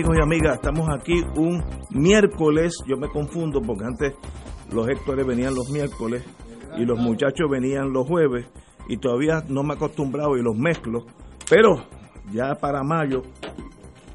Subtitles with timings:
[0.00, 4.14] Amigos y amigas, estamos aquí un miércoles, yo me confundo porque antes
[4.72, 6.24] los Héctores venían los miércoles
[6.78, 8.46] y los muchachos venían los jueves
[8.88, 11.04] y todavía no me he acostumbrado y los mezclo,
[11.50, 11.84] pero
[12.32, 13.20] ya para mayo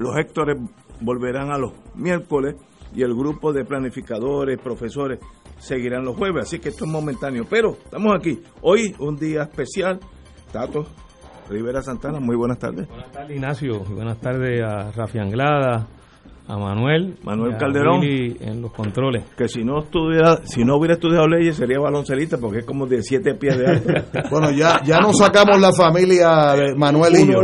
[0.00, 0.56] los Héctores
[1.00, 2.56] volverán a los miércoles
[2.92, 5.20] y el grupo de planificadores, profesores
[5.58, 10.00] seguirán los jueves, así que esto es momentáneo, pero estamos aquí, hoy un día especial,
[10.50, 10.84] Tato
[11.48, 12.88] Rivera Santana, muy buenas tardes.
[12.88, 13.80] Buenas tardes, Ignacio.
[13.84, 15.86] Buenas tardes a Rafi Anglada,
[16.48, 17.16] a Manuel.
[17.22, 18.00] Manuel y a Calderón.
[18.00, 19.24] Willy en los controles.
[19.36, 23.02] Que si no estuviera, si no hubiera estudiado leyes sería baloncelista porque es como de
[23.02, 23.92] siete pies de alto.
[24.30, 27.38] Bueno, ya, ya nos sacamos la familia de Manuel y yo.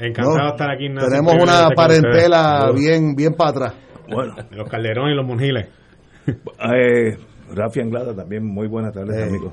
[0.00, 0.86] Encantado No, de estar aquí.
[0.86, 1.08] Ignacio.
[1.10, 3.74] Tenemos una parentela bien, bien para atrás.
[4.12, 5.68] Bueno, Los Calderón y los Monjiles.
[6.26, 7.16] eh,
[7.54, 9.28] Rafi Anglada también, muy buenas tardes, Eh.
[9.28, 9.52] amigos.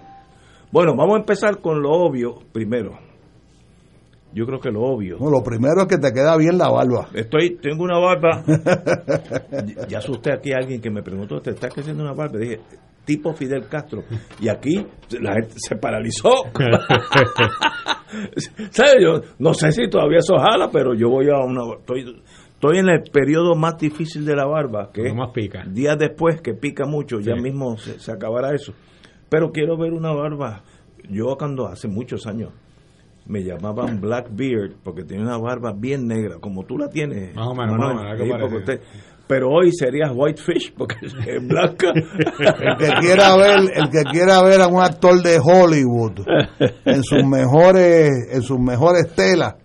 [0.72, 2.98] Bueno, vamos a empezar con lo obvio primero.
[4.34, 5.18] Yo creo que lo obvio.
[5.20, 7.10] No, lo primero es que te queda bien la barba.
[7.14, 8.44] Estoy, tengo una barba.
[9.90, 12.40] Ya- asusté aquí a alguien que me preguntó, ¿te estás creciendo una barba?
[12.40, 12.60] Dije,
[13.06, 14.04] tipo Fidel Castro.
[14.40, 14.86] Y aquí
[15.20, 16.30] la gente se paralizó.
[18.72, 18.96] ¿Sabes?
[19.02, 21.62] Yo no sé si todavía eso jala, pero yo voy a una.
[21.80, 22.22] Estoy,
[22.54, 25.64] estoy en el periodo más difícil de la barba, que más pica.
[25.68, 28.74] días después que pica mucho, ya mismo se, se acabará eso.
[29.30, 30.64] Pero quiero ver una barba.
[31.10, 32.52] Yo cuando hace muchos años
[33.28, 37.36] me llamaban Blackbeard porque tenía una barba bien negra, como tú la tienes.
[37.36, 37.96] Más o menos, Manuel.
[37.96, 38.60] más o menos, algo Sí, porque parecido.
[38.76, 38.82] usted-
[39.28, 41.14] pero hoy sería Whitefish porque es
[41.48, 41.94] blanca.
[41.94, 46.26] El que quiera ver, el que quiera ver a un actor de Hollywood
[46.84, 49.56] en sus mejores, en sus mejores telas,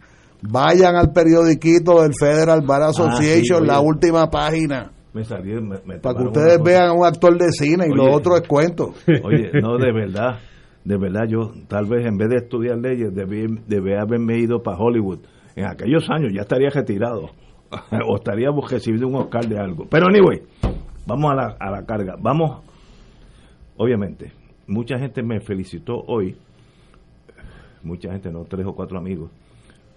[0.42, 5.80] vayan al periodiquito del Federal Bar Association, Ah, sí, la última página, me salió, me-
[5.84, 7.96] me para que ustedes vean a un actor de cine y Oye.
[7.96, 8.92] lo otro es cuento.
[9.24, 10.38] Oye, no, de verdad.
[10.86, 14.78] De verdad, yo tal vez en vez de estudiar leyes debí, debí haberme ido para
[14.78, 15.18] Hollywood.
[15.56, 17.30] En aquellos años ya estaría retirado.
[18.06, 19.86] o estaríamos recibiendo un Oscar de algo.
[19.90, 20.42] Pero anyway,
[21.04, 22.14] vamos a la, a la carga.
[22.20, 22.62] Vamos,
[23.76, 24.30] obviamente,
[24.68, 26.36] mucha gente me felicitó hoy,
[27.82, 29.32] mucha gente, no tres o cuatro amigos,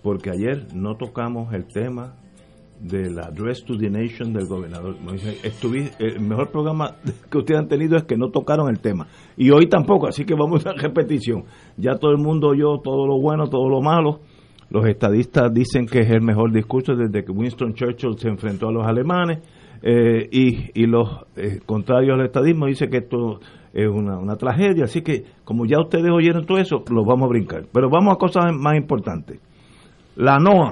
[0.02, 2.16] porque ayer no tocamos el tema
[2.80, 4.96] del Address to the Nation del gobernador.
[5.44, 6.96] Estuvi- el mejor programa
[7.30, 9.08] que ustedes han tenido es que no tocaron el tema.
[9.38, 11.44] Y hoy tampoco, así que vamos a repetición.
[11.78, 14.20] Ya todo el mundo oyó todo lo bueno, todo lo malo.
[14.70, 18.72] Los estadistas dicen que es el mejor discurso desde que Winston Churchill se enfrentó a
[18.72, 19.40] los alemanes.
[19.82, 21.08] eh, y, y los
[21.38, 23.40] eh, contrarios al estadismo dicen que esto
[23.74, 24.84] es una, una tragedia.
[24.84, 27.64] Así que, como ya ustedes oyeron todo eso, los vamos a brincar.
[27.72, 29.40] Pero vamos a cosas más importantes.
[30.18, 30.72] La NOAA,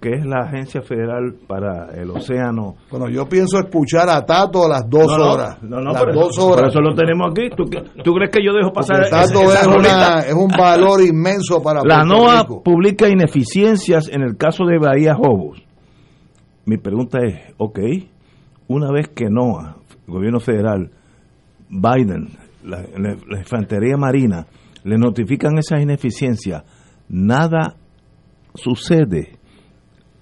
[0.00, 2.76] que es la Agencia Federal para el Océano.
[2.90, 5.62] Bueno, yo pienso escuchar a Tato a las dos No, no, horas.
[5.62, 6.68] No, no, las por, dos horas.
[6.70, 7.48] eso lo tenemos aquí.
[7.56, 7.64] ¿Tú,
[8.04, 9.96] tú crees que yo dejo pasar Porque esa- Tato esa es, rolita?
[9.96, 12.62] una, es un valor inmenso para La Puerto NOAA Rico.
[12.62, 15.62] publica ineficiencias en el caso de Bahía Jobos.
[16.66, 17.78] Mi pregunta es, ok,
[18.68, 19.76] una vez que NOAA,
[20.06, 20.90] el gobierno federal,
[21.70, 22.28] Biden,
[22.64, 24.46] la, la- la infantería marina,
[24.84, 26.62] le notifican esas ineficiencias,
[27.08, 27.76] nada
[28.54, 29.37] sucede.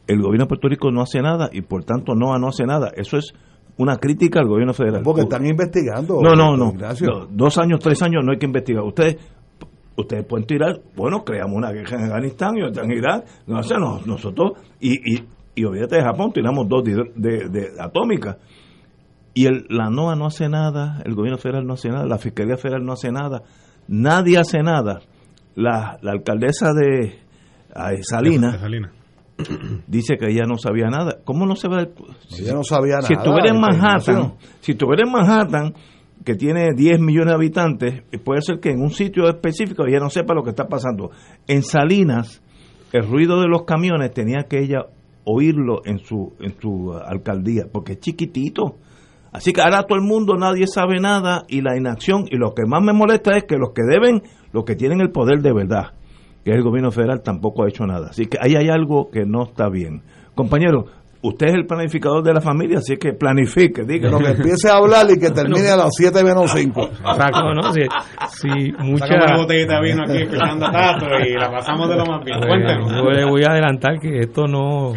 [0.07, 2.91] El gobierno de Puerto Rico no hace nada y por tanto NOAA no hace nada.
[2.95, 3.33] Eso es
[3.77, 5.03] una crítica al gobierno federal.
[5.03, 6.21] Porque están investigando.
[6.23, 6.73] No, no, no.
[6.73, 8.83] No, Dos años, tres años no hay que investigar.
[8.85, 9.17] Ustedes
[9.97, 13.25] ustedes pueden tirar, bueno, creamos una guerra en Afganistán y otra en Irak.
[13.47, 15.25] No, o sea, no, nosotros, y, y,
[15.55, 18.37] y olvídate de Japón, tiramos dos de, de, de atómicas.
[19.33, 22.57] Y el, la NOAA no hace nada, el gobierno federal no hace nada, la Fiscalía
[22.59, 23.43] Federal no hace nada,
[23.89, 25.01] nadie hace nada.
[25.55, 27.19] la, la alcaldesa de
[28.03, 28.61] Salinas
[29.87, 31.19] dice que ella no sabía nada.
[31.25, 31.91] ¿Cómo no se ve?
[32.39, 35.75] ella no sabía si Estuviera en Manhattan, si estuviera en Manhattan,
[36.25, 40.11] que tiene 10 millones de habitantes, puede ser que en un sitio específico ella no
[40.11, 41.11] sepa lo que está pasando.
[41.47, 42.43] En Salinas,
[42.93, 44.87] el ruido de los camiones tenía que ella
[45.25, 48.77] oírlo en su, en su alcaldía, porque es chiquitito.
[49.33, 52.65] Así que ahora todo el mundo, nadie sabe nada y la inacción, y lo que
[52.65, 54.23] más me molesta es que los que deben,
[54.53, 55.93] los que tienen el poder de verdad,
[56.47, 58.11] que el gobierno federal, tampoco ha hecho nada.
[58.11, 60.03] Así que ahí hay algo que no está bien.
[60.33, 60.85] Compañero,
[61.21, 64.11] usted es el planificador de la familia, así que planifique, diga.
[64.11, 66.83] Lo que empiece a hablar y que termine a las 7 menos 5.
[66.83, 67.73] Exacto, ¿no?
[67.73, 67.81] Si,
[68.29, 69.07] si mucha...
[69.07, 72.39] una botellita de vino aquí escuchando Tato y la pasamos de lo más bien.
[72.39, 72.93] Cuéntenos.
[72.93, 74.93] Yo le voy a adelantar que esto no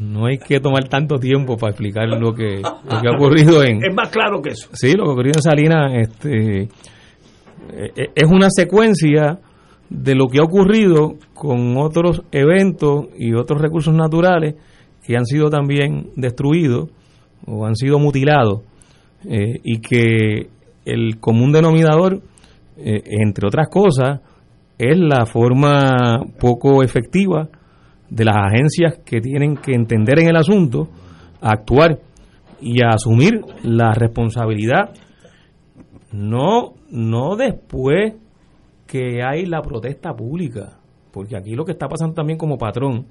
[0.00, 3.84] no hay que tomar tanto tiempo para explicar lo que, lo que ha ocurrido en...
[3.84, 4.68] Es más claro que eso.
[4.72, 6.68] Sí, lo que ha ocurrido en Salinas este, eh,
[7.96, 9.38] eh, es una secuencia
[9.88, 14.54] de lo que ha ocurrido con otros eventos y otros recursos naturales
[15.04, 16.90] que han sido también destruidos
[17.46, 18.62] o han sido mutilados
[19.24, 20.48] eh, y que
[20.84, 22.20] el común denominador,
[22.76, 24.20] entre otras cosas,
[24.78, 27.48] es la forma poco efectiva
[28.10, 30.88] de las agencias que tienen que entender en el asunto,
[31.40, 31.98] actuar
[32.60, 34.90] y asumir la responsabilidad,
[36.12, 38.14] no, no después
[38.86, 40.78] que hay la protesta pública,
[41.12, 43.06] porque aquí lo que está pasando también como patrón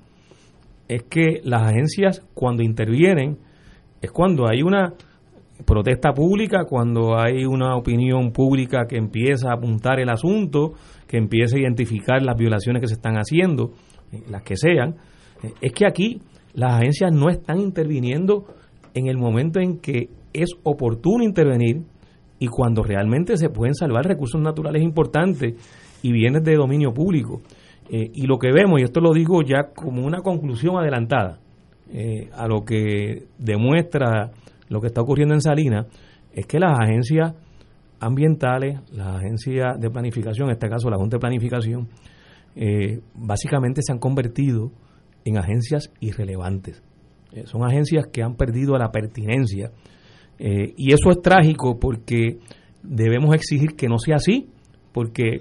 [0.88, 3.38] es que las agencias cuando intervienen
[4.02, 4.94] es cuando hay una
[5.66, 10.74] protesta pública, cuando hay una opinión pública que empieza a apuntar el asunto,
[11.08, 13.72] que empieza a identificar las violaciones que se están haciendo
[14.12, 14.96] eh, las que sean,
[15.44, 16.22] eh, es que aquí
[16.54, 18.46] las agencias no están interviniendo
[18.94, 21.84] en el momento en que es oportuno intervenir
[22.40, 25.56] y cuando realmente se pueden salvar recursos naturales importantes
[26.02, 27.42] y bienes de dominio público.
[27.90, 31.40] Eh, y lo que vemos, y esto lo digo ya como una conclusión adelantada
[32.36, 34.32] a lo que demuestra
[34.70, 35.86] lo que está ocurriendo en Salinas,
[36.34, 37.36] es que las agencias
[38.00, 41.88] ambientales, las agencias de planificación, en este caso la Junta de Planificación,
[42.56, 44.72] eh, básicamente se han convertido
[45.24, 46.84] en agencias irrelevantes.
[47.32, 49.72] Eh, son agencias que han perdido la pertinencia.
[50.40, 52.38] Eh, y eso es trágico porque
[52.84, 54.50] debemos exigir que no sea así,
[54.92, 55.40] porque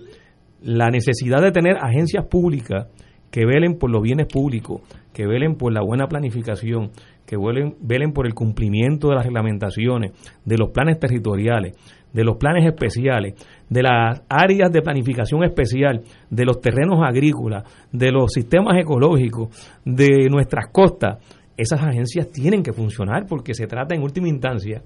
[0.63, 2.89] la necesidad de tener agencias públicas
[3.31, 4.83] que velen por los bienes públicos,
[5.13, 6.91] que velen por la buena planificación,
[7.27, 10.13] que velen, velen por el cumplimiento de las reglamentaciones,
[10.45, 11.77] de los planes territoriales,
[12.13, 13.35] de los planes especiales,
[13.69, 19.49] de las áreas de planificación especial, de los terrenos agrícolas, de los sistemas ecológicos,
[19.85, 21.19] de nuestras costas,
[21.57, 24.83] esas agencias tienen que funcionar porque se trata en última instancia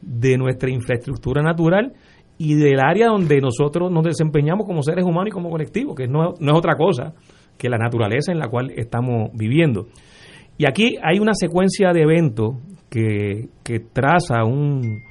[0.00, 1.92] de nuestra infraestructura natural
[2.36, 6.34] y del área donde nosotros nos desempeñamos como seres humanos y como colectivos, que no,
[6.40, 7.14] no es otra cosa
[7.56, 9.86] que la naturaleza en la cual estamos viviendo.
[10.58, 12.56] Y aquí hay una secuencia de eventos
[12.88, 15.02] que, que traza un,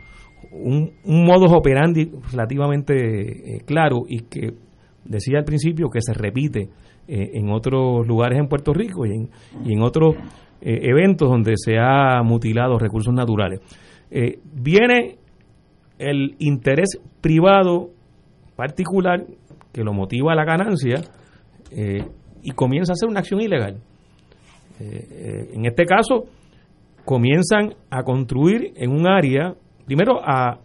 [0.52, 4.54] un, un modus operandi relativamente eh, claro y que
[5.06, 6.70] decía al principio que se repite
[7.08, 9.30] eh, en otros lugares en Puerto Rico y en,
[9.66, 10.16] y en otros
[10.64, 13.60] eh, eventos donde se ha mutilado recursos naturales.
[14.54, 15.18] viene
[16.00, 17.90] el interés privado
[18.56, 19.26] particular
[19.72, 21.02] que lo motiva a la ganancia
[22.44, 23.78] y comienza a hacer una acción ilegal.
[24.80, 26.26] en este caso,
[27.06, 30.60] comienzan a construir en un área primero a,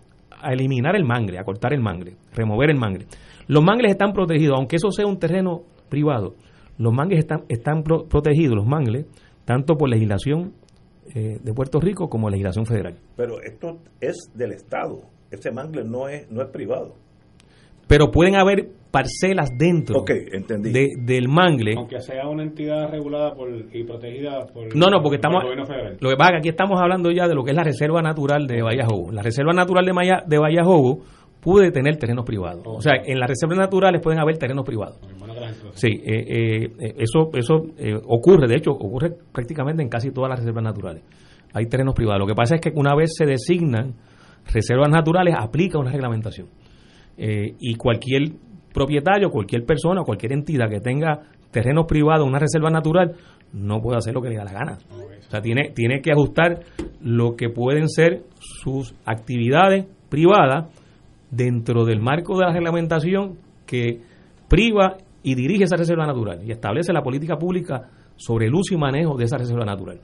[0.45, 3.07] eliminar el mangre, a cortar el mangre, remover el mangre.
[3.49, 6.37] Los mangles están protegidos, aunque eso sea un terreno privado,
[6.79, 9.07] los mangles están, están protegidos, los mangles,
[9.49, 10.53] tanto por legislación
[11.15, 12.97] eh, de Puerto Rico como legislación federal.
[13.17, 15.01] Pero esto es del Estado,
[15.31, 16.97] ese mangle no es, no es privado
[17.87, 21.73] pero pueden haber parcelas dentro de, del mangle.
[21.75, 25.65] Aunque sea una entidad regulada por, y protegida por, no, no, porque estamos, el gobierno
[25.65, 25.97] federal.
[25.99, 28.03] Lo que pasa es que aquí estamos hablando ya de lo que es la Reserva
[28.03, 29.11] Natural de Vallajobo.
[29.11, 30.99] La Reserva Natural de, Maya, de Vallajobo
[31.41, 32.63] puede tener terrenos privados.
[32.67, 34.99] O sea, en las reservas naturales pueden haber terrenos privados.
[35.75, 40.41] Sí, eh, eh, eso, eso eh, ocurre, de hecho, ocurre prácticamente en casi todas las
[40.41, 41.03] reservas naturales.
[41.55, 42.21] Hay terrenos privados.
[42.21, 43.95] Lo que pasa es que una vez se designan
[44.53, 46.49] reservas naturales, aplica una reglamentación.
[47.17, 48.31] Y cualquier
[48.73, 53.17] propietario, cualquier persona, cualquier entidad que tenga terrenos privados, una reserva natural,
[53.53, 54.79] no puede hacer lo que le da la gana.
[54.91, 56.61] O sea, tiene, tiene que ajustar
[57.01, 60.67] lo que pueden ser sus actividades privadas
[61.31, 64.01] dentro del marco de la reglamentación que
[64.49, 68.79] priva y dirige esa reserva natural y establece la política pública sobre el uso y
[68.79, 70.01] manejo de esa reserva natural.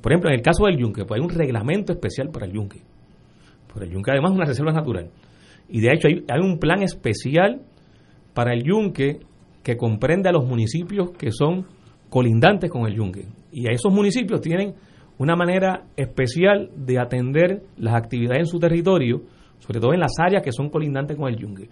[0.00, 2.82] Por ejemplo, en el caso del yunque, pues hay un reglamento especial para el yunque.
[3.72, 5.10] Pero el yunque además es una reserva natural.
[5.68, 7.62] Y de hecho hay, un plan especial
[8.34, 9.20] para el yunque
[9.62, 11.66] que comprende a los municipios que son
[12.08, 13.26] colindantes con el yunque.
[13.52, 14.74] Y a esos municipios tienen
[15.18, 19.22] una manera especial de atender las actividades en su territorio,
[19.58, 21.68] sobre todo en las áreas que son colindantes con el yunque.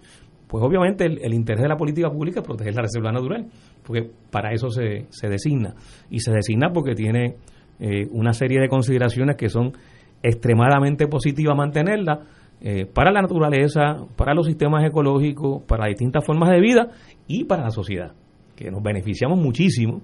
[0.47, 3.47] Pues obviamente el, interés de la política pública es proteger la reserva natural,
[3.83, 5.73] porque para eso se, se designa.
[6.09, 7.35] Y se designa porque tiene
[7.79, 9.73] eh, una serie de consideraciones que son
[10.21, 12.21] extremadamente positivas mantenerla
[12.61, 16.87] eh, para la naturaleza, para los sistemas ecológicos, para distintas formas de vida
[17.27, 18.13] y para la sociedad,
[18.55, 20.01] que nos beneficiamos muchísimo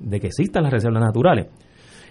[0.00, 1.46] de que existan las reservas naturales.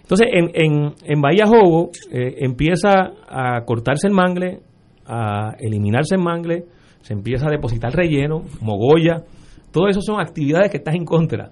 [0.02, 4.62] Entonces, en, en, en Bahía Jobo eh, empieza a cortarse el mangle,
[5.06, 6.66] a eliminarse el mangle,
[7.04, 9.24] se empieza a depositar relleno, mogolla,
[9.72, 11.52] todo eso son actividades que están en contra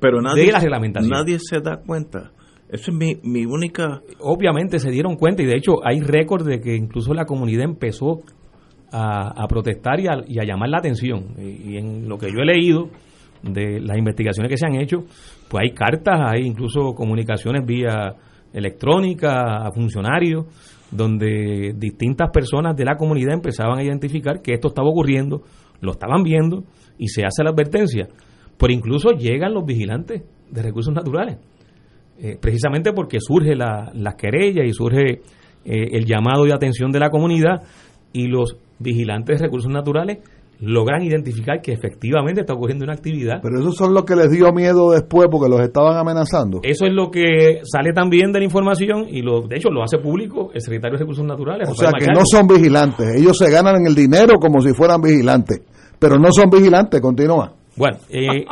[0.00, 1.10] Pero nadie, de la reglamentación.
[1.10, 2.30] Nadie se da cuenta.
[2.68, 4.00] Esa es mi, mi única...
[4.20, 8.20] Obviamente se dieron cuenta y de hecho hay récord de que incluso la comunidad empezó
[8.92, 11.34] a, protestar y a, y a, llamar la atención.
[11.38, 12.88] Y, en lo que yo he leído
[13.42, 15.04] de las investigaciones que se han hecho,
[15.48, 18.14] pues hay cartas, hay incluso comunicaciones vía
[18.52, 20.46] electrónica a funcionarios,
[20.92, 25.42] donde distintas personas de la comunidad empezaban a identificar que esto estaba ocurriendo,
[25.80, 26.64] lo estaban viendo
[26.98, 28.08] y se hace la advertencia.
[28.58, 31.38] Pero incluso llegan los vigilantes de recursos naturales,
[32.18, 35.22] eh, precisamente porque surge la, las querellas y surge
[35.64, 37.62] eh, el llamado de atención de la comunidad
[38.12, 40.18] y los vigilantes de recursos naturales
[40.62, 43.40] logran identificar que efectivamente está ocurriendo una actividad.
[43.42, 46.60] Pero eso son los que les dio miedo después porque los estaban amenazando.
[46.62, 49.98] Eso es lo que sale también de la información y lo, de hecho lo hace
[49.98, 51.68] público el secretario de Recursos Naturales.
[51.68, 55.62] O sea que no son vigilantes, ellos se ganan el dinero como si fueran vigilantes,
[55.98, 57.52] pero no son vigilantes, continúa.
[57.76, 58.44] Bueno, eh,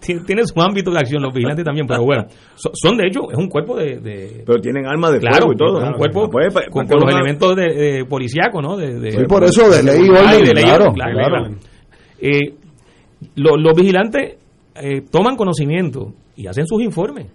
[0.26, 3.48] tiene su ámbito de acción los vigilantes también, pero bueno, son, de hecho, es un
[3.48, 4.42] cuerpo de...
[4.44, 5.82] pero tienen armas de claro, fuego y todo.
[5.82, 6.30] Es un cuerpo
[6.70, 8.76] con, los elementos de, policíaco, ¿no?
[8.76, 11.50] De, sí, por eso, de ley y orden, claro, claro.
[12.18, 12.54] Eh,
[13.36, 14.36] los vigilantes
[14.74, 17.28] eh, toman conocimiento y hacen sus informes.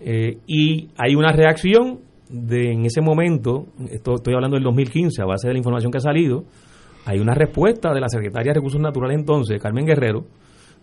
[0.00, 5.26] Eh, y hay una reacción de en ese momento, esto estoy hablando del 2015, a
[5.26, 6.44] base de la información que ha salido,
[7.04, 10.26] hay una respuesta de la Secretaria de Recursos Naturales entonces, Carmen Guerrero,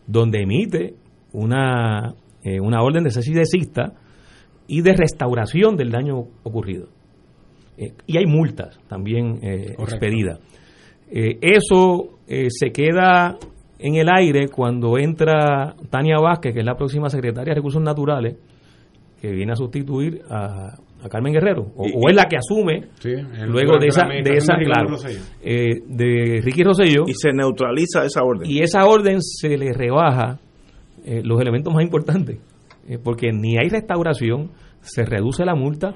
[0.06, 0.96] donde emite
[1.34, 3.32] una, eh, una orden de cese
[4.68, 6.88] y de restauración del daño ocurrido.
[7.78, 10.40] Eh, y hay multas también eh, expedidas.
[11.10, 13.38] Eso se queda
[13.80, 18.36] en el aire cuando entra Tania Vázquez, que es la próxima secretaria de Recursos Naturales,
[19.22, 22.90] que viene a sustituir a, a Carmen Guerrero, o, es la que asume
[23.48, 24.98] luego de esa, de esa claro,
[25.42, 27.04] eh, de Ricky Rosselló.
[27.08, 28.50] Y se neutraliza esa orden.
[28.50, 30.40] Y esa orden se le rebaja
[31.06, 32.40] eh, los elementos más importantes,
[32.88, 34.52] eh, porque ni hay restauración,
[34.82, 35.96] se reduce la multa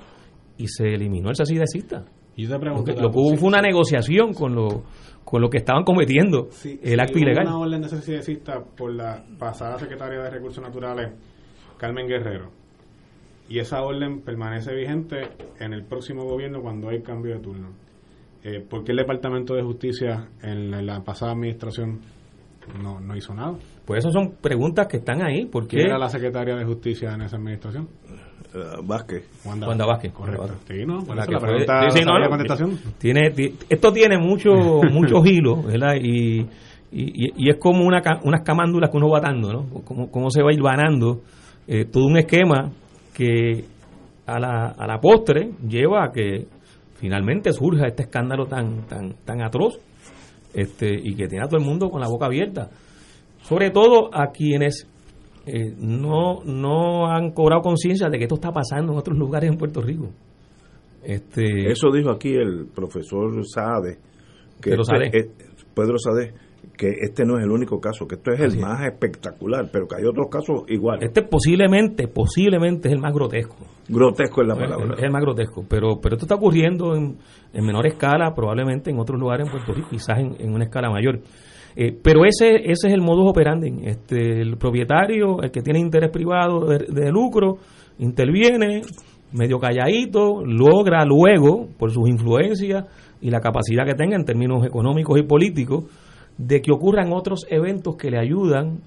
[0.58, 2.05] y se eliminó el de cista.
[2.36, 4.84] Y lo que hubo fue una negociación con lo,
[5.24, 6.48] con lo que estaban cometiendo
[6.81, 7.48] el acto ilegal.
[7.48, 11.12] una orden de cista por la pasada secretaria de Recursos Naturales,
[11.77, 12.61] Carmen Guerrero
[13.50, 15.30] y esa orden permanece vigente
[15.60, 17.70] en el próximo gobierno cuando hay cambio de turno.
[18.44, 22.00] Eh, ¿Por qué el Departamento de Justicia en la, pasada administración
[22.82, 23.54] no, no, hizo nada?
[23.86, 25.46] Pues esas son preguntas que están ahí.
[25.46, 27.88] ¿Por ¿Quién era la secretaria de Justicia en esa administración?
[28.54, 29.30] Uh, Vázquez.
[29.46, 30.12] Wanda, Vázquez.
[30.12, 30.48] Correcto.
[30.68, 31.00] Sí, ¿no?
[31.14, 32.80] la, pregunta, no, contestación.
[32.98, 33.34] Tiene,
[33.70, 34.50] esto tiene mucho,
[34.92, 35.96] muchos hilos, ¿verdad?
[36.02, 36.40] Y,
[36.92, 39.84] y, y, es como una, unas camándulas que uno va dando, ¿no?
[39.86, 40.62] Cómo, cómo se va ir
[41.68, 42.72] eh, todo un esquema
[43.13, 43.65] que
[44.25, 46.48] a la, a la postre lleva a que
[46.96, 49.80] finalmente surja este escándalo tan, tan, tan atroz
[50.53, 52.70] este, y que tiene a todo el mundo con la boca abierta.
[53.41, 54.88] Sobre todo a quienes
[55.46, 59.58] eh, no, no han cobrado conciencia de que esto está pasando en otros lugares en
[59.58, 60.10] Puerto Rico.
[61.03, 63.98] Este, Eso dijo aquí el profesor Saade,
[64.62, 64.84] que Pedro.
[65.01, 65.32] Este,
[65.74, 66.34] Pedro Saade,
[66.77, 69.98] que este no es el único caso, que esto es el más espectacular, pero que
[69.98, 71.03] hay otros casos iguales.
[71.03, 73.58] Este posiblemente, posiblemente es el más grotesco.
[73.88, 74.96] Grotesco es la palabra.
[74.98, 77.18] Es, el más grotesco, pero, pero esto está ocurriendo en,
[77.53, 81.20] menor escala, probablemente en otros lugares en Puerto Rico, quizás en, una escala mayor.
[81.75, 83.74] Eh, pero ese, ese es el modus operandi.
[83.84, 87.58] Este, el propietario, el que tiene interés privado de, de lucro,
[88.00, 88.82] interviene
[89.34, 92.86] medio calladito, logra luego, por sus influencias
[93.22, 95.86] y la capacidad que tenga en términos económicos y políticos,
[96.42, 98.80] de que ocurran otros eventos que le ayudan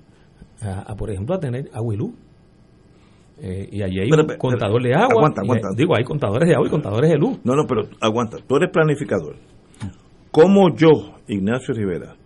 [0.61, 1.99] a, por ejemplo, a tener agua y.
[3.37, 5.09] Eh, y allí hay un contador de agua.
[5.11, 5.69] Aguanta, aguanta.
[5.77, 7.39] digo, hay contadores de agua y contadores de luz.
[7.45, 8.39] No, no, pero aguanta.
[8.47, 9.37] Tú eres planificador.
[10.31, 12.17] ¿Cómo yo, Ignacio Rivera,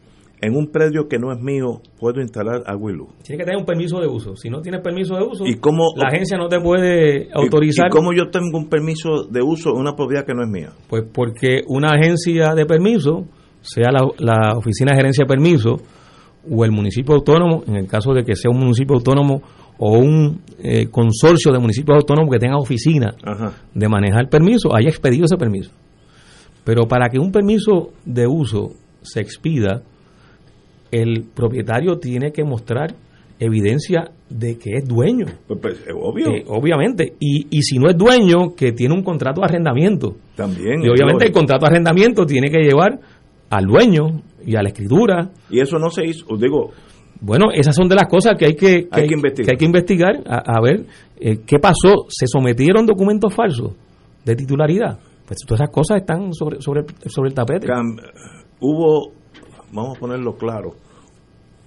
[0.41, 3.09] en un predio que no es mío, puedo instalar agua y luz?
[3.23, 4.37] Tiene que tener un permiso de uso.
[4.37, 7.89] Si no tienes permiso de uso, ¿Y cómo, la agencia no te puede autorizar.
[7.89, 10.73] ¿Y, cómo yo tengo un permiso de uso en una propiedad que no es mía?
[10.89, 13.27] Pues porque una agencia de permiso
[13.61, 15.77] sea la, Oficina de Gerencia de Permiso
[16.51, 19.43] o el municipio autónomo, en el caso de que sea un municipio autónomo
[19.79, 23.53] o un eh, consorcio de municipios autónomos que tenga oficina Ajá.
[23.75, 25.71] de manejar permiso, haya expedido ese permiso.
[26.65, 28.73] Pero para que un permiso de uso
[29.03, 29.83] se expida,
[30.91, 32.95] el propietario tiene que mostrar
[33.39, 35.27] evidencia de que es dueño.
[35.47, 36.29] Pues, pues, es obvio.
[36.29, 37.15] Eh, obviamente.
[37.21, 40.17] Y, y si no es dueño, que tiene un contrato de arrendamiento.
[40.35, 40.83] También.
[40.83, 42.99] Y obviamente el contrato de arrendamiento tiene que llevar
[43.51, 45.31] al dueño y a la escritura.
[45.51, 46.27] Y eso no se hizo.
[46.29, 46.71] Os digo,
[47.21, 49.47] Bueno, esas son de las cosas que hay que, Hay que investigar.
[49.47, 50.87] que hay que investigar a, a ver
[51.21, 52.07] eh, qué pasó.
[52.09, 53.73] ¿Se sometieron documentos falsos
[54.25, 54.99] de titularidad?
[55.27, 57.67] Pues todas esas cosas están sobre, sobre, sobre el tapete.
[57.67, 58.01] cam-
[58.61, 59.13] hubo,
[59.73, 60.75] vamos a ponerlo claro,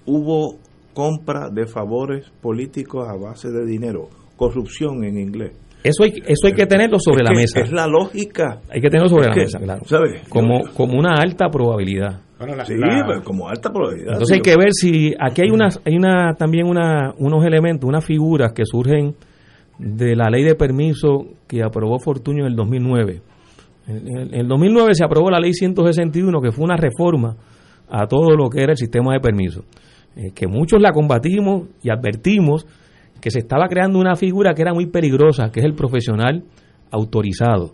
[0.06, 0.58] hubo
[0.94, 5.52] compra de favores políticos a base de dinero, corrupción en inglés.
[5.84, 7.60] Eso hay, eso hay que tenerlo sobre Es la que mesa.
[7.60, 8.60] Es la lógica.
[8.70, 9.82] Hay que tenerlo sobre Es la que, mesa, claro.
[9.86, 10.28] ¿sabes?
[10.28, 12.20] Como, como una alta probabilidad.
[12.38, 14.12] Bueno, la- Sí, la- pero como alta probabilidad.
[14.12, 18.04] Entonces hay que ver si aquí hay unas hay una también una unos elementos, unas
[18.04, 19.14] figuras que surgen
[19.78, 23.20] de la ley de permiso que aprobó Fortuño en el 2009.
[23.88, 27.36] En, en el 2009 se aprobó la ley 161 que fue una reforma
[27.90, 29.64] a todo lo que era el sistema de permiso,
[30.16, 32.66] eh, que muchos la combatimos y advertimos
[33.22, 36.44] que se estaba creando una figura que era muy peligrosa, que es el profesional
[36.90, 37.72] autorizado.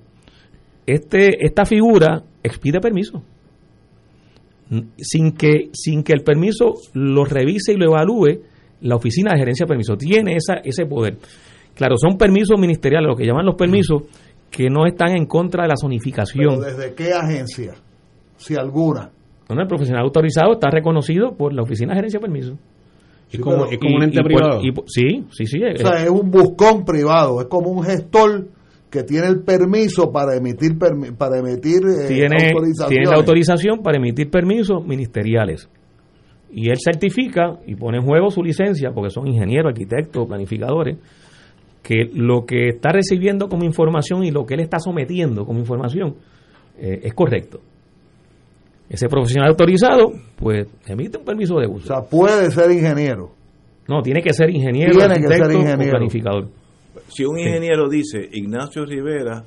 [0.86, 3.24] Este esta figura expide permiso
[4.98, 8.42] sin que, sin que el permiso lo revise y lo evalúe
[8.82, 9.96] la oficina de gerencia de permiso.
[9.96, 11.16] Tiene esa, ese poder.
[11.74, 14.02] Claro, son permisos ministeriales, lo que llaman los permisos,
[14.50, 16.60] que no están en contra de la Pero zonificación.
[16.60, 17.74] ¿desde qué agencia?
[18.36, 19.10] Si alguna.
[19.48, 22.58] Bueno, el profesional autorizado está reconocido por la oficina de gerencia de permiso.
[23.30, 24.60] Es Sí, como, pero- es como un ente y privado.
[24.62, 25.62] y sí, sí, sí.
[25.62, 28.48] O eh, sea, es un buscón privado, es como un gestor
[28.90, 32.88] que tiene el permiso para emitir permi- para emitir eh, tiene, autorizaciones.
[32.88, 35.68] tiene la autorización para emitir permisos ministeriales.
[36.50, 40.96] Y él certifica y pone en juego su licencia, porque son ingenieros, arquitectos, planificadores,
[41.82, 46.14] que lo que está recibiendo como información y lo que él está sometiendo como información
[46.78, 47.60] eh, es correcto.
[48.88, 51.86] Ese profesional autorizado, pues, emite un permiso de O uso.
[51.88, 53.30] sea, puede ser ingeniero.
[53.86, 55.88] No, tiene que ser ingeniero, Tiene que ser arquitecto ingeniero.
[55.88, 56.48] o planificador.
[57.08, 59.44] Si un ingeniero dice Ignacio Rivera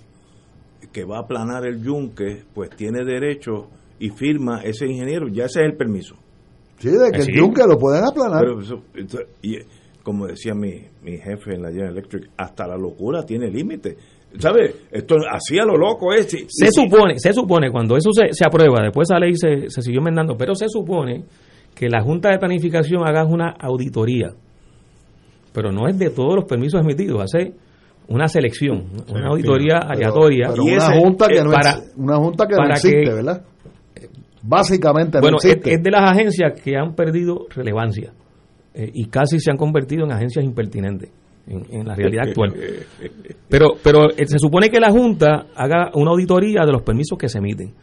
[0.91, 3.67] que va a aplanar el yunque, pues tiene derecho
[3.99, 6.15] y firma ese ingeniero, ya ese es el permiso.
[6.80, 7.32] Sí, de que Sí.
[7.32, 8.41] el yunque lo pueden aplanar.
[8.41, 8.84] Pero eso-
[9.43, 9.58] y,
[10.04, 13.95] como decía mi, mi jefe en la General Electric, hasta la locura tiene límite.
[14.39, 14.75] ¿Sabes?
[14.91, 16.27] Esto así a lo loco es.
[16.47, 19.99] Se supone, se supone, cuando eso se, se aprueba, después esa ley se, se siguió
[19.99, 21.25] enmendando, pero se supone
[21.75, 24.29] que la Junta de Planificación haga una auditoría,
[25.53, 27.53] pero no es de todos los permisos emitidos, hace
[28.07, 30.47] una selección, una auditoría Pero- aleatoria.
[30.51, 33.41] pero Y una ese- junta que no para- una junta que no existe, que- ¿verdad?
[34.43, 35.73] Básicamente bueno, no es, existe.
[35.75, 38.11] es de las agencias que han perdido relevancia
[38.73, 41.11] eh, y casi se han convertido en agencias impertinentes
[41.47, 42.54] en, en la realidad actual.
[43.49, 47.27] Pero, pero eh, se supone que la Junta haga una auditoría de los permisos que
[47.30, 47.73] se emiten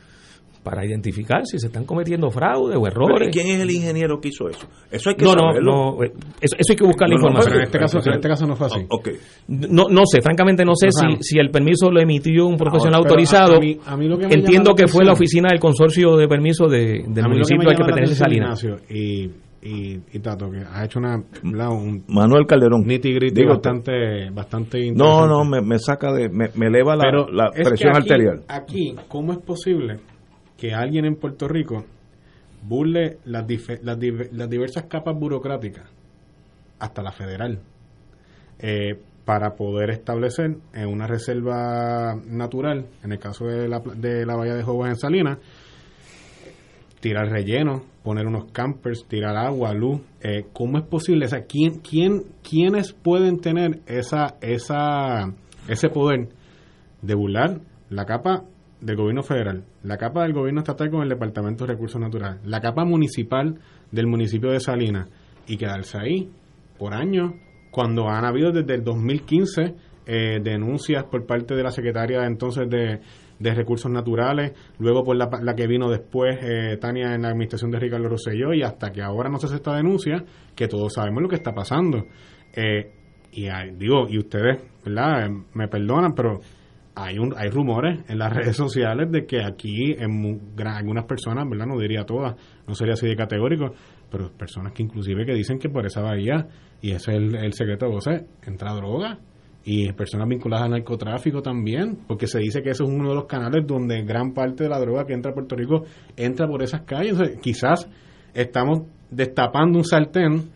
[0.62, 3.28] para identificar si se están cometiendo fraude o Pero, ¿y errores.
[3.32, 4.66] ¿Quién es el ingeniero que hizo eso?
[4.90, 5.72] Eso hay que No, no, saberlo.
[5.96, 7.52] no, eh, eso, eso hay que buscar la No, información.
[7.52, 8.86] Pero en este caso, en este caso no fue así.
[9.48, 13.14] No, no sé, francamente no sé si, si el permiso lo emitió un profesional pero
[13.14, 13.56] a- autorizado.
[13.56, 16.28] a mí- a mí lo que me Entiendo que fue la oficina del consorcio de
[16.28, 18.62] permiso de, del municipio al que pertenece Salinas.
[18.62, 19.30] Ignacio, y,
[19.62, 22.84] y, y Tato, que ha hecho una, un Manuel Calderón.
[22.86, 25.28] Digo, bastante, bastante No, interesante.
[25.28, 26.28] no, me, me saca de.
[26.28, 28.44] Me, me eleva la, Pero la presión aquí- arterial.
[28.48, 29.98] Aquí, ¿cómo es posible
[30.56, 31.84] que alguien en Puerto Rico
[32.62, 33.44] burle las,
[33.82, 33.98] las,
[34.32, 35.88] las diversas capas burocráticas,
[36.78, 37.60] hasta la federal,
[38.60, 44.36] eh, para poder establecer en una reserva natural, en el caso de la, de la
[44.36, 45.38] bahía de Jobos en Salinas,
[47.00, 50.00] tirar relleno, poner unos campers, tirar agua, luz.
[50.22, 51.26] Eh, ¿Cómo es posible?
[51.26, 55.34] O sea, ¿quién, quién, ¿quiénes pueden tener esa, esa,
[55.68, 56.30] ese poder
[57.02, 58.44] de burlar la capa
[58.80, 62.62] del gobierno federal, la capa del gobierno estatal con el Departamento de Recursos Naturales, la
[62.62, 63.58] capa municipal
[63.92, 65.10] del municipio de Salinas
[65.46, 66.30] y quedarse ahí
[66.78, 67.34] por años,
[67.70, 69.74] cuando han habido desde el 2015
[70.06, 73.00] eh, denuncias por parte de la secretaria entonces de,
[73.38, 77.70] de Recursos Naturales, luego por la, la que vino después eh, Tania en la administración
[77.70, 80.24] de Ricardo Rosselló y hasta que ahora no se hace esta denuncia,
[80.56, 82.04] que todos sabemos lo que está pasando.
[82.54, 82.90] Eh,
[83.32, 85.26] y hay- digo, y ustedes, ¿verdad?
[85.26, 86.40] Eh, Me perdonan, pero
[86.96, 91.04] hay un, hay rumores en las redes sociales de que aquí en mu- gra- algunas
[91.04, 91.66] personas, ¿verdad?
[91.66, 92.34] No diría todas,
[92.66, 93.72] no sería así de categórico,
[94.10, 96.48] pero personas que inclusive que dicen que por esa bahía,
[96.80, 99.18] y ese es el, el secreto de voces, entra droga
[99.64, 103.26] y personas vinculadas al narcotráfico también, porque se dice que ese es uno de los
[103.26, 105.84] canales donde gran parte de la droga que entra a Puerto Rico
[106.16, 107.16] entra por esas calles.
[107.42, 107.88] Quizás
[108.32, 110.50] estamos destapando un sartén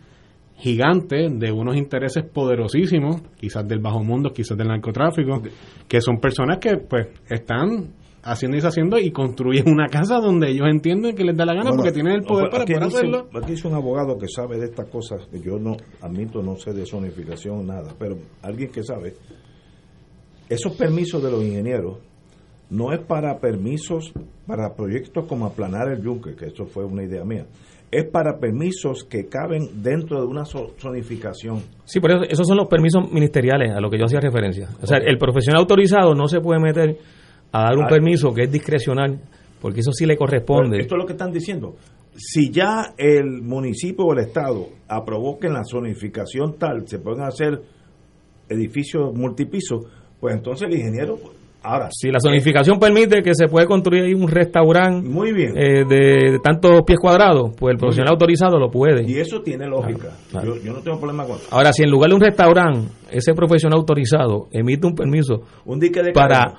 [0.55, 5.41] gigante de unos intereses poderosísimos, quizás del bajo mundo, quizás del narcotráfico,
[5.87, 7.89] que son personas que pues están
[8.23, 11.71] haciendo y deshaciendo y construyen una casa donde ellos entienden que les da la gana
[11.71, 13.27] porque tienen el poder para poder hacerlo.
[13.35, 16.73] Aquí dice un abogado que sabe de estas cosas, que yo no admito, no sé
[16.73, 19.15] de zonificación, nada, pero alguien que sabe,
[20.49, 21.97] esos permisos de los ingenieros
[22.69, 24.13] no es para permisos
[24.47, 27.45] para proyectos como aplanar el yunque, que eso fue una idea mía,
[27.91, 31.61] es para permisos que caben dentro de una zonificación.
[31.85, 34.69] Sí, por eso esos son los permisos ministeriales a lo que yo hacía referencia.
[34.81, 36.97] O sea, el profesional autorizado no se puede meter
[37.53, 37.87] a dar un ah.
[37.87, 39.21] permiso que es discrecional,
[39.61, 40.79] porque eso sí le corresponde.
[40.81, 41.75] esto es lo que están diciendo.
[42.15, 47.23] Si ya el municipio o el Estado aprobó que en la zonificación tal se pueden
[47.23, 47.61] hacer
[48.49, 49.85] edificios multipisos,
[50.19, 51.17] pues entonces el ingeniero
[51.65, 55.53] Ahora, si la zonificación permite que se puede construir un restaurante muy bien.
[55.55, 59.09] Eh, de, tantos pies cuadrados, pues el profesional autorizado lo puede.
[59.09, 60.09] Y eso tiene lógica.
[60.33, 61.47] Yo, no tengo problema con eso.
[61.51, 66.03] Ahora, si en lugar de un restaurante, ese profesional autorizado emite un permiso un dique
[66.03, 66.55] de para,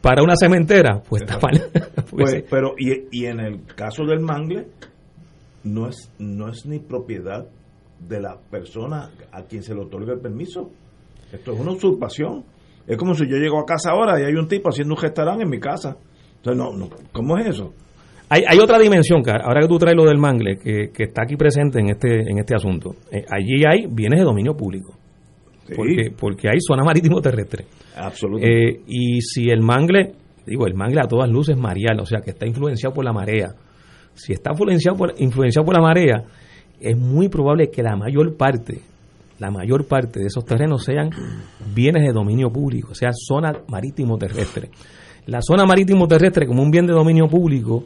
[0.00, 1.60] para una cementera, pues está mal.
[2.10, 4.66] pues, pero, y, y en el caso del mangle,
[5.64, 7.46] no es, no es ni propiedad
[7.98, 10.70] de la persona a quien se le otorga el permiso.
[11.32, 12.44] Esto es una usurpación.
[12.86, 15.42] Es como si yo llego a casa ahora y hay un tipo haciendo un restaurante
[15.42, 15.96] en mi casa.
[16.36, 17.72] Entonces, no, no, ¿cómo es eso?
[18.30, 21.36] Hay, hay otra dimensión, ahora que tú traes lo del mangle, que, que está aquí
[21.36, 22.94] presente en este, en este asunto.
[23.10, 24.94] Eh, allí hay bienes de dominio público.
[25.74, 27.66] Porque, porque hay zona marítimo terrestre.
[27.96, 28.70] Absolutamente.
[28.70, 30.12] Eh, y si el mangle,
[30.46, 33.12] digo, el mangle a todas luces es marial, o sea, que está influenciado por la
[33.12, 33.54] marea.
[34.14, 36.24] Si está influenciado por, influenciado por la marea,
[36.80, 38.82] es muy probable que la mayor parte
[39.38, 41.10] la mayor parte de esos terrenos sean
[41.74, 44.70] bienes de dominio público, o sea, zona marítimo terrestre.
[45.26, 47.84] La zona marítimo terrestre como un bien de dominio público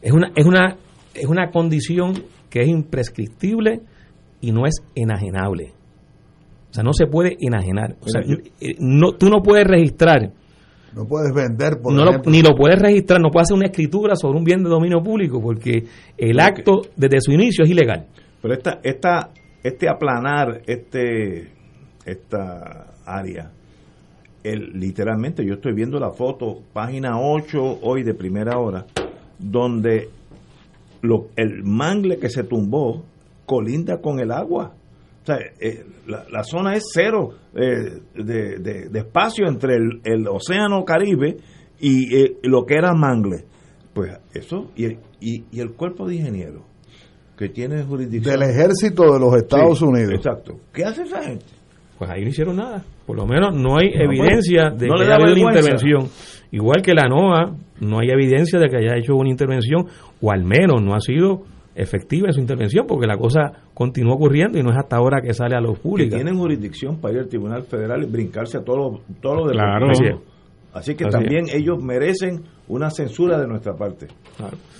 [0.00, 0.76] es una, es una,
[1.14, 2.14] es una condición
[2.48, 3.82] que es imprescriptible
[4.40, 5.72] y no es enajenable.
[6.70, 7.96] O sea, no se puede enajenar.
[8.00, 10.30] O sea, eh, no, tú no puedes registrar.
[10.94, 11.92] No puedes vender, por
[12.26, 15.40] Ni lo puedes registrar, no puedes hacer una escritura sobre un bien de dominio público
[15.40, 15.84] porque
[16.18, 18.06] el acto desde su inicio es ilegal.
[18.42, 19.30] Pero esta, esta
[19.62, 21.52] este aplanar este
[22.04, 23.50] esta área
[24.42, 28.86] el, literalmente yo estoy viendo la foto página 8 hoy de primera hora
[29.38, 30.08] donde
[31.02, 33.04] lo, el mangle que se tumbó
[33.46, 34.74] colinda con el agua
[35.22, 40.84] o sea, eh, la, zona es cero eh, de, de, espacio entre el, el océano
[40.84, 41.36] Caribe
[41.78, 43.44] y eh, lo que era mangle
[43.92, 44.86] pues eso y,
[45.20, 46.62] y, y el cuerpo de ingenieros
[47.40, 48.38] que tiene jurisdicción.
[48.38, 50.12] Del ejército de los Estados Unidos.
[50.12, 50.58] Exacto.
[50.74, 51.46] ¿Qué hace esa gente?
[51.98, 52.84] Pues ahí no hicieron nada.
[53.06, 56.08] Por lo menos no hay evidencia de que haya habido una intervención.
[56.50, 59.86] Igual que la NOAA, no hay evidencia de que haya hecho una intervención,
[60.20, 64.58] o al menos no ha sido efectiva en su intervención, porque la cosa continúa ocurriendo
[64.58, 66.14] y no es hasta ahora que sale a los públicos.
[66.14, 69.88] tienen jurisdicción para ir al Tribunal Federal y brincarse a todos los, todos los claro.
[70.72, 74.06] Así que también ellos merecen una censura de nuestra parte.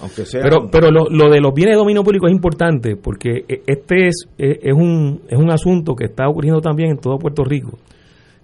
[0.00, 3.44] Aunque sea pero pero lo, lo, de los bienes de dominio público es importante porque
[3.48, 7.18] e, este es, e, es, un, es un asunto que está ocurriendo también en todo
[7.18, 7.76] Puerto Rico,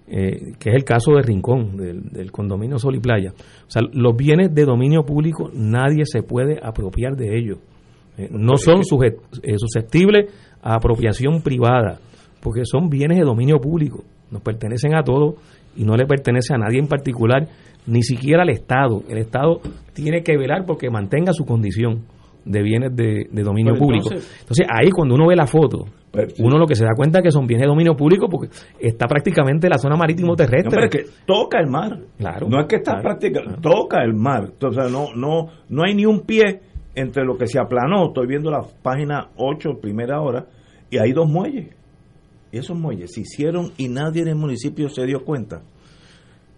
[0.07, 3.31] eh, que es el caso de Rincón, del, condominio Sol y Playa.
[3.31, 7.59] O sea, los bienes de dominio público nadie se puede apropiar de ellos.
[8.17, 11.99] Eh, no son eh, susceptibles a apropiación privada,
[12.41, 15.35] porque son bienes de dominio público, nos pertenecen a todos
[15.75, 17.47] y no le pertenece a nadie en particular,
[17.85, 19.03] ni siquiera al Estado.
[19.07, 19.61] El Estado
[19.93, 22.03] tiene que velar porque mantenga su condición
[22.43, 24.09] de bienes de, dominio público.
[24.11, 27.25] Entonces, ahí cuando uno ve la foto, pues, uno lo que se da cuenta es
[27.25, 28.49] que son bienes de dominio público porque
[28.79, 30.81] está prácticamente la zona marítimo terrestre.
[30.81, 31.99] No, que toca el mar.
[32.17, 32.47] Claro.
[32.49, 34.49] No es que está prácticamente, toca el mar.
[34.61, 36.61] O sea, no, no, no hay ni un pie
[36.97, 38.07] entre lo que se aplanó.
[38.07, 40.47] Estoy viendo la página 8, primera hora,
[40.89, 41.77] y hay dos muelles
[42.51, 45.61] esos muelles se hicieron y nadie en el municipio se dio cuenta.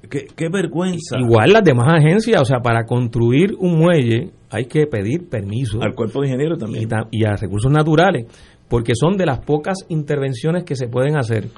[0.09, 1.19] Qué, vergüenza.
[1.19, 5.81] Igual las demás agencias, o sea, para construir un muelle hay que pedir permiso.
[5.81, 6.87] Al cuerpo de ingenieros también.
[7.11, 8.25] Y, a recursos naturales,
[8.69, 11.49] porque son de las pocas intervenciones que se pueden hacer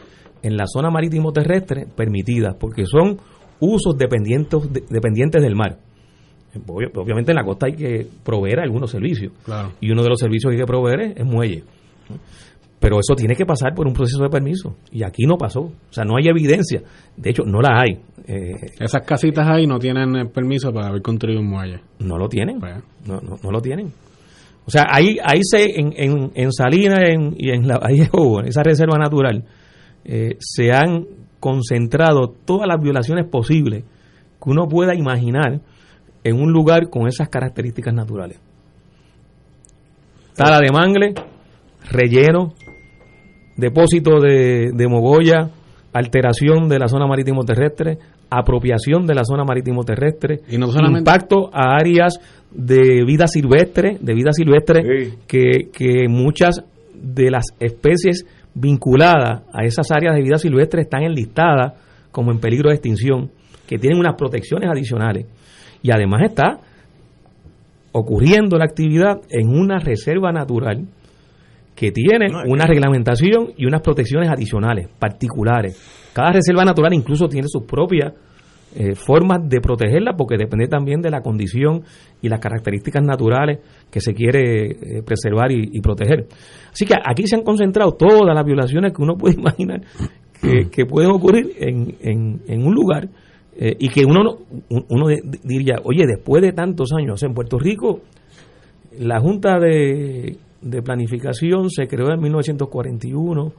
[0.42, 3.20] en la zona marítimo terrestre permitidas, porque son
[3.60, 5.78] usos dependientes, dependientes del mar.
[6.68, 9.32] Obviamente en la costa hay que proveer algunos servicios.
[9.80, 11.64] Y uno de los servicios que hay que proveer es, muelle.
[12.80, 14.76] Pero eso tiene que pasar por un proceso de permiso.
[14.92, 15.62] Y aquí no pasó.
[15.62, 16.82] O sea, no hay evidencia.
[17.16, 18.00] De hecho, no la hay.
[18.28, 21.80] Eh, Esas casitas ahí no tienen permiso para haber construido un muelle.
[22.00, 22.60] No lo tienen.
[22.60, 22.74] Pues.
[23.06, 23.94] No, no, no, lo tienen.
[24.66, 27.02] O sea, ahí, ahí se, en, en, en Salinas
[27.38, 29.46] y en, la en esa reserva natural,
[30.04, 31.06] eh, se han
[31.40, 35.62] concentrado todas las violaciones posibles que uno pueda imaginar
[36.24, 38.40] en un lugar con esas características naturales.
[40.36, 41.14] Tala de mangle,
[41.92, 42.54] relleno,
[43.58, 45.50] depósito de, de mogolla,
[45.94, 47.98] alteración de la zona marítimo terrestre,
[48.30, 52.18] apropiación de la zona marítimo terrestre, Y no solamente- impacto a áreas
[52.52, 55.14] de vida silvestre, de vida silvestre Sí.
[55.28, 61.74] que, que muchas de las especies vinculadas a esas áreas de vida silvestre están enlistadas
[62.12, 63.32] como en peligro de extinción,
[63.68, 65.26] que tienen unas protecciones adicionales.
[65.82, 66.60] Y además está
[67.92, 70.88] ocurriendo la actividad en una reserva natural
[71.76, 76.10] que tiene No, una reglamentación y unas protecciones adicionales, particulares.
[76.14, 78.14] Cada reserva natural incluso tiene sus propias
[78.74, 81.84] eh, formas de protegerla porque depende también de la condición
[82.22, 86.28] y las características naturales que se quiere eh, preservar y, y proteger.
[86.72, 89.82] Así que aquí se han concentrado todas las violaciones que uno puede imaginar
[90.42, 93.10] que, que pueden ocurrir en, en, en un lugar
[93.64, 95.06] eh, y que uno, no- uno
[95.44, 98.00] diría, oye, después de tantos años en Puerto Rico,
[99.00, 103.54] la Junta de, de Planificación se creó en 1941,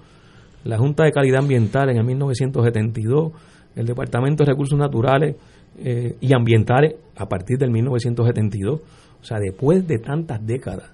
[0.65, 3.33] la Junta de Calidad Ambiental en el 1972,
[3.77, 5.37] el Departamento de Recursos Naturales
[5.79, 8.81] eh, y Ambientales a partir del 1972.
[9.21, 10.91] O sea, después de tantas décadas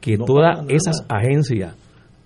[0.00, 1.76] que No todas esas agencias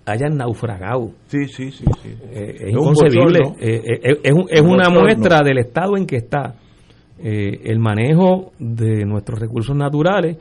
[0.06, 1.10] hayan naufragado.
[1.26, 1.84] Sí, sí, sí.
[2.02, 2.08] sí.
[2.32, 3.38] Eh, es Es un inconcebible.
[3.40, 3.56] bochorno.
[3.60, 5.00] Eh, eh, es, un- es Un una bochorno.
[5.00, 6.54] muestra del estado en que está
[7.18, 10.38] eh, el manejo de nuestros recursos naturales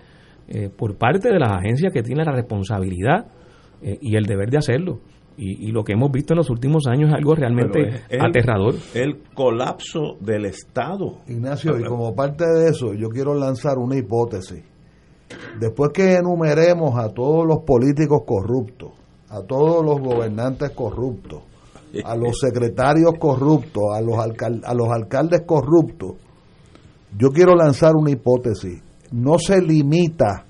[0.47, 3.27] eh, por parte de las agencias que tienen la responsabilidad
[3.81, 4.99] eh, y el deber de hacerlo.
[5.37, 8.75] Y, y lo que hemos visto en los últimos años es algo realmente es- aterrador.
[8.93, 11.19] El colapso del Estado.
[11.27, 14.63] Ignacio, y como parte de eso, yo quiero lanzar una hipótesis.
[15.59, 18.91] Después que enumeremos a todos los políticos corruptos,
[19.31, 21.41] a todos los gobernantes corruptos,
[22.05, 26.15] a los secretarios corruptos, a los, alcal- a los alcaldes corruptos,
[27.17, 28.81] yo quiero lanzar una hipótesis.
[29.11, 30.45] No se limita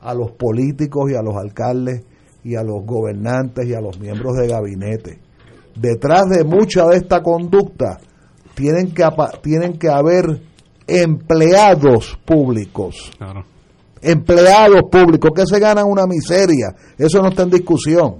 [0.00, 2.04] a los políticos y a los alcaldes
[2.42, 5.18] y a los gobernantes y a los miembros de gabinete.
[5.76, 7.98] Detrás de mucha de esta conducta
[8.54, 9.04] tienen que,
[9.42, 10.40] tienen que haber
[10.86, 13.44] empleados públicos Claro.
[14.04, 16.74] Empleados públicos que se ganan una miseria.
[16.98, 18.16] Eso no está en discusión.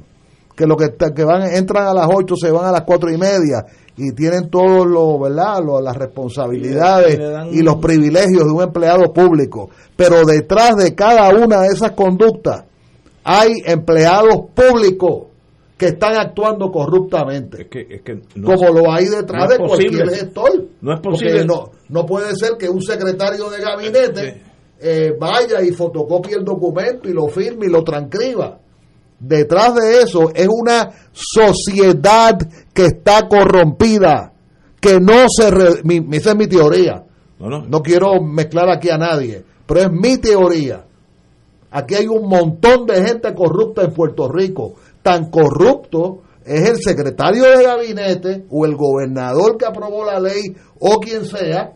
[0.56, 3.16] Que lo que, que van entran a las 8 se van a las cuatro y
[3.18, 3.64] media
[3.96, 5.60] y tienen todos los, ¿verdad?
[5.64, 7.18] Lo- las responsabilidades
[7.52, 9.70] Y los privilegios de un empleado público.
[9.96, 12.64] Pero detrás de cada una de esas conductas
[13.24, 15.28] hay empleados públicos
[15.76, 19.56] que están actuando corruptamente Es que, es que no, como lo hay detrás no de
[19.58, 20.16] cualquier posible.
[20.16, 20.64] gestor.
[20.82, 21.44] No es posible.
[21.44, 24.42] No, no puede ser que un secretario de gabinete
[24.86, 28.58] eh, vaya y fotocopie el documento y lo firme y lo transcriba.
[29.18, 32.36] Detrás de eso es una sociedad
[32.74, 34.32] que está corrompida,
[34.80, 35.50] que no se...
[35.50, 37.04] re- mi- esa es mi teoría.
[37.38, 37.64] no, no.
[37.66, 40.84] No quiero mezclar aquí a nadie, pero es mi teoría.
[41.70, 44.74] Aquí hay un montón de gente corrupta en Puerto Rico.
[45.02, 50.98] Tan corrupto es el secretario de gabinete o el gobernador que aprobó la ley o
[51.00, 51.72] quien sea,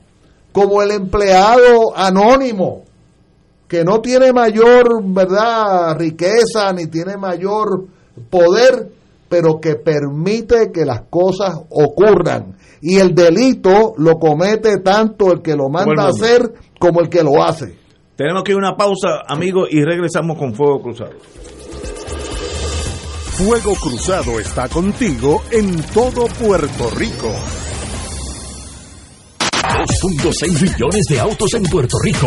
[0.53, 2.83] como el empleado anónimo,
[3.69, 7.87] que no tiene mayor verdad riqueza ni tiene mayor
[8.31, 8.91] poder,
[9.29, 12.57] pero que permite que las cosas ocurran.
[12.81, 17.23] Y el delito lo comete tanto el que lo manda a hacer como el que
[17.23, 17.77] lo hace.
[18.17, 21.13] Tenemos que ir a una pausa, amigos, y regresamos con Fuego Cruzado.
[23.39, 27.33] Fuego Cruzado está contigo en todo Puerto Rico.
[29.79, 32.27] 2.6 millones de autos en Puerto Rico.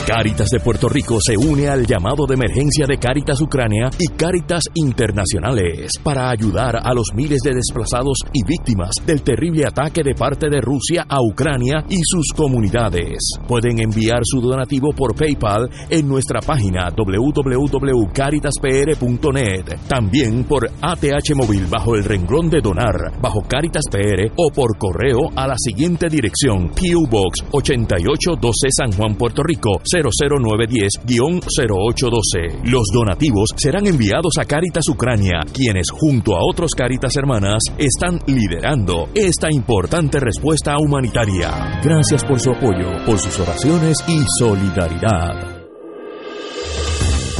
[0.05, 4.63] Cáritas de Puerto Rico se une al llamado de emergencia de Cáritas Ucrania y Cáritas
[4.73, 10.49] Internacionales para ayudar a los miles de desplazados y víctimas del terrible ataque de parte
[10.49, 13.19] de Rusia a Ucrania y sus comunidades.
[13.47, 19.77] Pueden enviar su donativo por PayPal en nuestra página www.caritaspr.net.
[19.87, 25.29] También por ATH Móvil bajo el renglón de donar, bajo Caritas PR o por correo
[25.35, 32.65] a la siguiente dirección: PO Box 8812 San Juan, Puerto Rico 00910-0812.
[32.65, 39.09] Los donativos serán enviados a Caritas Ucrania, quienes junto a otros Caritas Hermanas están liderando
[39.13, 41.79] esta importante respuesta humanitaria.
[41.83, 45.60] Gracias por su apoyo, por sus oraciones y solidaridad.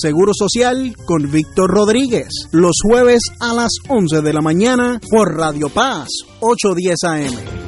[0.00, 2.28] Seguro Social con Víctor Rodríguez.
[2.52, 6.08] Los jueves a las 11 de la mañana por Radio Paz
[6.40, 7.60] 810 AM.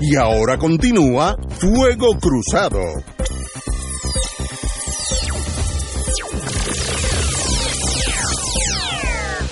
[0.00, 2.80] Y ahora continúa Fuego Cruzado.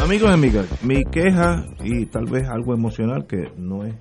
[0.01, 3.95] Amigos y amigas, mi queja y tal vez algo emocional que no es,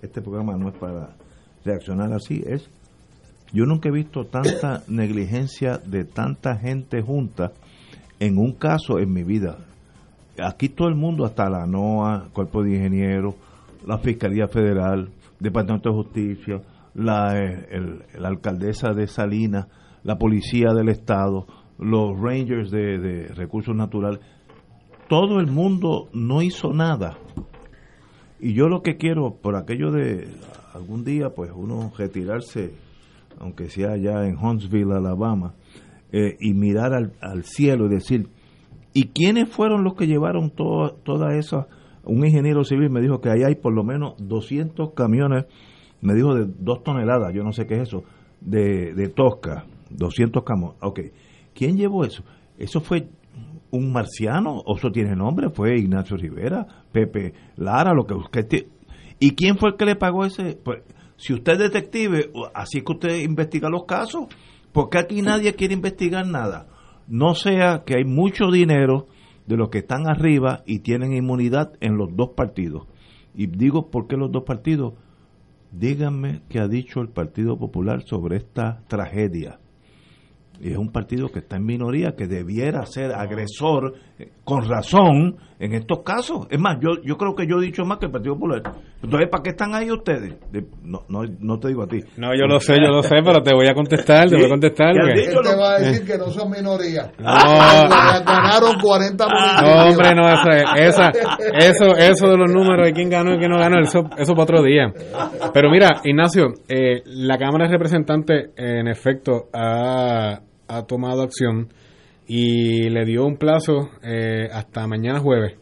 [0.00, 1.16] este programa no es para
[1.64, 2.70] reaccionar así, es,
[3.52, 7.52] yo nunca he visto tanta negligencia de tanta gente junta
[8.18, 9.58] en un caso en mi vida.
[10.42, 13.34] Aquí todo el mundo, hasta la NOA, Cuerpo de Ingenieros,
[13.86, 16.62] la Fiscalía Federal, Departamento de Justicia,
[16.94, 19.66] la, eh, el- la alcaldesa de Salinas,
[20.04, 21.46] la Policía del Estado,
[21.78, 24.20] los Rangers de, de Recursos Naturales,
[25.08, 27.16] todo el mundo no hizo nada.
[28.38, 30.28] Y yo lo que quiero, por aquello de
[30.74, 32.72] algún día, pues uno retirarse,
[33.40, 35.54] aunque sea allá en Huntsville, Alabama,
[36.12, 38.28] eh, y mirar al, al cielo y decir,
[38.92, 41.66] ¿y quiénes fueron los que llevaron toda esa?
[42.04, 45.46] Un ingeniero civil me dijo que ahí hay por lo menos 200 camiones,
[46.00, 48.04] me dijo de dos toneladas, yo no sé qué es eso,
[48.40, 50.76] de, de Tosca, 200 camiones.
[50.82, 51.00] Ok,
[51.54, 52.22] ¿quién llevó eso?
[52.58, 53.08] Eso fue
[53.70, 58.66] un marciano, o eso tiene nombre, fue Ignacio Rivera, Pepe Lara, lo que usted...
[59.22, 60.58] ¿Y quién fue el que le pagó ese?
[60.64, 60.82] Pues,
[61.20, 64.24] si usted es detective, así es que usted investiga los casos,
[64.72, 66.66] porque aquí nadie quiere investigar nada.
[67.08, 69.06] No sea que hay mucho dinero
[69.46, 72.86] de los que están arriba y tienen inmunidad en los dos partidos.
[73.34, 74.94] Y digo, ¿por qué los dos partidos?
[75.70, 79.60] Díganme qué ha dicho el Partido Popular sobre esta tragedia.
[80.58, 83.92] Y es un partido que está en minoría, que debiera ser agresor
[84.44, 86.46] con razón en estos casos.
[86.50, 88.62] Es más, yo, yo creo que yo he dicho más que el Partido Popular.
[89.02, 90.34] Entonces, ¿para qué están ahí ustedes?
[90.50, 91.98] De- no, no, no te digo a ti.
[92.16, 94.48] No, yo lo sé, yo lo sé, pero te voy a contestar, te voy a
[94.48, 94.94] contestar.
[94.96, 97.10] Él te va a decir que no son minoría.
[97.18, 97.24] No.
[97.24, 99.74] Ganaron 40 municipios.
[99.76, 101.08] No, hombre, no, eso, es- esa,
[101.58, 104.42] eso, eso de los números de quién ganó y quién no ganó, eso, eso para
[104.44, 104.92] otro día.
[105.52, 111.68] Pero mira, Ignacio, eh, la Cámara de Representantes, en efecto, ha, ha tomado acción
[112.32, 115.56] y le dio un plazo eh, hasta mañana jueves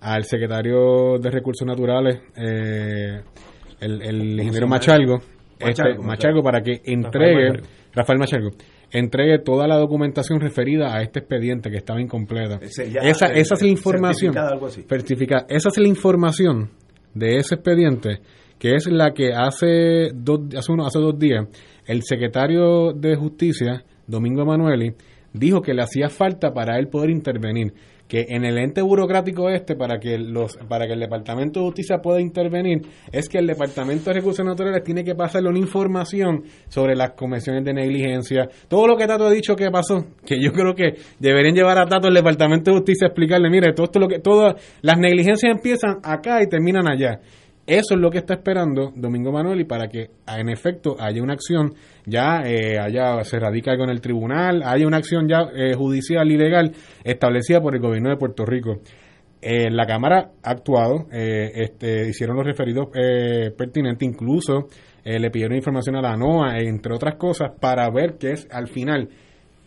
[0.00, 3.22] al secretario de Recursos Naturales, eh,
[3.80, 5.16] el, el ingeniero Machalgo,
[5.58, 8.50] este, Machalgo, Machalgo, para que entregue, Rafael Machalgo,
[8.92, 12.60] entregue toda la documentación referida a este expediente que estaba incompleta.
[12.62, 14.38] Ese ya, esa, esa es la información.
[14.38, 14.86] algo así.
[15.48, 16.70] Esa es la información
[17.14, 18.20] de ese expediente,
[18.60, 21.48] que es la que hace dos, hace, uno, hace dos días
[21.84, 24.94] el secretario de Justicia, Domingo Emanueli,
[25.32, 27.72] dijo que le hacía falta para él poder intervenir
[28.12, 31.96] que en el ente burocrático este para que los para que el departamento de justicia
[32.02, 36.94] pueda intervenir es que el departamento de recursos naturales tiene que pasarle una información sobre
[36.94, 38.50] las convenciones de negligencia.
[38.68, 41.86] Todo lo que Tato ha dicho que pasó que yo creo que deberían llevar a
[41.86, 45.50] Tato al departamento de justicia a explicarle mire todo esto lo que todas las negligencias
[45.50, 47.20] empiezan acá y terminan allá
[47.66, 51.34] eso es lo que está esperando Domingo Manuel y para que en efecto haya una
[51.34, 52.76] acción ya eh,
[53.22, 56.72] se radica en el tribunal, haya una acción ya eh, judicial y legal
[57.04, 58.80] establecida por el gobierno de Puerto Rico.
[59.40, 62.88] Eh, la Cámara ha actuado, este, hicieron los referidos
[63.56, 64.68] pertinentes, incluso
[65.04, 69.08] le pidieron información a la NOAA, entre otras cosas, para ver qué es al final,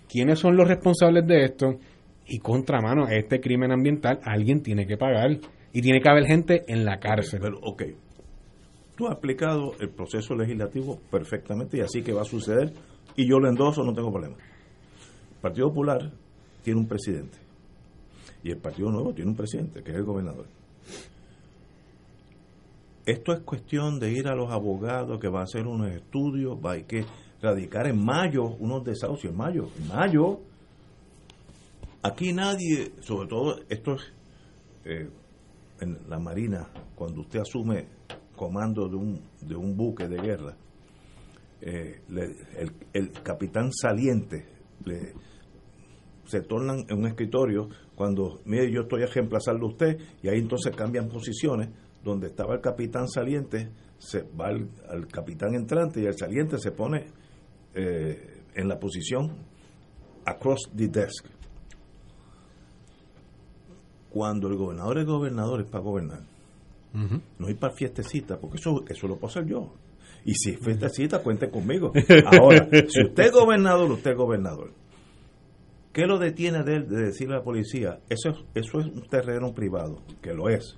[0.09, 1.77] quiénes son los responsables de esto
[2.25, 5.39] y contramano, este crimen ambiental, alguien tiene que pagar
[5.75, 7.41] y tiene que haber gente en la cárcel.
[7.41, 7.83] Pero, ok,
[8.95, 12.71] tú has explicado el proceso legislativo perfectamente y así que va a suceder
[13.17, 14.37] y yo lo endoso, no tengo problema.
[14.37, 16.13] El Partido Popular
[16.63, 17.37] tiene un presidente
[18.41, 20.45] y el Partido Nuevo tiene un presidente, que es el gobernador.
[23.05, 26.71] Esto es cuestión de ir a los abogados que va a hacer unos estudios, va
[26.71, 27.03] hay que
[27.41, 30.39] radicar en mayo unos desahucios, en mayo, en mayo.
[32.01, 34.01] Aquí nadie, sobre todo esto es
[34.85, 35.09] eh,
[35.81, 37.87] en la Marina, cuando usted asume
[38.35, 40.55] comando de un, de un buque de guerra,
[41.61, 44.45] eh, le- el, el capitán saliente
[44.85, 45.13] le,
[46.25, 50.39] se tornan en un escritorio cuando, mire, yo estoy a reemplazarlo a usted, y ahí
[50.39, 51.69] entonces cambian posiciones,
[52.03, 57.05] donde estaba el capitán saliente, se va al, capitán entrante y el saliente se pone
[57.73, 59.31] eh, en la posición
[60.25, 61.25] across the desk.
[64.15, 66.21] Cuando el gobernador es gobernador es para gobernar,
[67.37, 69.73] no ir para fiestecita, porque eso, eso lo puedo hacer yo.
[70.23, 71.91] Y si es fiestecita, cuente conmigo.
[72.39, 74.71] Ahora, si usted es gobernador, usted es gobernador.
[75.91, 77.99] ¿Qué lo detiene de él de decirle a la policía?
[78.09, 80.77] Eso, es- eso es un terreno privado, que lo es.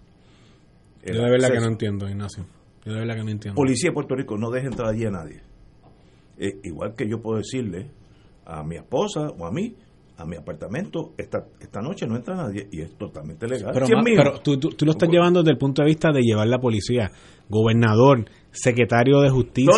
[1.03, 2.43] El Yo de verdad que no entiendo, Ignacio.
[2.85, 3.55] Yo de verdad que no entiendo.
[3.55, 5.41] Policía de Puerto Rico no deja entrar allí a nadie.
[6.39, 7.91] Eh, igual que yo puedo decirle
[8.45, 9.75] a mi esposa o a mí,
[10.17, 13.71] a mi apartamento, esta, esta noche no entra nadie y es totalmente legal.
[13.73, 14.01] Pero, ma-
[14.43, 17.11] tú, tú- tú lo estás llevando desde el punto de vista de llevar la policía,
[17.49, 19.71] gobernador, secretario de justicia.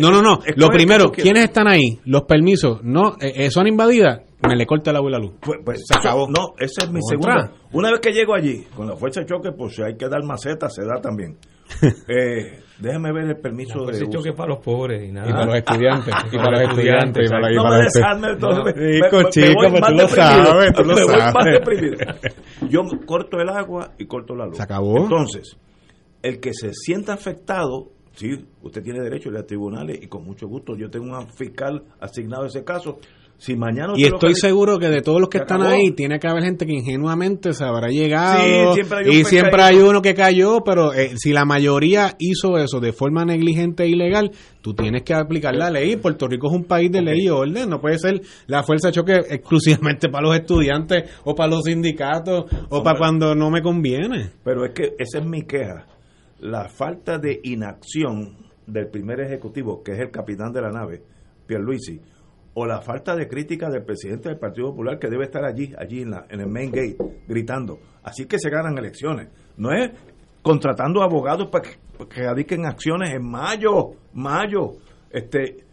[0.00, 0.38] No, no, no.
[0.56, 1.04] Lo primero.
[1.22, 1.98] ¿quiénes están ahí?
[2.04, 2.82] Los permisos.
[2.84, 4.20] No, eh, eh, son invadidas.
[4.48, 5.32] Me le corta la agua y la luz.
[5.40, 6.26] Pues, pues, Se acabó.
[6.28, 7.52] No, esa es mi segunda.
[7.72, 10.22] Una vez que llego allí, con la fuerza de choque, pues si hay que dar
[10.24, 11.36] maceta, se da también.
[12.08, 14.10] eh, déjame ver el permiso No, de uso.
[14.10, 15.28] choque es para los pobres y nada.
[15.28, 16.14] Y para los estudiantes.
[16.32, 17.26] y para los estudiantes.
[17.26, 17.84] Y para, y No para
[18.32, 21.54] entonces me- Chico, tú lo sabes, tú lo Me voy más sabes.
[21.60, 21.96] deprimido.
[22.68, 24.56] Yo corto el agua y corto la luz.
[24.56, 24.98] Se acabó.
[24.98, 25.56] Entonces,
[26.22, 30.24] el que se sienta afectado, sí, usted tiene derecho a ir a tribunales y con
[30.24, 32.98] mucho gusto yo tengo un fiscal asignado a ese caso.
[33.36, 35.74] Si mañana Y estoy seguro que de todos los que están acabó.
[35.74, 38.74] ahí, tiene que haber gente que ingenuamente se habrá llegado.
[38.74, 42.80] Sí, siempre y siempre hay uno que cayó, pero eh, si la mayoría hizo eso
[42.80, 44.30] de forma negligente e ilegal,
[44.62, 45.96] tú tienes que aplicar la ley.
[45.96, 47.68] Puerto Rico es un país de ley y orden.
[47.68, 52.46] No puede ser la fuerza de choque exclusivamente para los estudiantes o para los sindicatos
[52.70, 54.30] o para cuando no me conviene.
[54.42, 55.86] Pero es que esa es mi queja.
[56.40, 61.02] La falta de inacción del primer ejecutivo, que es el capitán de la nave,
[61.46, 62.00] Pierluisi,
[62.54, 66.02] o la falta de crítica del presidente del Partido Popular, que debe estar allí, allí
[66.02, 66.96] en, la, en el main gate,
[67.26, 67.78] gritando.
[68.02, 69.28] Así que se ganan elecciones.
[69.56, 69.90] No es
[70.42, 74.72] contratando abogados para que, para que radiquen acciones en mayo, mayo.
[75.10, 75.64] Este,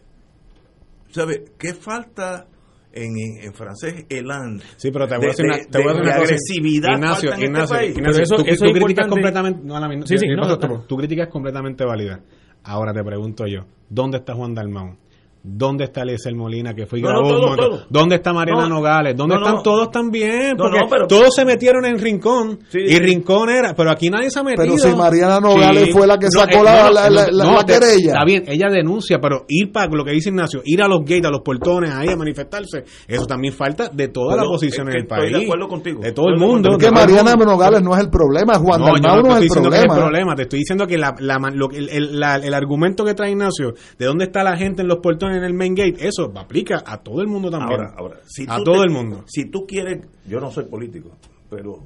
[1.10, 2.46] ¿Sabe qué falta
[2.92, 4.60] en, en, en francés elan?
[4.76, 6.20] Sí, pero te voy a decir una, de- te voy a de- decir una de
[6.20, 6.22] cosa.
[6.34, 7.96] agresividad Ignacio, falta en este Ignacio, país.
[7.96, 10.80] Ignacio, Pero eso- crítica es completamente, no, a la Sí, sí, yo- no, no.
[10.86, 12.20] tu crítica es completamente válida.
[12.64, 14.96] Ahora te pregunto yo, ¿dónde está Juan Dalmau?
[15.44, 17.70] ¿Dónde está Eliezer Molina que fue y No, grabó no, un todo, montón?
[17.70, 17.86] todo.
[17.90, 19.16] ¿Dónde está Mariana No, Nogales?
[19.16, 19.46] ¿Dónde no, no.
[19.48, 20.56] están todos también?
[20.56, 22.96] Porque no, pero- todos se metieron en Rincón Sí, y.
[23.00, 24.62] Rincón era, pero aquí nadie se ha metido.
[24.62, 27.72] Pero si Mariana Nogales fue la que sacó eh, la- la- la- la- la te-
[27.72, 28.12] querella.
[28.12, 31.26] Está bien, ella denuncia, pero ir para lo que dice Ignacio, ir a los gates,
[31.26, 34.94] a los portones, ahí a manifestarse, eso también falta de toda la Pero oposición es
[34.94, 35.36] en que el estoy país.
[35.38, 36.00] de acuerdo contigo.
[36.02, 36.68] De todo el mundo.
[36.70, 37.34] acuerdo que Mariana.
[37.34, 39.94] Nogales no es el problema, Juan No, yo no es el que es el problema.
[39.96, 43.04] problema, te estoy diciendo que la, la man- lo que- el, el- la- el argumento
[43.04, 45.96] que trae Ignacio, de dónde está la gente en los portones en el main gate,
[46.06, 47.80] eso aplica a todo el mundo también.
[47.80, 49.24] Ahora, ahora, si a tú todo te- el mundo.
[49.26, 51.10] Si tú quieres, yo no soy político,
[51.50, 51.78] pero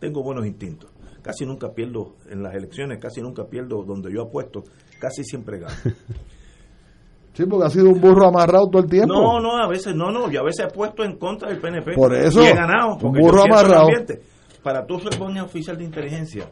[0.00, 0.90] tengo buenos instintos.
[1.22, 4.64] Casi nunca pierdo en las elecciones, casi nunca pierdo donde yo apuesto,
[5.00, 5.74] casi siempre gano.
[7.34, 9.14] Sí, porque ha sido un burro amarrado todo el tiempo.
[9.14, 11.92] No, no, a veces no, no, yo a veces he puesto en contra del PNP.
[11.94, 12.94] Por eso, y he ganado.
[12.94, 13.86] un Porque burro amarrado.
[14.60, 16.50] Para tú ser buen oficial de inteligencia,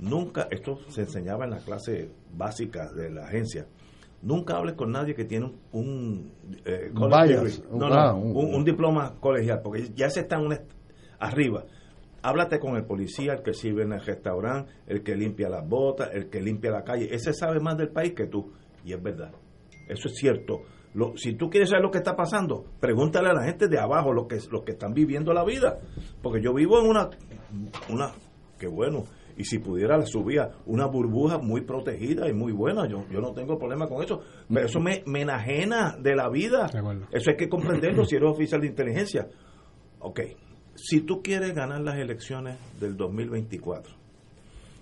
[0.00, 3.66] nunca, esto se enseñaba en la clase básica de la agencia,
[4.24, 6.32] nunca hables con nadie que tiene un, un,
[6.64, 6.90] eh,
[7.42, 8.18] bias, no, ah, no,
[8.56, 10.72] un- diploma colegial, porque ya se está en un est-
[11.20, 11.64] arriba.
[12.22, 16.10] Háblate con el policía, el que sirve en el restaurante, el que limpia las botas,
[16.14, 17.14] el que limpia la calle.
[17.14, 18.50] Ese sabe más del país que tú.
[18.84, 19.30] Y es verdad.
[19.88, 20.62] Eso es cierto.
[20.94, 24.12] Lo- si tú quieres saber lo que está pasando, pregúntale a la gente de abajo,
[24.14, 25.78] los que, los que están viviendo la vida.
[26.22, 27.10] Porque yo vivo en una,
[27.90, 28.12] una,
[28.58, 29.04] qué bueno,
[29.36, 32.88] y si pudiera la subía una burbuja muy protegida y muy buena.
[32.88, 34.20] Yo, yo no tengo problema con eso.
[34.52, 36.68] Pero eso me, me enajena de la vida.
[36.68, 37.06] De.
[37.10, 39.28] Eso hay que comprenderlo si eres oficial de inteligencia.
[39.98, 40.20] Ok,
[40.74, 43.94] si tú quieres ganar las elecciones del 2024,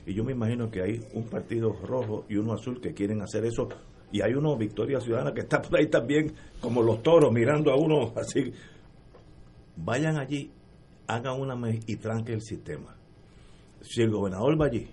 [0.05, 3.45] y yo me imagino que hay un partido rojo y uno azul que quieren hacer
[3.45, 3.69] eso,
[4.11, 7.77] y hay uno, Victoria Ciudadana, que está por ahí también, como los toros, mirando a
[7.77, 8.53] uno así.
[9.77, 10.51] Vayan allí,
[11.07, 12.95] hagan una y tranque el sistema.
[13.83, 14.89] Si el gobernador va allí,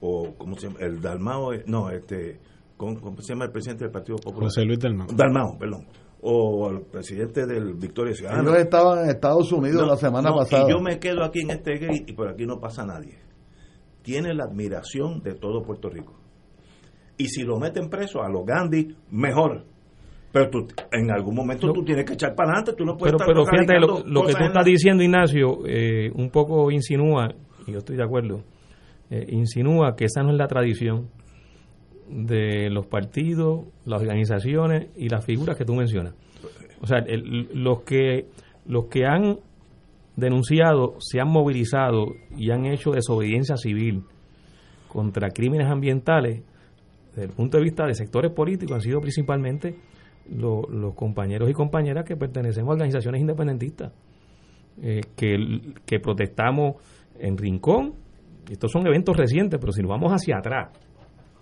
[0.00, 2.40] o como se llama, el Dalmao, eh, no, este,
[2.76, 4.44] ¿cómo, cómo se llama el presidente del Partido Popular?
[4.48, 5.06] José Luis Dalmao.
[5.14, 5.86] Dalmao, perdón.
[6.26, 8.42] O el presidente del Victoria Ciudadana.
[8.42, 10.64] Ellos estaban en Estados Unidos No, la semana no, pasada.
[10.66, 13.18] Y yo me quedo aquí en este gate y por aquí no pasa nadie.
[14.02, 16.14] Tiene la admiración de todo Puerto Rico.
[17.18, 19.64] Y si lo meten preso a los Gandhi, mejor.
[20.32, 23.24] Pero tú, en algún momento tú tienes que echar para adelante, tú no puedes Pero,
[23.24, 27.28] estar pero fíjate, lo, lo que tú estás la- diciendo, Ignacio, eh, un poco insinúa,
[27.66, 28.42] y yo estoy de acuerdo,
[29.10, 31.08] eh, insinúa que esa no es la tradición
[32.08, 36.14] de los partidos, las organizaciones y las figuras que tú mencionas.
[36.80, 36.98] O sea,
[37.54, 38.26] los que
[38.66, 39.38] los que han
[40.16, 42.06] denunciado, se han movilizado
[42.36, 44.04] y han hecho desobediencia civil
[44.88, 46.42] contra crímenes ambientales,
[47.10, 49.76] desde el punto de vista de sectores políticos, han sido principalmente
[50.30, 53.92] lo- los compañeros y compañeras que pertenecemos a organizaciones independentistas,
[54.82, 55.36] eh, que,
[55.84, 56.76] que protestamos
[57.18, 57.94] en Rincón.
[58.50, 60.70] Estos son eventos recientes, pero si nos vamos hacia atrás,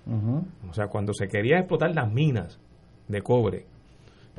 [0.07, 2.61] o sea, cuando se quería explotar las minas
[3.09, 3.66] de cobre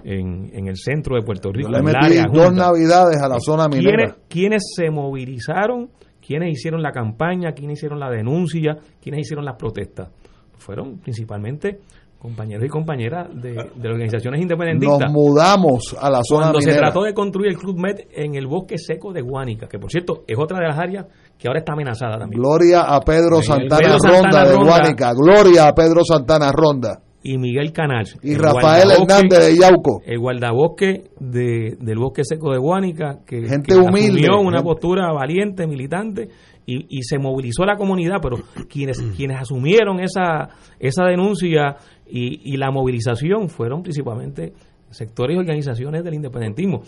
[0.03, 3.21] en, en el centro de Puerto Rico, le en el metí área dos junta, navidades
[3.21, 4.15] a la zona minera.
[4.27, 5.89] ¿quiénes, se movilizaron?
[6.25, 7.51] ¿Quiénes hicieron la campaña?
[7.51, 8.77] ¿Quiénes hicieron la denuncia?
[9.01, 10.09] ¿Quiénes hicieron las protestas?
[10.57, 11.79] Fueron principalmente
[12.17, 15.11] compañeros y compañeras de, de organizaciones independentistas.
[15.11, 18.47] Nos mudamos a la zona Cuando se trató de construir el Club Med en el
[18.47, 21.05] bosque seco de Guánica, que por cierto es otra de las áreas
[21.37, 22.41] que ahora está amenazada también.
[22.41, 24.71] Gloria a Pedro Santana Pedro Ronda Santana de Ronda.
[24.77, 25.13] Guánica.
[25.13, 26.99] Gloria a Pedro Santana Ronda.
[27.25, 28.05] y Miguel Canal.
[28.21, 30.01] Y el Rafael Hernández de Yauco.
[30.05, 34.21] El guardabosque de, del bosque seco de Guánica, que, Gente que humilde.
[34.21, 36.29] asumió una Gente- postura valiente, militante,
[36.65, 38.37] y, y se movilizó la comunidad, pero
[38.69, 41.75] quienes, quienes asumieron esa, esa denuncia
[42.07, 44.53] y, y la movilización fueron principalmente
[44.89, 46.81] sectores y organizaciones del independentismo.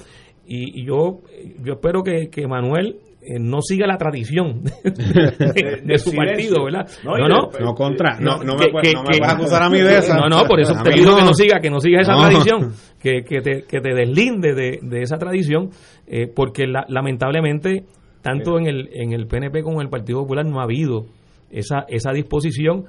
[0.47, 1.21] Y, y yo,
[1.63, 6.87] yo espero que, que Manuel eh, no siga la tradición de, de su partido, ¿verdad?
[7.03, 7.27] No, No,
[7.59, 9.79] no, contra, no, no que- me, puedes- que- no me que- puedes acusar a mí
[9.81, 10.17] de esa.
[10.17, 11.33] No, no, por eso A te pido que no.
[11.33, 12.21] siga, que no siga esa No.
[12.27, 15.69] tradición, que, que, te, que te deslinde de, de esa tradición,
[16.07, 17.85] eh, porque la- lamentablemente,
[18.21, 21.05] tanto en el, en el PNP como en el Partido Popular no ha habido
[21.51, 22.85] esa, esa disposición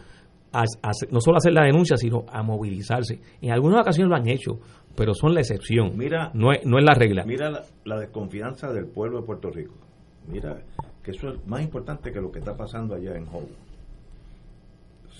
[0.53, 3.21] a, a hacer- no solo a hacer la denuncia, sino a movilizarse.
[3.43, 4.59] En algunas ocasiones lo han hecho,
[4.97, 7.25] pero son la excepción, Mira- no, es, no es la regla.
[7.27, 9.75] Mira la, la desconfianza del pueblo de Puerto Rico.
[10.29, 10.57] Mira
[11.03, 13.49] que eso es más importante que lo que está pasando allá en Howe.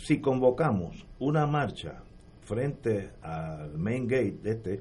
[0.05, 2.03] Si convocamos una marcha
[2.43, 4.81] frente al main gate de este,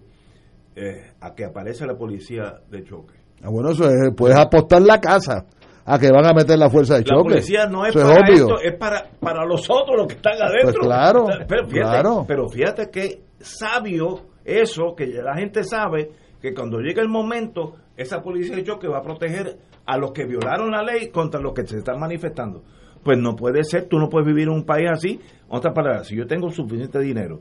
[0.75, 3.15] eh, a que aparece la policía de choque.
[3.41, 5.45] Ah, bueno, eso es, puedes apostar la casa
[5.85, 7.29] a que van a meter la fuerza de La choque.
[7.29, 8.33] policía no es Eso para obvio.
[8.33, 10.73] esto, es para, para los otros los que están adentro.
[10.73, 12.25] Pues claro, pero fíjate, claro.
[12.27, 16.11] pero fíjate que sabio eso, que la gente sabe
[16.41, 20.25] que cuando llegue el momento, esa policía de choque va a proteger a los que
[20.25, 22.63] violaron la ley contra los que se están manifestando.
[23.03, 25.19] Pues no puede ser, tú no puedes vivir en un país así.
[25.47, 27.39] Otra palabra, si yo tengo suficiente dinero,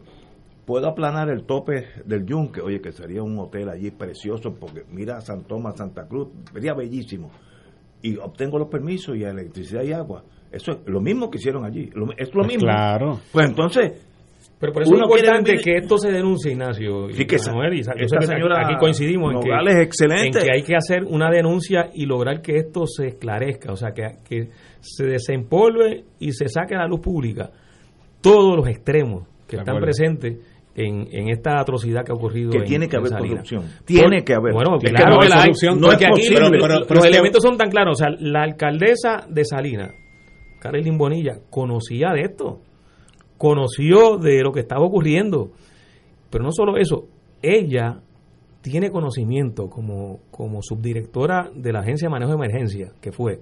[0.67, 5.21] puedo aplanar el tope del yunque, oye, que sería un hotel allí precioso, porque mira
[5.21, 7.31] San Tomás, Santa Cruz, sería bellísimo
[8.03, 10.25] y obtengo los permisos y electricidad y agua.
[10.53, 11.91] Eso es lo mismo que hicieron allí.
[12.19, 12.61] Es lo mismo.
[12.61, 13.19] Claro.
[13.33, 14.07] Pues entonces,
[14.61, 17.11] Pero por eso Uno es importante quiere que esto se denuncie, Ignacio.
[17.11, 19.41] y Sí, que esa- Manuel, y sa- yo esta sé que señora aquí coincidimos en
[19.41, 20.39] que, es excelente.
[20.39, 23.91] en que hay que hacer una denuncia y lograr que esto se esclarezca, o sea,
[23.93, 24.49] que, que
[24.81, 27.51] se desempolve y se saque a la luz pública
[28.21, 29.87] todos los extremos que De están acuerdo.
[29.87, 30.39] presentes
[30.77, 32.51] en, en esta atrocidad que ha ocurrido.
[32.51, 33.65] Que en- tiene que en haber corrupción.
[33.85, 34.53] Tiene Por- que haber.
[34.55, 35.43] Bueno, Es claro no que hay.
[35.43, 38.01] solución, No, no es aquí posible, los, pero- los elementos son tan claros.
[38.01, 39.93] O sea, la alcaldesa de Salinas,
[40.61, 42.61] Carolyn Bonilla, conocía de esto
[43.39, 45.51] conoció de lo que estaba ocurriendo.
[46.31, 47.07] Pero no solo eso,
[47.43, 48.01] ella
[48.63, 53.41] tiene conocimiento como, como subdirectora de la Agencia de Manejo de Emergencia, que fue,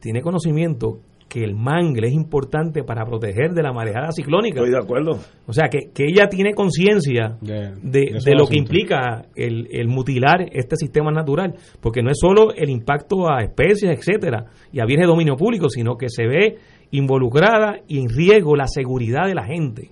[0.00, 4.60] tiene conocimiento que el mangle es importante para proteger de la marejada ciclónica.
[4.60, 5.18] estoy de acuerdo.
[5.48, 9.88] O sea, que, que ella tiene conciencia De- de, de lo que implica el, el
[9.88, 14.84] mutilar este sistema natural, porque no es solo el impacto a especies, etcétera, y a
[14.86, 16.58] bienes de dominio público, sino que se ve
[16.90, 19.90] involucrada y en riesgo la seguridad de la gente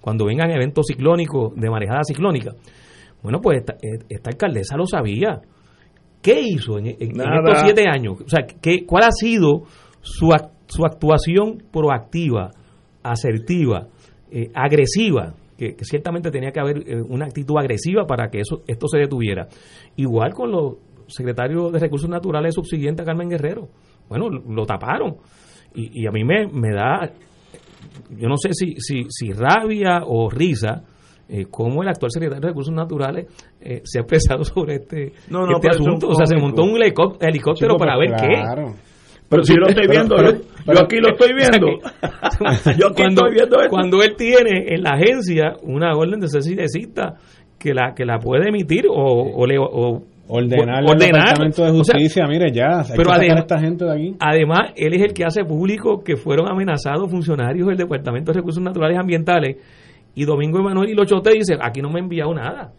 [0.00, 2.52] cuando vengan eventos ciclónicos de marejada ciclónica.
[3.22, 5.40] Bueno, pues esta, eh, esta alcaldesa lo sabía.
[6.20, 7.36] ¿Qué hizo en, en- en Nada.
[7.44, 8.20] estos siete años?
[8.24, 9.62] O sea, ¿qué, ¿cuál ha sido
[10.00, 10.28] su,
[10.66, 12.50] su actuación proactiva,
[13.02, 13.88] asertiva,
[14.30, 15.34] eh, agresiva?
[15.56, 18.98] Que, que ciertamente tenía que haber eh, una actitud agresiva para que eso esto se
[18.98, 19.46] detuviera.
[19.96, 20.76] Igual con los
[21.06, 23.68] secretario de Recursos Naturales subsiguiente a Carmen Guerrero.
[24.08, 25.16] Bueno, lo taparon.
[25.74, 27.10] Y, y a mí me, me da,
[28.10, 30.82] yo no sé si, si, si rabia o risa,
[31.28, 33.26] eh, cómo el actual secretario de Recursos Naturales
[33.60, 36.08] eh, se ha expresado sobre este, No, no, este asunto.
[36.08, 38.74] un O sea, se montó un helicó- helicóptero Chico, para pues ver claro.
[39.28, 40.32] Pero si yo lo estoy viendo, yo,
[40.74, 41.66] yo aquí lo estoy viendo.
[42.78, 43.70] yo aquí cuando, estoy viendo esto.
[43.70, 47.14] cuando él tiene en la agencia una orden de desista
[47.58, 51.84] que la que la puede emitir o, o le o- Ordenar, al Departamento de O
[51.84, 54.16] sea, Justicia, mire, ya, hay pero que además- a esta gente de aquí.
[54.20, 58.62] Además, él es el que hace público que fueron amenazados funcionarios del Departamento de Recursos
[58.62, 59.56] Naturales y Ambientales
[60.14, 62.72] y Domingo Emanuel y Lochote dice, aquí no me ha enviado nada.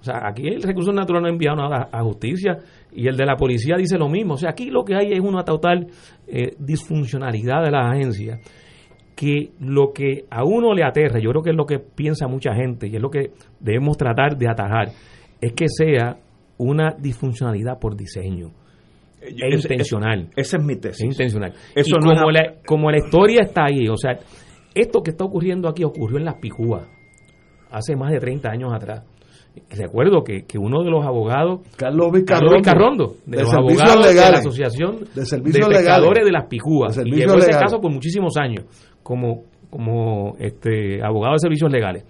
[0.00, 2.58] O sea, aquí el Recursos Naturales no ha enviado nada a justicia
[2.92, 4.34] y el de la policía dice lo mismo.
[4.34, 5.88] O sea, aquí lo que hay es una total
[6.28, 8.38] eh, disfuncionalidad de la agencia
[9.16, 12.54] que lo que a uno le aterra, yo creo que es lo que piensa mucha
[12.54, 13.30] gente y es lo que
[13.60, 14.88] debemos tratar de atajar,
[15.40, 16.16] es que sea
[16.58, 18.50] una disfuncionalidad por diseño.
[19.20, 20.30] Es Ese- intencional.
[20.36, 21.04] Esa es mi Es tesis.
[21.04, 21.52] intencional.
[21.74, 24.18] Eso y no es como, a- la, como la historia está ahí, o sea,
[24.74, 26.86] esto que está ocurriendo aquí ocurrió en las Picúas
[27.70, 29.02] hace más de 30 años atrás.
[29.70, 34.06] Recuerdo que, que uno de los abogados, Carlos Carlos Vizcarrondo, Vizcarrondo, de, de los abogados
[34.08, 34.28] de la.
[34.38, 36.24] Asociación De de, servicios Pescadores legales.
[36.26, 38.66] de las Picúas, De y llevó ese caso por muchísimos años
[39.02, 42.04] como, como este abogado de servicios legales.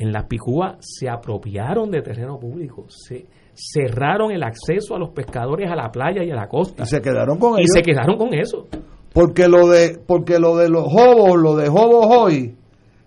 [0.00, 3.24] En las Picúas se apropiaron de terreno público, se
[3.54, 6.82] cerraron el acceso a los pescadores a la playa y a la costa.
[6.82, 7.70] Y se quedaron con Y ellos.
[7.74, 8.66] se quedaron con eso.
[9.12, 12.56] Porque lo de porque lo de los hobos, lo de hobos hoy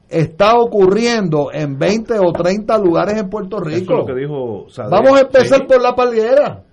[0.10, 3.94] está ocurriendo en 20 o 30 lugares en Puerto Eso es Rico.
[3.94, 4.66] lo que dijo.
[4.90, 5.66] Vamos a empezar Sí.
[5.68, 6.64] por la palguera.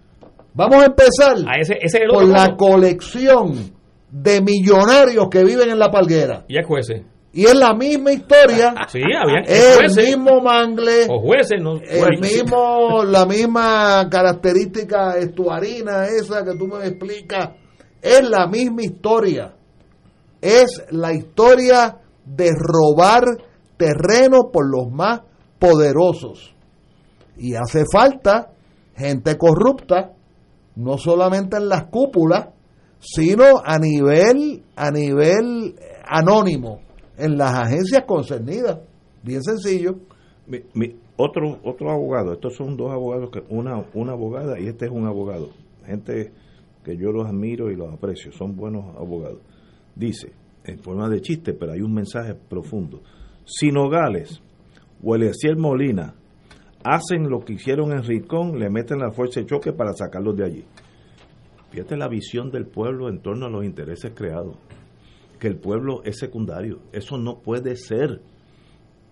[0.54, 3.54] Vamos a empezar A ese, ese es el por la colección
[4.08, 6.44] de millonarios que viven en la palguera.
[6.46, 7.02] Y es jueces.
[7.36, 13.02] Y es la misma historia, Sí, el jueces mismo mangle, o jueces, no el mismo,
[13.02, 17.56] la misma característica estuarina esa que tú me explicas,
[18.00, 19.52] es la misma historia.
[20.40, 23.24] Es la historia de robar
[23.76, 25.22] terreno por los más
[25.58, 26.54] poderosos.
[27.36, 28.52] Y hace falta
[28.94, 30.12] gente corrupta,
[30.76, 32.50] no solamente en las cúpulas,
[33.00, 35.74] sino a nivel, a nivel
[36.06, 36.83] anónimo,
[37.18, 38.80] en las agencias concernidas.
[39.22, 39.96] Bien sencillo.
[40.46, 44.86] Mi- mi- otro otro abogado, estos son dos abogados, que una, una abogada y este
[44.86, 45.50] es un abogado.
[45.86, 46.32] Gente
[46.84, 49.38] que yo los admiro y los aprecio, son buenos abogados.
[49.94, 50.32] Dice,
[50.64, 53.00] en forma de chiste, pero hay un mensaje profundo.
[53.46, 54.40] Si Nogales
[55.02, 56.14] o Eliezer Molina
[56.82, 60.44] hacen lo que hicieron en Rincón, le meten la fuerza de choque para sacarlos de
[60.44, 60.64] allí.
[61.70, 64.56] Fíjate la visión del pueblo en torno a los intereses creados.
[65.44, 66.78] Que el pueblo es secundario.
[66.90, 68.22] Eso no puede ser.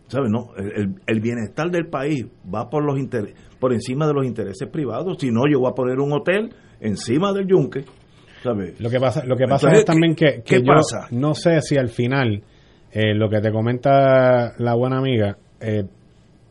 [0.08, 0.30] ¿Sabes?
[0.30, 5.18] No, el, bienestar del país va por los inter- por encima de los intereses privados.
[5.20, 6.48] Si no, yo voy a poner un hotel
[6.80, 7.84] encima del yunque.
[8.42, 8.80] ¿Sabes?
[8.80, 11.06] Lo que pasa, lo que pasa Entonces, es también que, ¿qué que yo pasa?
[11.10, 12.42] no sé si al final
[12.92, 15.84] eh, lo que te comenta la buena amiga, eh,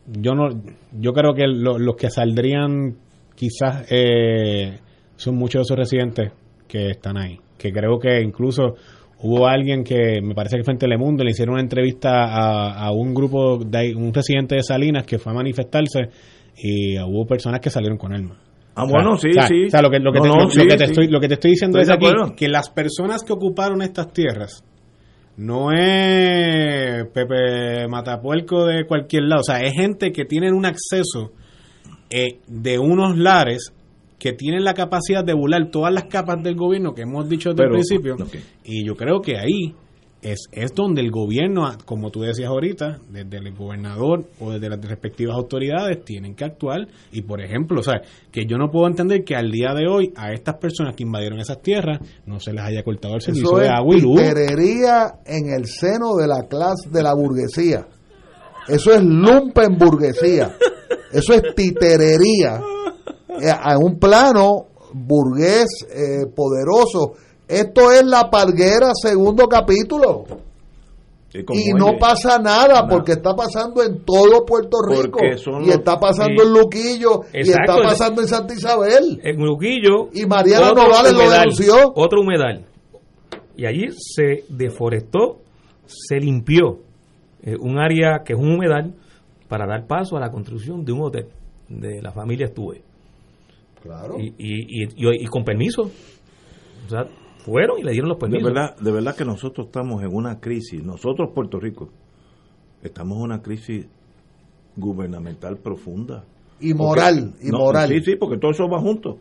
[0.06, 0.48] yo no,
[0.92, 2.94] yo creo que lo- los que saldrían
[3.34, 4.78] quizás eh,
[5.16, 6.30] son muchos de esos residentes
[6.68, 8.76] que están ahí, que creo que incluso
[9.22, 12.92] hubo alguien que me parece que fue en Telemundo le hicieron una entrevista a, a
[12.92, 16.00] un grupo de un residente de Salinas que fue a manifestarse
[16.56, 18.38] y hubo personas que salieron con armas.
[18.74, 19.64] Ah, bueno, sí, o sea, sí.
[19.66, 20.90] o sea, lo que, lo que No, te, no, lo- que te sí.
[20.92, 22.34] estoy, lo que te estoy diciendo Estoy es aquí acuerdo.
[22.36, 24.64] que las personas que ocuparon estas tierras
[25.36, 31.32] no es Pepe Matapuerco de cualquier lado, o sea, es gente que tienen un acceso
[32.10, 33.72] eh, de unos lares
[34.22, 37.64] que tienen la capacidad de burlar todas las capas del gobierno que hemos dicho desde
[37.64, 38.16] Pero, el principio.
[38.62, 39.74] Y yo creo que ahí
[40.22, 44.80] es, es donde el gobierno, como tú decías ahorita, desde el gobernador o desde las
[44.80, 46.86] respectivas autoridades, tienen que actuar.
[47.10, 48.00] Y por ejemplo, o sea,
[48.30, 51.40] que yo no puedo entender que al día de hoy a estas personas que invadieron
[51.40, 54.20] esas tierras no se les haya cortado el servicio Eso de agua y luz.
[54.20, 57.88] titerería en el seno de la clase de la burguesía.
[58.68, 60.54] Eso es lumpen burguesía.
[61.12, 62.60] Eso es titerería
[63.50, 67.14] a un plano burgués eh, poderoso.
[67.48, 70.24] Esto es la palguera segundo capítulo.
[71.34, 75.18] Y no pasa nada porque está pasando en todo Puerto Rico.
[75.64, 77.22] Y está pasando en Luquillo.
[77.32, 79.20] Y está pasando en Santa Isabel.
[79.22, 80.10] En Luquillo.
[80.12, 81.74] Y Mariana otro Nogales lo denunció.
[81.94, 82.66] Otro humedal.
[83.56, 85.38] Y allí se deforestó,
[85.86, 86.80] se limpió
[87.42, 88.94] eh, un área que es un humedal
[89.48, 91.28] para dar paso a la construcción de un hotel
[91.68, 92.82] de la familia Estuve.
[93.82, 94.16] Claro.
[94.18, 95.90] Y, y, y, y- y con permiso.
[96.86, 97.06] O sea,
[97.44, 98.44] fueron y le dieron los De permisos.
[98.52, 101.88] verdad, de verdad que nosotros estamos en una crisis, nosotros Puerto Rico,
[102.82, 103.86] estamos en una crisis
[104.76, 106.24] gubernamental profunda.
[106.60, 107.88] Y moral, y No, moral.
[107.88, 109.18] Sí, sí, porque todo eso va junto.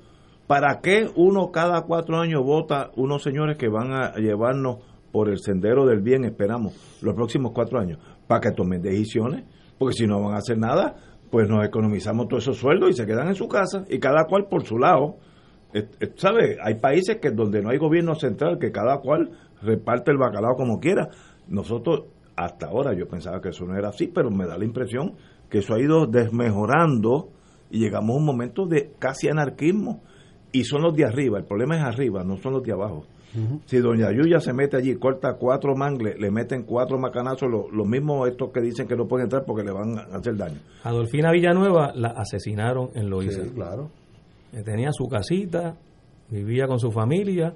[0.48, 4.78] ¿Para qué uno cada cuatro años vota unos señores que van a llevarnos
[5.12, 8.00] por el sendero del bien, esperamos, los próximos cuatro años?
[8.28, 9.46] Para que tomen decisiones,
[9.78, 10.96] porque si no van a hacer nada,
[11.32, 14.48] pues nos economizamos todos esos sueldos y se quedan en su casa y cada cual
[14.50, 15.16] por su lado.
[16.18, 16.58] ¿Sabe?
[16.62, 20.82] Hay países que donde no hay gobierno central, que cada cual reparte el bacalao como
[20.82, 21.08] quiera.
[21.48, 22.04] Nosotros,
[22.36, 25.16] hasta ahora, yo pensaba que eso no era así, pero me da la impresión
[25.50, 27.30] que eso ha ido desmejorando
[27.70, 30.02] y llegamos a un momento de casi anarquismo.
[30.52, 33.06] Y son los de arriba, el problema es arriba, no son los de abajo.
[33.66, 37.88] Si doña Yuya se mete allí, corta cuatro mangles, le meten cuatro macanazos, lo- los
[37.88, 40.60] mismos estos que dicen que no pueden entrar porque le van a hacer daño.
[40.84, 43.44] Adolfina Villanueva la asesinaron en Loíza.
[43.44, 43.90] Sí, claro.
[44.54, 45.76] Eh, Tenía su casita,
[46.30, 47.54] vivía con su familia,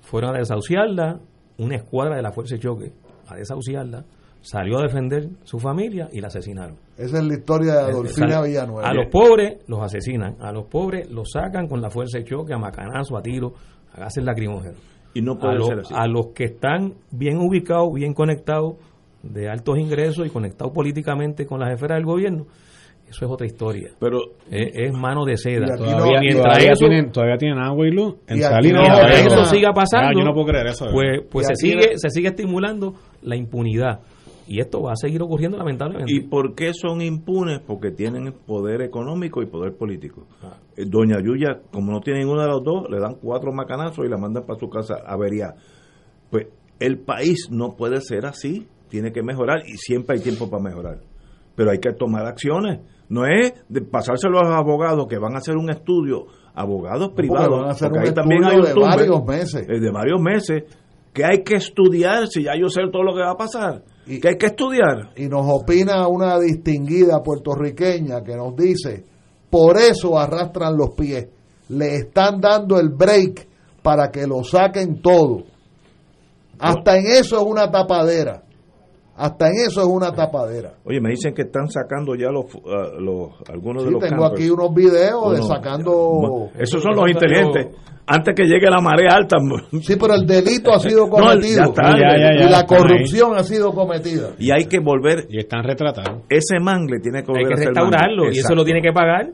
[0.00, 1.20] fueron a desahuciarla,
[1.58, 2.92] una escuadra de la Fuerza de Choque
[3.28, 4.04] a desahuciarla,
[4.40, 6.76] salió a defender su familia y la asesinaron.
[6.96, 8.88] Esa es la historia de Adolfina Villanueva.
[8.88, 12.54] A los pobres los asesinan, a los pobres los sacan con la Fuerza de Choque,
[12.54, 13.52] a macanazo, a tiro,
[13.92, 14.78] a gases lacrimógenos.
[15.14, 15.94] Y no A, puede los- ser así.
[15.96, 18.74] a los que están bien ubicados, bien conectados,
[19.22, 22.46] de altos ingresos y conectados políticamente con las esferas del gobierno,
[23.08, 23.90] eso es otra historia.
[23.98, 24.18] Pero
[24.50, 25.76] es, es mano de seda.
[25.76, 29.16] Todavía, mientras todavía eso, tienen, todavía tienen agua y luz en Y no Atillo.
[29.16, 30.86] eso siga pasando, Ah, yo no puedo creer eso.
[30.92, 34.00] pues, pues se sigue no- se sigue estimulando la impunidad
[34.48, 36.12] y esto va a seguir ocurriendo lamentablemente.
[36.12, 37.60] ¿Y por qué son impunes?
[37.60, 40.26] Porque tienen poder económico y poder político.
[40.42, 40.56] Ah.
[40.76, 44.08] Eh, Doña Yuya, como no tiene ninguno de los dos, le dan cuatro macanazos y
[44.08, 45.54] la mandan para su casa a averiar.
[46.30, 46.46] Pues
[46.80, 51.00] el país no puede ser así, tiene que mejorar y siempre hay tiempo para mejorar.
[51.54, 52.80] Pero hay que tomar acciones.
[53.08, 57.60] No es de pasárselo a los abogados que van a hacer un estudio, abogados privados,
[57.60, 59.68] van a hacer porque un ahí también hay de tumbe, varios meses.
[59.68, 60.64] eh, de varios meses,
[61.12, 64.20] que hay que estudiar, si ya yo sé todo lo que va a pasar, Y-
[64.20, 65.10] que hay que estudiar.
[65.16, 69.04] Y nos opina una distinguida puertorriqueña que nos dice,
[69.50, 71.28] por eso arrastran los pies,
[71.70, 73.46] le están dando el break
[73.82, 75.44] para que lo saquen todo.
[76.58, 78.42] Hasta en eso es una tapadera.
[79.18, 80.74] Hasta en eso es una tapadera.
[80.84, 84.22] Oye, me dicen que están sacando ya los, ah, los algunos de Sí, los tengo
[84.22, 84.40] campers.
[84.40, 85.92] aquí unos videos de sacando...
[85.92, 87.66] Bueno, esos son los inteligentes.
[88.06, 89.36] Antes que llegue la marea alta.
[89.82, 91.64] Sí, pero el delito ha sido No, ya cometido.
[91.64, 91.82] está.
[91.90, 92.66] Ya, ya, ya, y la ahí.
[92.66, 94.30] corrupción ha sido cometida.
[94.38, 95.26] Y hay que volver.
[95.28, 96.22] Y están retratados.
[96.30, 99.26] Ese mangle tiene que Hay volver que ser restaurarlo y eso lo tiene que pagar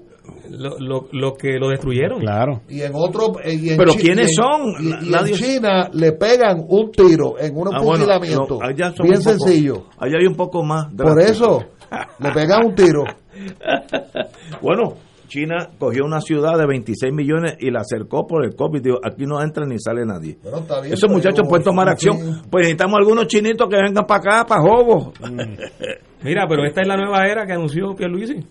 [0.50, 2.20] lo- lo- los que lo destruyeron.
[2.20, 2.62] Claro.
[2.68, 3.34] Y en otro...
[3.42, 4.60] eh, y en Pero Chi- ¿quiénes y en- son?
[5.04, 8.58] Y, nadie- en China le pegan un tiro en un Ah, bueno, fusilamiento.
[8.60, 9.84] no, allá son bien un poco- sencillo.
[9.98, 10.92] Allá hay un poco más.
[10.94, 11.64] Por eso
[12.18, 13.04] le pegan un tiro.
[14.60, 14.94] Bueno,
[15.28, 18.80] China cogió una ciudad de 26 millones y la acercó por el COVID.
[18.82, 20.38] Dijo, aquí no entra ni sale nadie.
[20.42, 22.16] Bueno, está bien, Esos muchachos pueden tomar acción.
[22.50, 25.12] Pues necesitamos algunos chinitos que vengan para acá, para Jobo.
[26.22, 28.44] Mira, pero esta es la nueva era que anunció Pierluisi.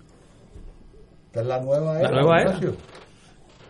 [1.34, 2.12] Esta es la nueva era.
[2.12, 2.50] La nueva era.
[2.52, 2.74] Ignacio.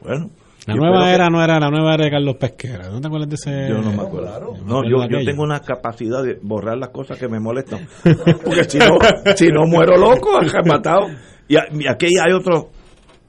[0.02, 0.30] Bueno.
[0.68, 2.90] La nueva que- era no era la nueva era de Carlos Pesquera.
[2.90, 3.70] ¿No te acuerdas de ese?
[3.70, 4.28] Yo no me acuerdo.
[4.28, 4.54] claro.
[4.66, 7.88] No, yo, yo tengo una capacidad de borrar las cosas que me molestan.
[8.44, 8.98] Porque si no,
[9.34, 11.08] si no muero loco, matado.
[11.48, 11.56] Y,
[11.88, 12.70] aquí hay otro.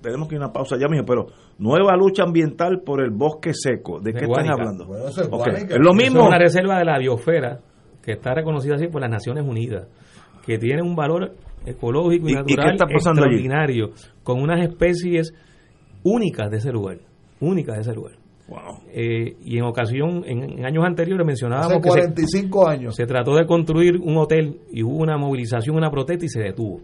[0.02, 1.26] Tenemos que ir a una pausa ya, mijo, pero
[1.58, 4.00] nueva lucha ambiental por el bosque seco.
[4.00, 4.54] ¿De, De qué Guánica.
[4.54, 4.86] están hablando?
[4.86, 5.70] Bueno, eso es.
[5.70, 6.22] Es lo mismo.
[6.22, 7.60] es una reserva de la biosfera
[8.02, 9.86] que está reconocida así por las Naciones Unidas,
[10.44, 11.32] que tiene un valor
[11.66, 13.34] ecológico y, ¿Y- y natural qué está pasando allí?
[13.36, 13.90] extraordinario,
[14.22, 15.32] con unas especies
[16.02, 16.98] únicas de ese lugar,
[17.40, 18.12] únicas de ese lugar.
[18.46, 18.58] Wow.
[18.92, 22.94] Eh, y en ocasión, en, en años anteriores Hace mencionábamos que se, 45 años.
[22.94, 26.80] se trató de construir un hotel y hubo una movilización, una protesta y se detuvo.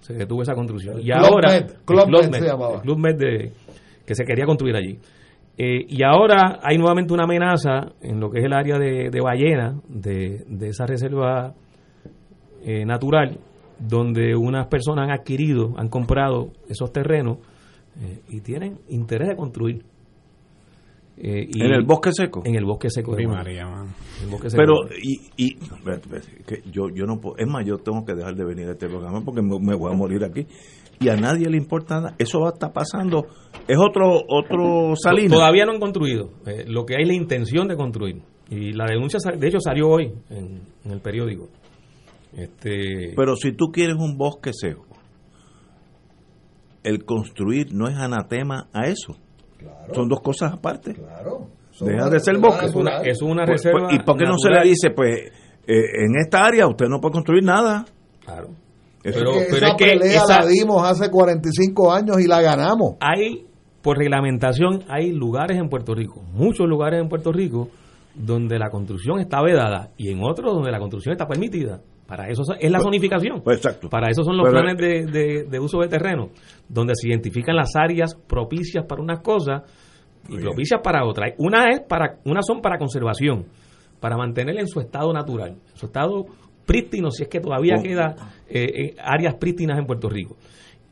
[0.00, 0.98] Se detuvo esa construcción.
[1.00, 2.74] Y Club ahora, Med, el Club Club Med Med, se llamaba.
[2.74, 3.52] el Club Med de-
[4.04, 4.98] que se quería construir allí.
[5.56, 9.20] Eh, y ahora hay nuevamente una amenaza en lo que es el área de, de
[9.20, 11.54] ballena, de, de esa reserva
[12.64, 13.38] eh, natural,
[13.78, 17.38] donde unas personas han adquirido, han comprado esos terrenos
[18.00, 19.84] eh, y tienen interés de construir.
[21.16, 22.42] Eh, y- En el bosque seco.
[22.44, 23.14] En el bosque seco.
[23.14, 23.26] de.
[23.26, 23.86] María, man.
[24.22, 25.54] El bosque seco de Pero, y, y
[26.46, 28.88] que yo, yo no puedo, es más, yo tengo que dejar de venir a este
[28.88, 30.46] programa porque me, me voy a morir aquí.
[31.00, 32.14] Y a nadie le importa nada.
[32.18, 33.26] Eso va a estar pasando.
[33.68, 35.32] Es otro, otro Salinas.
[35.32, 36.30] Todavía no han construido.
[36.46, 38.20] Eh, lo que hay es la intención de construir.
[38.50, 41.48] Y la denuncia, de hecho, salió hoy en, en el periódico.
[42.36, 44.86] Este, Pero si tú quieres un bosque seco,
[46.82, 49.16] el construir no es anatema a eso.
[49.94, 50.94] Son dos cosas aparte.
[50.94, 51.48] Claro.
[51.80, 52.66] Deja de ser bosque.
[52.66, 53.88] es una, es una Pues, reserva.
[53.88, 55.18] pues, ¿Y por qué no se le dice, pues,
[55.66, 57.84] eh, en esta área usted no puede construir nada?
[58.24, 58.48] Claro.
[59.02, 62.26] Eso- Pero, Que pero esa es que pelea esa- la dimos hace 45 años y
[62.26, 62.94] la ganamos.
[63.00, 63.44] hay,
[63.82, 67.68] por reglamentación, hay lugares en Puerto Rico, muchos lugares en Puerto Rico,
[68.14, 71.80] donde la construcción está vedada y en otros donde la construcción está permitida.
[72.06, 73.40] Para eso es la zonificación.
[73.42, 73.88] Pues exacto.
[73.88, 76.28] Para eso son los Pero- planes de, de- de uso de terreno,
[76.68, 79.62] donde se identifican las áreas propicias para unas cosas
[80.28, 81.32] y propicias para otras.
[81.38, 83.46] Una es para, una son para conservación,
[84.00, 86.24] para mantener en su estado natural, en su estado
[86.66, 87.82] prístino, si es que todavía Oh.
[87.82, 88.14] queda
[88.48, 90.36] eh, eh, áreas prístinas en Puerto Rico.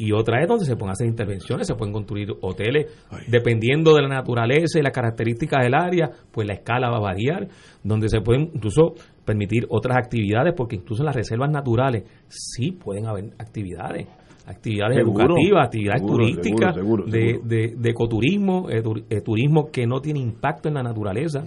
[0.05, 2.86] Y otra es donde se pueden hacer intervenciones, se pueden construir hoteles,
[3.28, 7.46] dependiendo de la naturaleza y las características del área, pues la escala va a variar,
[7.84, 8.94] donde se pueden incluso
[9.24, 14.09] permitir otras actividades, porque incluso en las reservas naturales sí pueden haber actividades,
[14.46, 19.70] actividades Seguro, educativas, actividades seguro, turísticas, seguro, de, de- de ecoturismo, eh, tur- eh, turismo
[19.70, 21.44] que no tiene impacto en la naturaleza,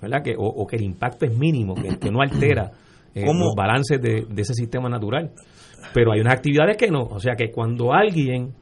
[0.00, 0.22] ¿verdad?
[0.22, 2.72] Que, o, o que el impacto es mínimo, que, que no altera
[3.14, 5.30] eh, los balances de, de ese sistema natural.
[5.94, 7.02] Pero hay unas actividades que no.
[7.02, 8.54] O sea que cuando alguien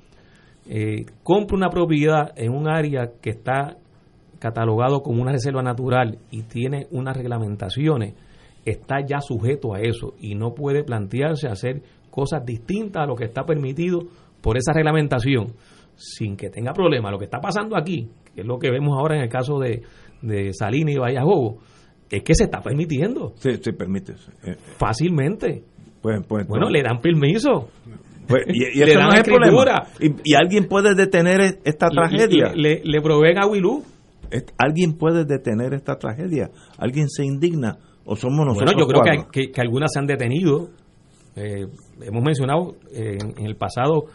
[0.66, 3.76] eh, compra una propiedad en un área que está
[4.38, 8.14] catalogado como una reserva natural y tiene unas reglamentaciones,
[8.64, 13.24] está ya sujeto a eso y no puede plantearse hacer cosas distintas a lo que
[13.24, 14.00] está permitido
[14.40, 15.54] por esa reglamentación
[15.94, 17.12] sin que tenga problemas.
[17.12, 19.82] Lo que está pasando aquí, que es lo que vemos ahora en el caso de,
[20.22, 21.58] de Salinas y Vallajobo,
[22.10, 24.14] es que se está permitiendo Sí, sí, permite.
[24.44, 25.64] Eh, fácilmente.
[26.02, 26.70] Pues, pues, Bueno, no.
[26.70, 27.68] le dan permiso.
[28.26, 29.86] Pues, y, y le dan no es el escritura.
[30.00, 32.52] Y, y alguien puede detener e- esta tragedia.
[32.54, 33.82] Le, le, le proveen a Wilú.
[34.58, 36.50] Alguien puede detener esta tragedia.
[36.78, 37.78] Alguien se indigna.
[38.04, 38.72] O somos nosotros.
[38.74, 40.70] Bueno, yo creo que, que, que algunas se han detenido.
[41.36, 41.66] Eh,
[42.02, 44.06] hemos mencionado eh, en, en el pasado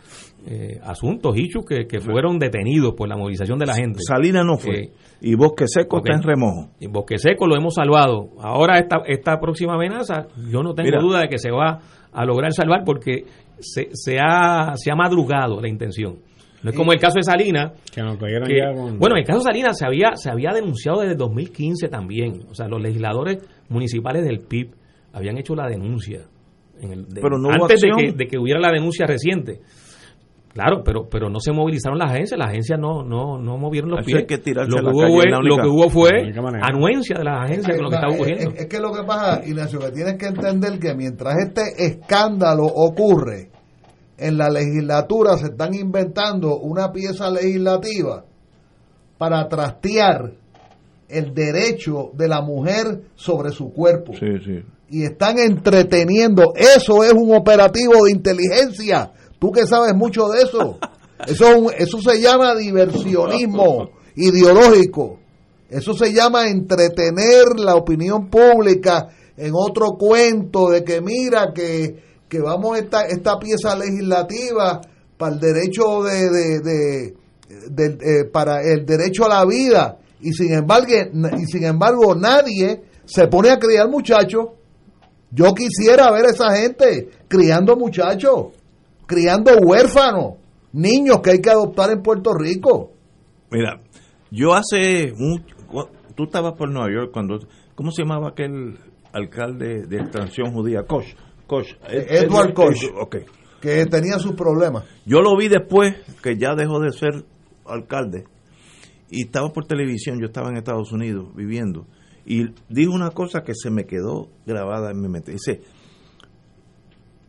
[0.46, 4.00] eh, asuntos, hechos que, que fueron detenidos por la movilización de la gente.
[4.06, 4.90] Salina no fue.
[5.22, 6.06] Y Bosque Seco ok.
[6.08, 6.70] está en remojo.
[6.80, 8.30] En Bosque Seco lo hemos salvado.
[8.40, 11.02] Ahora esta, esta próxima amenaza, yo no tengo Mira.
[11.02, 11.80] duda de que se va
[12.12, 13.26] a lograr salvar porque
[13.60, 16.18] se, se, ha, se ha madrugado la intención.
[16.64, 18.98] No es como el caso de Salinas, Que nos que- ya con...
[18.98, 22.42] bueno, en el caso de Salinas se había, se había denunciado desde 2015 también.
[22.50, 23.38] O sea, los legisladores
[23.70, 24.72] municipales del PIB
[25.14, 26.22] habían hecho la denuncia.
[26.82, 29.62] En el, de- Pero no hubo antes de que, de que hubiera la denuncia reciente.
[30.56, 34.00] Claro, pero pero no se movilizaron las agencias, las agencias no no no movieron los
[34.00, 34.18] Eso pies.
[34.20, 36.10] hay que tirarse lo, que la hubo calle, fue, lo que hubo fue
[36.62, 38.52] anuencia de las agencias con lo que estaba Es- ocurriendo.
[38.52, 42.64] Es, es que lo que pasa, Ignacio, que tienes que entender que mientras este escándalo
[42.68, 43.50] ocurre,
[44.18, 48.24] en la legislatura se están inventando una pieza legislativa
[49.18, 50.32] para trastear
[51.10, 54.14] el derecho de la mujer sobre su cuerpo.
[54.14, 54.64] Sí, sí.
[54.90, 56.54] Y están entreteniendo.
[56.56, 59.12] Eso es un operativo de inteligencia.
[59.40, 60.78] Tú que sabes mucho de eso.
[61.28, 65.20] Eso, eso se llama diversionismo ideológico.
[65.70, 69.08] Eso se llama entretener la opinión pública
[69.38, 71.96] en otro cuento de que mira que,
[72.30, 74.80] que vamos esta, esta pieza legislativa
[75.18, 77.14] para el derecho de, de-
[77.50, 80.88] eh, para el derecho a la vida y sin embargo
[81.38, 84.48] y sin embargo nadie se pone a criar muchachos
[85.32, 88.48] yo quisiera ver a esa gente criando muchachos
[89.06, 90.36] criando huérfanos
[90.74, 92.92] niños que hay que adoptar en Puerto Rico
[93.52, 93.80] Mira,
[94.32, 95.56] yo hace mucho.
[96.16, 97.40] Tú estabas por Nueva York cuando.
[97.76, 98.78] ¿Cómo se llamaba aquel
[99.14, 100.84] alcalde de extracción judía?
[100.86, 101.06] Koch.
[101.48, 101.68] Koch.
[101.88, 102.84] Ed- Edward Koch.
[102.84, 103.16] Ed- ok.
[103.62, 107.24] que tenía sus problemas Yo lo vi después que ya dejó de ser
[107.66, 108.26] alcalde
[109.10, 111.86] y estaba por televisión, yo estaba en Estados Unidos viviendo
[112.26, 115.32] y dijo una cosa que se me quedó grabada en mi mente.
[115.32, 115.62] Dice,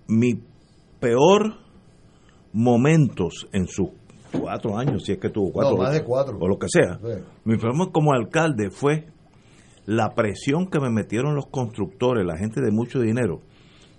[0.08, 0.40] mi
[1.00, 1.58] peor
[2.56, 3.88] momentos en sus
[4.32, 6.38] cuatro años, si es que tuvo cuatro, No, más de cuatro.
[6.40, 7.22] o lo que sea, Sí.
[7.44, 9.06] mi problema como alcalde fue
[9.84, 13.40] la presión que me metieron los constructores, la gente de mucho dinero,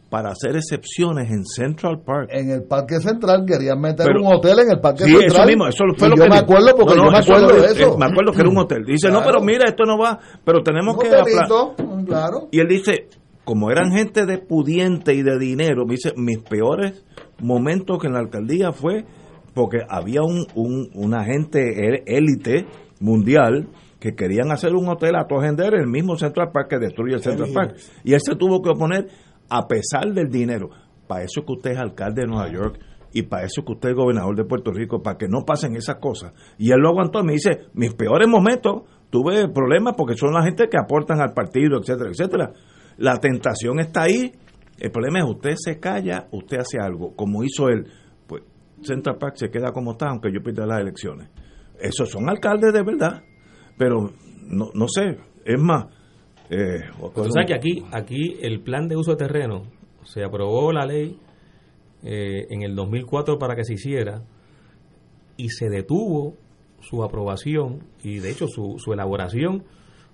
[0.09, 2.29] para hacer excepciones en Central Park.
[2.31, 5.45] en el Parque Central querían meter Pero- un hotel en el Parque Sí, Central eso
[5.45, 7.47] mismo, eso fue Y lo yo que me acuerdo porque No, no, yo me acuerdo
[7.61, 8.83] de eso eh, Me acuerdo que era un hotel.
[8.85, 11.09] Dice, no, pero mira, esto no va, pero tenemos un que...
[11.15, 13.07] hotelito claro Y él dice,
[13.43, 17.03] como eran gente de pudiente y de dinero, me dice, mis peores
[17.39, 19.05] momentos en la alcaldía fue
[19.53, 22.65] porque había un, un, una gente é- élite
[22.99, 23.67] mundial
[23.99, 27.49] que querían hacer un hotel a en el mismo Central Park que destruye el Central
[27.53, 27.75] Park.
[28.03, 29.07] Y él se tuvo que oponer
[29.49, 30.69] a pesar del dinero.
[31.07, 32.79] Para eso que usted es alcalde de Nueva York
[33.13, 35.95] y para eso que usted es gobernador de Puerto Rico, para que no pasen esas
[35.95, 36.33] cosas.
[36.57, 40.43] Y él lo aguantó y me dice, mis peores momentos tuve problemas porque son la
[40.43, 42.51] gente que aportan al partido, etcétera, etcétera.
[42.97, 44.31] La tentación está ahí.
[44.79, 47.87] El problema es usted se calla, usted hace algo, como hizo él.
[48.27, 48.43] Pues
[48.81, 51.29] Central Park se queda como está, aunque yo pierda las elecciones.
[51.79, 53.23] Esos son alcaldes de verdad,
[53.77, 54.11] pero
[54.47, 55.85] no, no sé, es más.
[56.49, 56.79] Eh,
[57.45, 59.63] que aquí, aquí el plan de uso de terreno
[60.03, 61.19] se aprobó la ley
[62.03, 64.23] eh, en el 2004 para que se hiciera
[65.35, 66.37] y se detuvo
[66.79, 69.65] su aprobación y de hecho su, su elaboración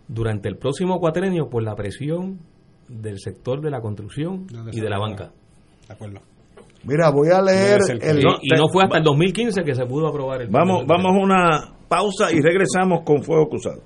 [0.07, 2.39] durante el próximo cuatrenio por la presión
[2.87, 5.31] del sector de la construcción y de la banca.
[5.87, 6.21] De acuerdo.
[6.85, 8.19] Mira, voy a leer el...
[8.19, 11.23] Y, y no fue hasta el 2015 que se pudo aprobar el Vamos, vamos a
[11.23, 13.81] una pausa y regresamos con Fuego Cruzado.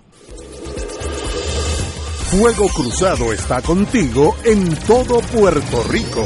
[2.30, 6.26] Fuego Cruzado está contigo en todo Puerto Rico.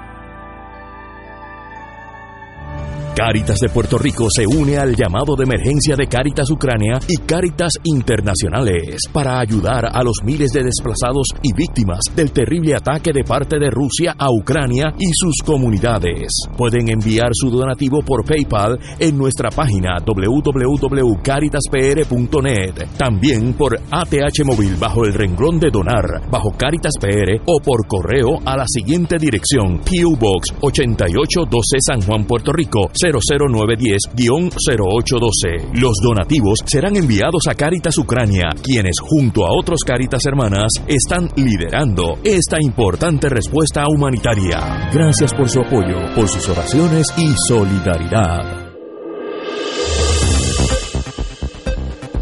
[3.23, 7.73] Cáritas de Puerto Rico se une al llamado de emergencia de Cáritas Ucrania y Cáritas
[7.83, 13.59] Internacionales para ayudar a los miles de desplazados y víctimas del terrible ataque de parte
[13.59, 16.31] de Rusia a Ucrania y sus comunidades.
[16.57, 25.05] Pueden enviar su donativo por PayPal en nuestra página www.caritaspr.net, también por ATH móvil bajo
[25.05, 30.17] el renglón de donar, bajo Cáritas PR o por correo a la siguiente dirección: PO
[30.19, 35.73] Box 8812 San Juan, Puerto Rico 00910-0812.
[35.73, 42.17] Los donativos serán enviados a Caritas Ucrania, quienes junto a otros Caritas hermanas están liderando
[42.23, 44.89] esta importante respuesta humanitaria.
[44.93, 48.71] Gracias por su apoyo, por sus oraciones y solidaridad.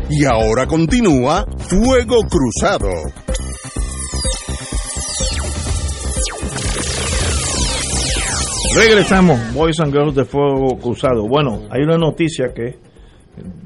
[0.09, 2.89] Y ahora continúa Fuego Cruzado.
[8.80, 11.27] Regresamos, Boys and Girls de Fuego Cruzado.
[11.27, 12.77] Bueno, hay una noticia que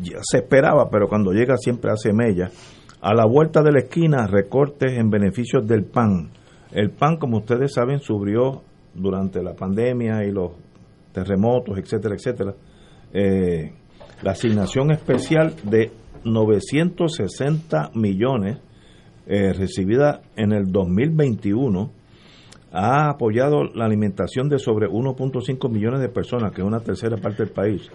[0.01, 2.49] ya se esperaba, pero cuando llega siempre hace mella.
[2.99, 6.32] A la vuelta de la esquina, recortes en beneficios del PAN.
[6.72, 8.64] El PAN, como ustedes saben, subió
[8.95, 10.53] durante la pandemia y los
[11.11, 12.55] terremotos, etcétera, etcétera.
[13.14, 13.72] Eh,
[14.24, 15.91] la asignación especial de
[16.24, 18.57] 960 millones
[19.28, 21.91] eh, recibida en el 2021
[22.74, 27.43] ha apoyado la alimentación de sobre 1.5 millones de personas, que es una tercera parte
[27.43, 27.89] del país,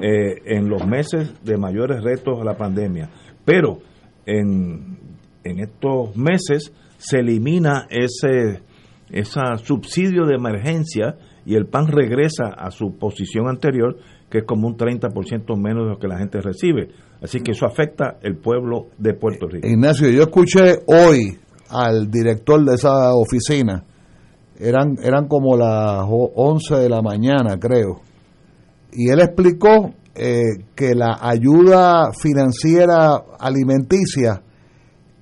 [0.00, 3.10] eh, en los meses de mayores retos a la pandemia.
[3.44, 3.80] Pero
[4.24, 4.98] en,
[5.42, 8.62] en estos meses se elimina ese,
[9.10, 13.96] ese subsidio de emergencia y el PAN regresa a su posición anterior,
[14.30, 16.90] que es como un 30% menos de lo que la gente recibe.
[17.20, 19.66] Así que eso afecta el pueblo de Puerto Rico.
[19.66, 21.36] Ignacio, yo escuché hoy
[21.70, 23.84] al director de esa oficina,
[24.60, 28.00] eran, eran como las 11 de la mañana, creo,
[28.92, 34.42] y él explicó eh, que la ayuda financiera alimenticia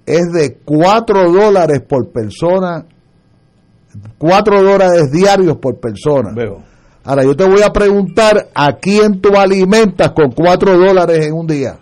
[0.06, 2.86] es de 4 dólares por persona,
[4.16, 6.32] 4 dólares diarios por persona.
[6.34, 6.62] Veo.
[7.04, 11.46] Ahora, yo te voy a preguntar, ¿a quién tú alimentas con 4 dólares en un
[11.46, 11.78] día?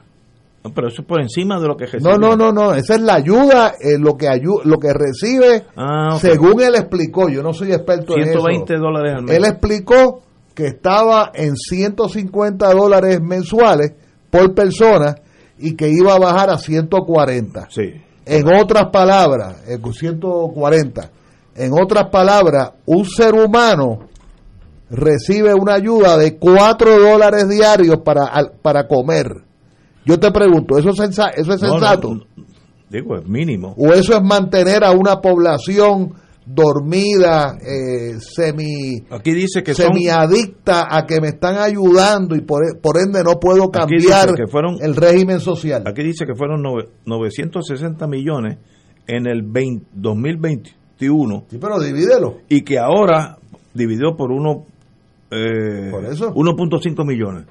[0.74, 2.10] Pero eso es por encima de lo que recibe.
[2.10, 5.64] No, no, no, no, esa es la ayuda, eh, lo que ayu- lo que recibe,
[5.76, 8.82] Ah, según él explicó, yo no soy experto en 120 eso.
[8.82, 9.36] dólares al mes.
[9.36, 10.22] Él explicó
[10.54, 13.92] que estaba en 150 dólares mensuales
[14.30, 15.16] por persona
[15.58, 17.68] y que iba a bajar a 140.
[17.70, 17.92] Sí.
[18.24, 21.10] En otras palabras, eh, 140.
[21.54, 24.00] En otras palabras, un ser humano
[24.90, 29.42] recibe una ayuda de 4 dólares diarios para, al- para comer.
[30.06, 32.14] Yo te pregunto, ¿eso es, sensa- eso es No, no, sensato?
[32.14, 32.24] no,
[32.88, 33.74] digo, es mínimo.
[33.76, 36.14] ¿O eso es mantener a una población
[36.48, 42.62] dormida, eh, semi, Aquí dice que son semiadicta a que me están ayudando y por,
[42.64, 45.82] e- por ende no puedo cambiar que fueron- el régimen social?
[45.86, 48.58] Aquí dice que fueron nove- 960 millones
[49.08, 52.38] en el 20 2021 Sí, pero divídelo.
[52.48, 53.38] y que ahora
[53.74, 54.64] dividió por uno
[55.30, 56.32] eh, Por eso.
[56.32, 57.46] 1.5 millones.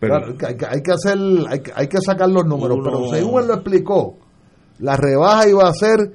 [0.00, 2.84] Pero Claro, hay, que- hay que hacer, hay, que- hay que sacar los números, Uno-
[2.84, 4.16] pero según él lo explicó,
[4.78, 6.14] la rebaja iba a ser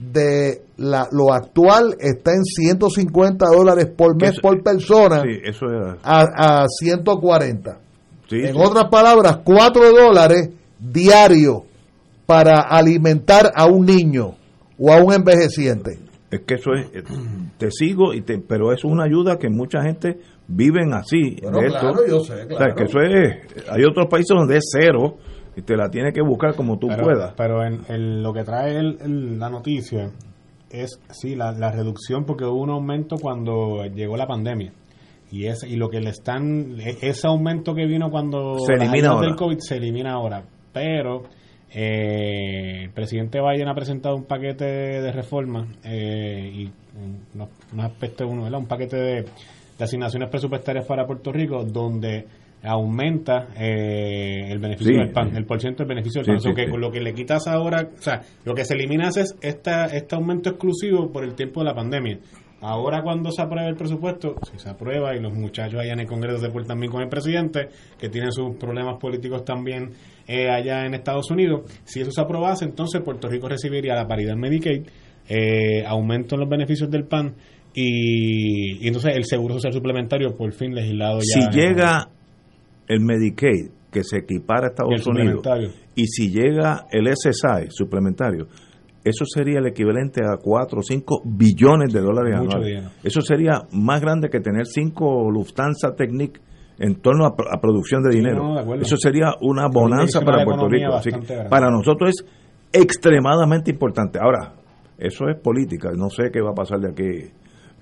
[0.00, 5.66] de la, lo actual está en 150 dólares por mes Eso- por persona sí, eso
[5.66, 5.96] era.
[6.02, 7.78] a, a 140.
[8.28, 8.60] sí, en sí.
[8.60, 11.62] otras palabras, 4 dólares diarios
[12.26, 14.34] para alimentar a un niño
[14.78, 15.98] o a un envejeciente.
[16.30, 17.02] Es que eso es, eh,
[17.56, 20.18] te sigo, y te, pero es una ayuda que mucha gente
[20.48, 21.36] viven así.
[21.42, 21.80] Bueno, de esto.
[21.80, 25.16] claro, yo sé, O sea, que eso es, hay otros países donde es cero
[25.56, 27.34] y te la tienes que buscar como tú pero, puedas.
[27.36, 30.10] Pero en, en lo que trae el- la noticia
[30.70, 34.72] es, sí, la, la reducción porque hubo un aumento cuando llegó la pandemia.
[35.30, 39.08] Y, es, y lo que le están, e- ese aumento que vino cuando Se elimina
[39.10, 39.26] ahora.
[39.26, 40.44] del COVID se elimina ahora.
[40.72, 41.22] Pero
[41.70, 46.70] eh, el presidente Biden ha presentado un paquete de reforma eh, y
[47.34, 48.60] unos, unos aspectos, uno, ¿verdad?
[48.60, 49.24] un paquete de,
[49.78, 52.26] de asignaciones presupuestarias para Puerto Rico donde
[52.62, 54.98] aumenta eh, el beneficio Sí.
[54.98, 56.40] del PAN, el porcentaje del beneficio del PAN.
[56.40, 58.74] sí, O sea, que con lo que le quitas ahora, o sea, lo que se
[58.74, 62.18] elimina es esta, este aumento exclusivo por el tiempo de la pandemia.
[62.62, 66.06] Ahora cuando se apruebe el presupuesto, si se aprueba y los muchachos allá en el
[66.06, 67.68] Congreso se portan bien con el presidente,
[67.98, 69.90] que tiene sus problemas políticos también
[70.26, 74.32] eh, allá en Estados Unidos, si eso se aprobase, entonces Puerto Rico recibiría la paridad
[74.32, 74.86] en Medicaid,
[75.28, 77.34] eh, aumento en los beneficios del PAN
[77.76, 81.42] y, y entonces el seguro social suplementario por fin legislado ya.
[81.42, 82.08] si llega
[82.88, 85.42] el Medicaid que se equipara a Estados Unidos
[85.94, 88.46] y si llega el SSI suplementario,
[89.04, 92.84] eso sería el equivalente a 4 o 5 billones de dólares anuales.
[93.04, 96.40] Eso sería más grande que tener 5 Lufthansa Technic
[96.78, 98.42] en torno a, pro- a producción de Sí, dinero.
[98.42, 98.82] no, de acuerdo.
[98.82, 100.94] eso sería una bonanza para Puerto Rico.
[100.94, 102.26] Así que para nosotros es
[102.72, 104.18] extremadamente importante.
[104.20, 104.54] Ahora,
[104.98, 107.30] eso es política, no sé qué va a pasar de aquí.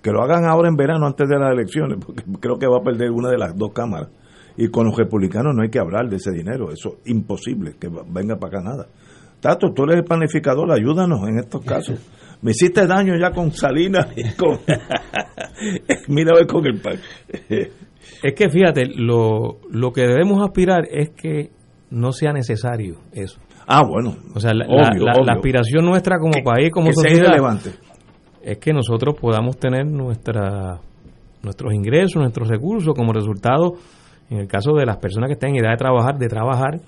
[0.05, 2.83] Que lo hagan ahora en verano antes de las elecciones, porque creo que va a
[2.83, 4.09] perder una de las dos cámaras.
[4.57, 7.89] Y con los republicanos no hay que hablar de ese dinero, eso es imposible que
[8.11, 8.87] venga para acá nada.
[9.41, 11.99] Tato, tú eres el planificador, ayúdanos en estos casos.
[12.43, 14.59] Me hiciste daño ya con Salinas y con...
[16.09, 16.97] Mira a ver con el pan.
[17.49, 21.51] Es que fíjate, lo, lo que debemos aspirar es que
[21.91, 23.39] no sea necesario eso.
[23.67, 24.17] Ah, bueno.
[24.35, 25.25] O sea, la, Obvio, la- la- obvio.
[25.25, 27.71] la aspiración nuestra como Que- país, como que sea sociedad, irrelevante.
[28.45, 30.81] Es que nosotros podamos tener nuestra,
[31.43, 33.75] nuestros ingresos, nuestros recursos como resultado,
[34.31, 36.81] en el caso de las personas que están en edad de trabajar, de trabajar,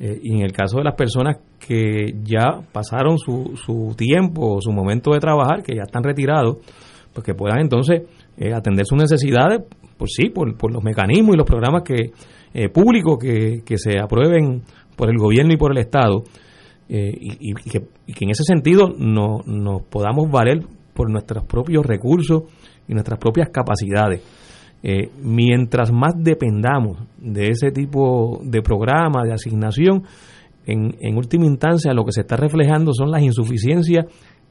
[0.00, 4.60] eh, y en el caso de las personas que ya pasaron su, su tiempo o
[4.60, 6.58] su momento de trabajar, que ya están retirados,
[7.12, 8.02] pues que puedan entonces
[8.36, 9.62] eh, atender sus necesidades,
[9.96, 12.12] pues sí, por, por los mecanismos y los programas que
[12.54, 14.62] eh, públicos que, que se aprueben
[14.96, 16.24] por el gobierno y por el Estado,
[16.92, 21.84] eh, y, que, y que en ese sentido no, nos podamos valer por nuestros propios
[21.84, 22.44] recursos
[22.88, 24.22] y nuestras propias capacidades.
[24.82, 30.04] Eh, mientras más dependamos de ese tipo de programa, de asignación,
[30.66, 34.06] en, en última instancia lo que se está reflejando son las insuficiencias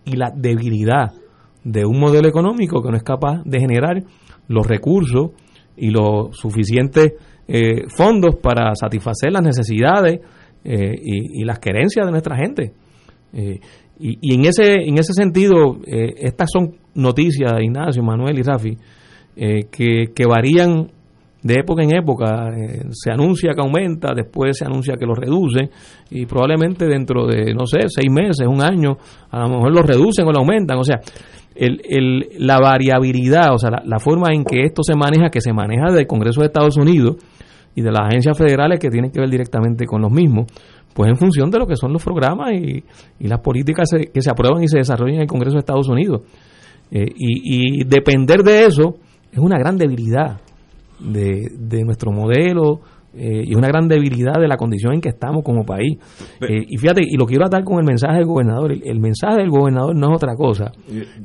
[0.05, 1.13] y la debilidad
[1.63, 4.03] de un modelo económico que no es capaz de generar
[4.47, 5.31] los recursos
[5.75, 7.13] y los suficientes
[7.47, 10.19] eh, fondos para satisfacer las necesidades
[10.63, 12.73] eh, y, las querencias de nuestra gente.
[13.99, 18.77] Y, y en ese en ese sentido, eh, estas son noticias, Ignacio, Manuel y Rafi,
[19.35, 20.91] eh, que, que varían
[21.41, 22.49] de época en época.
[22.49, 25.69] Eh, se anuncia que aumenta, después se anuncia que lo reduce,
[26.11, 28.97] y probablemente dentro de, no sé, seis meses, un año,
[29.31, 30.77] a lo mejor lo reducen o lo aumentan.
[30.77, 30.99] O sea,
[31.55, 35.41] el, el, la variabilidad, o sea, la, la forma en que esto se maneja, que
[35.41, 37.17] se maneja del Congreso de Estados Unidos
[37.75, 40.47] y de las agencias federales que tienen que ver directamente con los mismos,
[40.93, 42.83] pues en función de lo que son los programas y,
[43.19, 45.87] y las políticas se- que se aprueban y se desarrollan en el Congreso de Estados
[45.87, 46.21] Unidos.
[46.91, 48.95] Eh, y, y depender de eso
[49.31, 50.39] es una gran debilidad
[50.99, 52.81] de, de nuestro modelo
[53.13, 55.97] eh, y una gran debilidad de la condición en que estamos como país.
[56.41, 58.71] Eh, y fíjate, y lo quiero atar con el mensaje del gobernador.
[58.71, 60.71] El, mensaje del gobernador no es otra cosa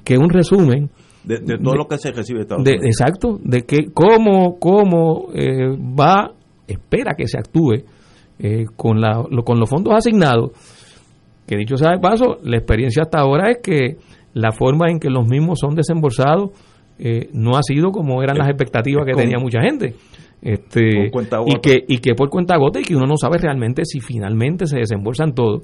[0.05, 0.91] que un resumen.
[1.25, 2.85] De, todo lo que se recibe de Estados Unidos.
[2.85, 6.33] Exacto, de que cómo, cómo eh, va,
[6.69, 7.83] espera que se actúe
[8.77, 10.51] con, la, con los fondos asignados.
[11.47, 13.97] Que dicho sea de paso, la experiencia hasta ahora es que
[14.33, 16.51] la forma en que los mismos son desembolsados
[17.33, 19.95] no ha sido como eran las expectativas que tenía mucha gente
[20.45, 21.11] este
[21.47, 24.67] y que y que por cuenta gota y que uno no sabe realmente si finalmente
[24.67, 25.63] se desembolsan todo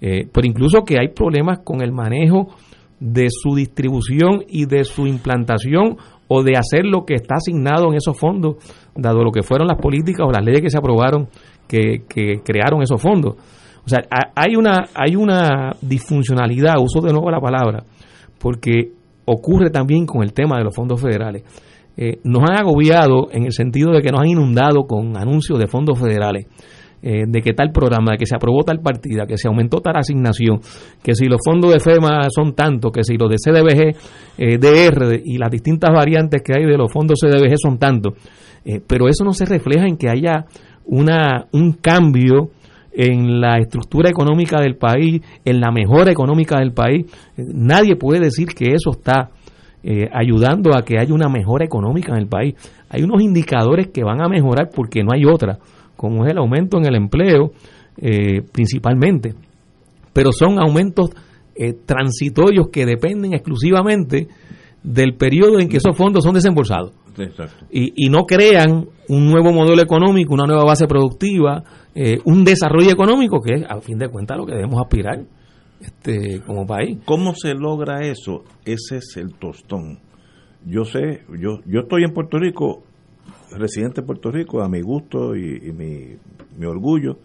[0.00, 2.48] eh, pero incluso que hay problemas con el manejo
[2.98, 7.96] de su distribución y de su implantación o de hacer lo que está asignado en
[7.96, 8.56] esos fondos
[8.96, 11.28] dado lo que fueron las políticas o las leyes que se aprobaron
[11.68, 12.02] que,
[12.44, 13.36] crearon esos fondos
[13.84, 14.00] o sea
[14.34, 17.84] hay una hay una disfuncionalidad uso de nuevo la palabra
[18.38, 18.92] porque
[19.26, 21.42] ocurre también con el tema de los fondos federales
[21.96, 25.66] eh, nos han agobiado en el sentido de que nos han inundado con anuncios de
[25.66, 26.46] fondos federales.
[27.06, 29.94] Eh, de que tal programa, de que se aprobó tal partida, que se aumentó tal
[29.94, 30.60] asignación,
[31.02, 33.94] que si los fondos de FEMA son tantos, que si los de CDBG,
[34.38, 38.14] eh, DR y las distintas variantes que hay de los fondos CDBG son tantos.
[38.86, 40.46] pero eso no se refleja en que haya
[40.86, 42.50] una, un cambio
[42.92, 47.06] en la estructura económica del país, en la mejora económica del país.
[47.36, 49.30] nadie puede decir que eso está
[49.82, 52.54] eh, ayudando a que haya una mejora económica en el país.
[52.88, 55.58] Hay unos indicadores que van a mejorar porque no hay otra,
[55.96, 57.52] como es el aumento en el empleo
[57.96, 59.34] eh, principalmente,
[60.12, 61.10] pero son aumentos
[61.54, 64.28] eh, transitorios que dependen exclusivamente
[64.82, 66.92] del periodo en que esos fondos son desembolsados.
[67.70, 71.62] Y, y, no crean un nuevo modelo económico, una nueva base productiva,
[72.24, 75.24] un desarrollo económico que es, a fin de cuentas, lo que debemos aspirar
[75.80, 76.98] este, como país.
[77.04, 78.44] ¿Cómo se logra eso?
[78.64, 79.98] Ese es el tostón.
[80.66, 82.84] Yo sé, yo, yo estoy en Puerto Rico,
[83.50, 86.16] residente de Puerto Rico, a mi gusto y, mi,
[86.56, 87.18] mi orgullo,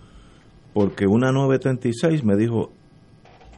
[0.73, 2.71] porque una 936 me dijo,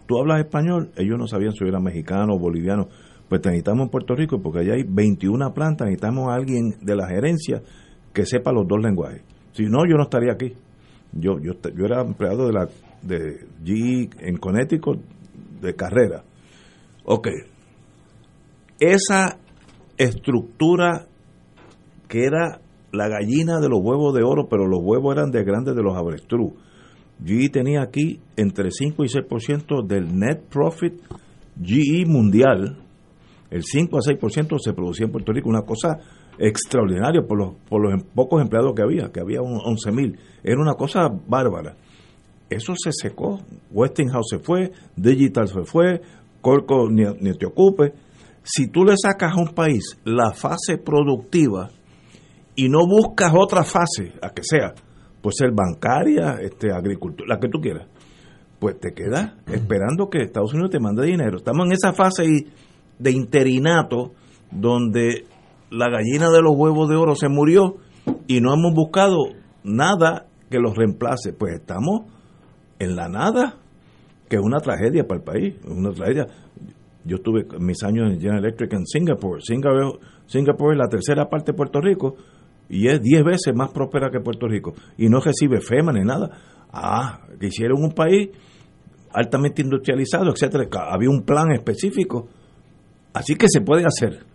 [0.07, 0.91] ¿tú hablas español?
[0.97, 2.89] Ellos no sabían si era mexicano o boliviano.
[3.31, 7.07] Pues necesitamos en Puerto Rico porque allá hay 21 plantas, necesitamos a alguien de la
[7.07, 7.61] gerencia
[8.11, 9.21] que sepa los dos lenguajes.
[9.53, 10.51] Si no, yo no estaría aquí.
[11.13, 12.67] Yo, yo, yo era empleado de la
[13.01, 14.99] de G en Connecticut
[15.61, 16.25] de carrera.
[17.05, 17.29] Ok.
[18.77, 19.37] Esa
[19.97, 21.07] estructura
[22.09, 22.59] que era
[22.91, 25.95] la gallina de los huevos de oro, pero los huevos eran de grandes de los
[25.95, 26.51] avestruz.
[27.23, 30.95] GE tenía aquí entre 5 y 6% del net profit
[31.63, 32.80] GE mundial.
[33.51, 35.99] El 5 a 6% se producía en Puerto Rico, una cosa
[36.39, 40.17] extraordinaria por los, por los pocos empleados que había, que había 11 mil.
[40.43, 41.75] Era una cosa bárbara
[42.51, 43.39] eso se secó.
[43.71, 46.01] Westinghouse se fue, Digital se fue,
[46.41, 47.05] Corco ni,
[47.37, 47.93] te ocupe.
[48.43, 51.69] Si tú le sacas a un país la fase productiva
[52.55, 54.73] y no buscas otra fase, a que sea,
[55.21, 57.87] pues ser bancaria, este, agricultura, la que tú quieras,
[58.59, 61.37] pues te quedas esperando que Estados Unidos te mande dinero.
[61.37, 62.25] Estamos en esa fase
[63.01, 64.11] de interinato
[64.51, 65.25] donde
[65.71, 67.77] la gallina de los huevos de oro se murió
[68.27, 69.17] y no hemos buscado
[69.63, 71.33] nada que los reemplace.
[71.33, 72.01] Pues estamos
[72.79, 73.57] en la nada,
[74.29, 76.27] que es una tragedia para el país, una tragedia.
[77.03, 79.41] Yo estuve mis años en General Electric en Singapur.
[79.41, 82.15] Singapur, Singapur es la tercera parte de Puerto Rico
[82.69, 86.29] y es diez veces más próspera que Puerto Rico y no recibe FEMA ni nada.
[86.71, 88.29] Ah, que hicieron un país
[89.13, 90.67] altamente industrializado, etcétera.
[90.91, 92.27] Había un plan específico.
[93.13, 94.25] Así que se puede hacer,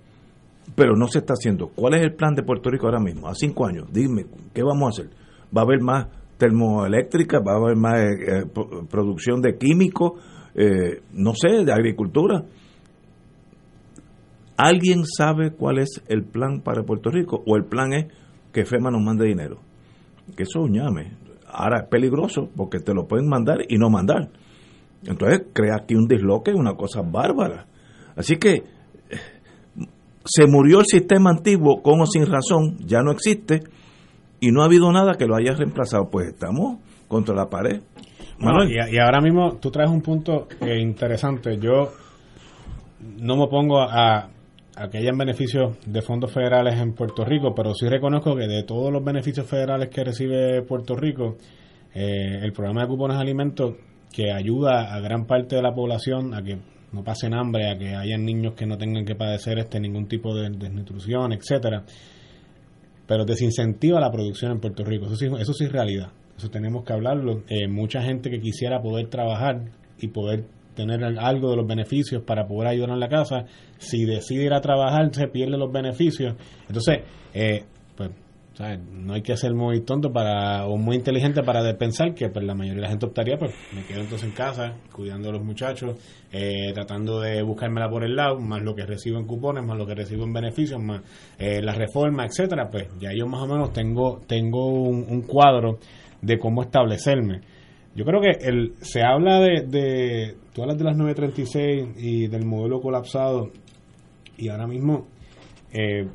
[0.75, 1.69] pero no se está haciendo.
[1.69, 3.29] ¿Cuál es el plan de Puerto Rico ahora mismo?
[3.29, 5.17] A cinco años, dime, ¿qué vamos a hacer?
[5.57, 6.09] ¿Va a haber más
[6.39, 8.45] termoeléctrica, va a haber más eh, eh,
[8.91, 10.13] producción de químicos,
[10.55, 12.45] eh, no sé, de agricultura.
[14.57, 17.43] ¿Alguien sabe cuál es el plan para Puerto Rico?
[17.47, 18.07] ¿O el plan es
[18.53, 19.59] que FEMA nos mande dinero?
[20.35, 21.13] Que eso llame.
[21.47, 24.31] Ahora es peligroso porque te lo pueden mandar y no mandar.
[25.05, 27.67] Entonces crea aquí un disloque, una cosa bárbara.
[28.17, 28.65] Así que
[30.25, 33.61] se murió el sistema antiguo con o sin razón, ya no existe
[34.41, 36.79] y no ha habido nada que lo haya reemplazado, pues estamos
[37.09, 37.81] contra la pared.
[38.41, 41.59] y, ahora mismo tú traes un punto eh, interesante.
[41.59, 41.93] Yo
[43.21, 44.29] no me opongo a,
[44.77, 48.65] a, que hayan beneficios de fondos federales en Puerto Rico, pero sí reconozco que de
[48.65, 51.37] todos los beneficios federales que recibe Puerto Rico,
[51.95, 53.75] eh, el programa de cupones de alimentos,
[54.13, 56.59] que ayuda a gran parte de la población a que
[56.93, 60.35] no pasen hambre, a que hayan niños que no tengan que padecer este ningún tipo
[60.35, 61.85] de desnutrición, etcétera
[63.07, 65.07] pero desincentiva la producción en Puerto Rico.
[65.07, 66.11] Eso sí, eso sí es realidad.
[66.37, 67.45] Eso tenemos que hablarlo.
[67.49, 69.63] Eh, mucha gente que quisiera poder trabajar
[69.99, 70.45] y poder
[70.75, 73.47] tener algo de los beneficios para poder ayudar en la casa,
[73.79, 76.35] si decide ir a trabajar, se pierde los beneficios.
[76.69, 76.99] Entonces,
[77.33, 77.65] eh,
[78.59, 82.55] No hay que ser muy tonto para o muy inteligente para pensar que pues, la
[82.55, 85.99] mayoría de la gente optaría, pues me quedo entonces en casa, cuidando a los muchachos,
[86.33, 89.87] eh, tratando de buscármela por el lado, más lo que recibo en cupones, más lo
[89.87, 91.03] que recibo en beneficios, más
[91.39, 95.79] eh, la reforma, etcétera, pues ya yo más o menos tengo, tengo un, un cuadro
[96.23, 97.43] de cómo establecerme.
[97.95, 102.47] Yo creo que el, se habla de, de, tú hablas de las 936 y del
[102.47, 103.51] modelo colapsado
[104.39, 105.07] y ahora mismo,
[105.73, 106.07] eh,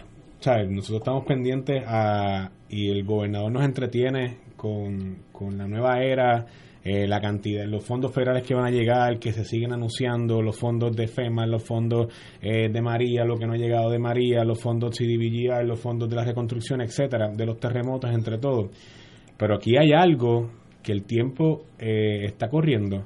[0.45, 5.17] nosotros estamos pendientes a, y el gobernador nos entretiene con,
[5.57, 6.45] la nueva era,
[6.83, 10.57] eh, la cantidad, los fondos federales que van a llegar, que se siguen anunciando, los
[10.57, 12.07] fondos de FEMA, los fondos
[12.41, 16.09] eh, de María, lo que no ha llegado de María, los fondos CDBGI, los fondos
[16.09, 18.71] de la reconstrucción, etcétera, de los terremotos, entre todos.
[19.37, 20.49] Pero aquí hay algo
[20.81, 23.05] que el tiempo eh, está corriendo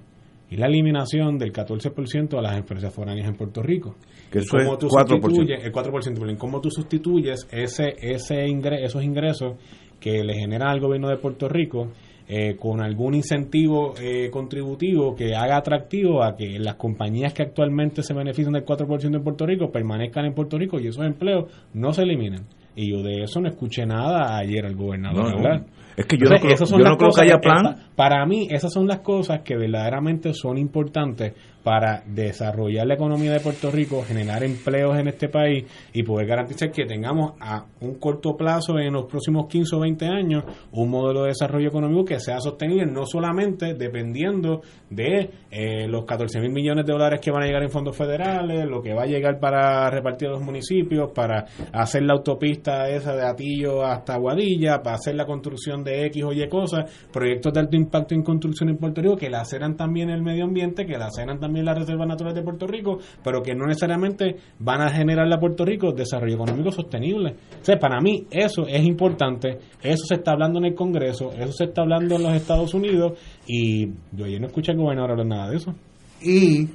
[0.50, 3.96] y la eliminación del 14% a las empresas foráneas en Puerto Rico.
[4.40, 5.22] Que eso ¿Cómo es tú 4%.
[5.22, 9.56] sustituyes- el 4%, perdón, ¿cómo tú sustituyes ese, ese ingre- esos ingresos
[10.00, 11.88] que le genera al gobierno de Puerto Rico
[12.28, 18.02] eh, con algún incentivo eh, contributivo que haga atractivo a que las compañías que actualmente
[18.02, 21.94] se benefician del 4% en Puerto Rico permanezcan en Puerto Rico y esos empleos no
[21.94, 22.42] se eliminen?
[22.76, 25.38] Y yo de eso no escuché nada ayer al gobernador No, no.
[25.38, 25.66] hablar.
[25.96, 27.76] Es que yo no creo- yo no creo que haya plan.
[27.96, 31.34] para mí, esas son las cosas que verdaderamente son importantes
[31.66, 36.70] para desarrollar la economía de Puerto Rico, generar empleos en este país y poder garantizar
[36.70, 40.44] que tengamos a un corto plazo, en los próximos 15 o 20 años,
[40.74, 44.62] un modelo de desarrollo económico que sea sostenible, no solamente dependiendo
[44.92, 48.64] de eh, los 14 mil millones de dólares que van a llegar en fondos federales,
[48.68, 53.16] lo que va a llegar para repartir a los municipios, para hacer la autopista esa
[53.16, 57.60] de Atillo hasta Aguadilla, para hacer la construcción de X o Y cosas, proyectos de
[57.60, 61.00] alto impacto en construcción en Puerto Rico que la aceran también el medio ambiente, que
[61.00, 64.90] la aceran también las reservas naturales de Puerto Rico, pero que no necesariamente van a
[64.90, 67.36] generar a Puerto Rico desarrollo económico sostenible.
[67.62, 71.66] O para mí eso es importante, eso se está hablando en el Congreso, eso se
[71.66, 73.14] está hablando en los Estados Unidos
[73.48, 75.74] y yo ayer no escuché al gobernador hablar nada de eso.
[76.22, 76.70] y,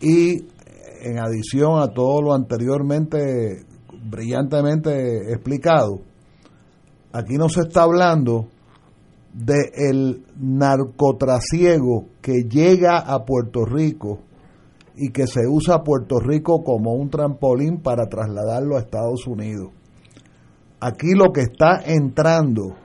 [0.00, 0.54] y
[1.02, 3.64] en adición a todo lo anteriormente
[4.04, 6.00] brillantemente explicado,
[7.12, 8.48] aquí no se está hablando
[9.34, 14.20] de el narcotrasiego que llega a Puerto Rico
[14.96, 19.70] y que se usa a Puerto Rico como un trampolín para trasladarlo a Estados Unidos.
[20.78, 22.76] Aquí lo que está entrando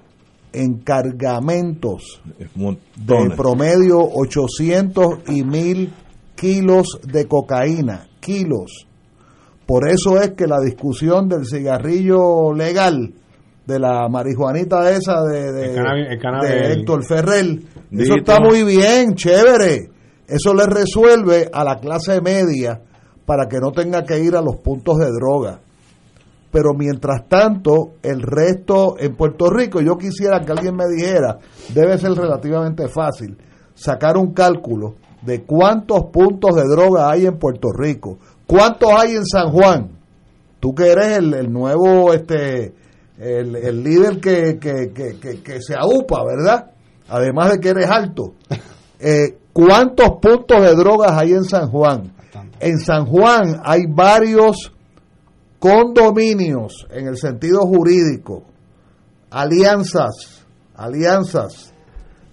[0.51, 5.93] en cargamentos de promedio 800 y 1000
[6.35, 8.87] kilos de cocaína, kilos.
[9.67, 13.13] Por eso es que la discusión del cigarrillo legal,
[13.69, 17.45] de la marihuanita esa de, de, El cannabis- el cannabis- de Héctor Ferrer,
[17.91, 19.89] eso está muy bien, chévere.
[20.27, 22.81] Eso le resuelve a la clase media
[23.25, 25.59] para que no tenga que ir a los puntos de droga.
[26.51, 31.37] Pero mientras tanto, el resto en Puerto Rico, yo quisiera que alguien me dijera,
[31.73, 33.37] debe ser relativamente fácil,
[33.75, 38.17] sacar un cálculo de cuántos puntos de droga hay en Puerto Rico,
[38.47, 39.91] cuántos hay en San Juan.
[40.59, 42.73] Tú que eres el, el nuevo, este,
[43.19, 46.71] el, el líder que, que, que, que- se aupa, ¿verdad?
[47.09, 48.33] Además de que eres alto.
[48.99, 52.13] Eh, ¿Cuántos puntos de drogas hay en San Juan?
[52.59, 54.71] En San Juan hay varios
[55.59, 58.43] condominios en el sentido jurídico,
[59.29, 61.73] alianzas, alianzas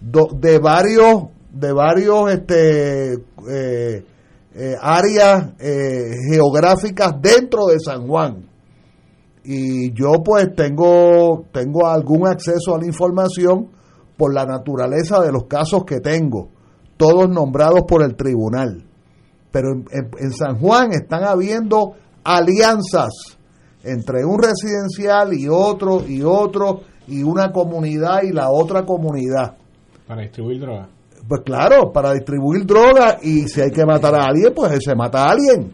[0.00, 4.04] do- de varios de varios este eh,
[4.54, 8.45] eh, áreas eh, geográficas dentro de San Juan
[9.48, 13.68] y yo pues tengo tengo algún acceso a la información
[14.16, 16.48] por la naturaleza de los casos que tengo
[16.96, 18.82] todos nombrados por el tribunal
[19.52, 21.92] pero en, en- en San Juan están habiendo
[22.24, 23.10] alianzas
[23.84, 29.56] entre un residencial y otro y otro y una comunidad y la otra comunidad
[30.08, 30.88] Para distribuir droga.
[31.28, 35.22] pues claro, para distribuir droga y si hay que matar a alguien, pues se mata
[35.24, 35.72] a alguien.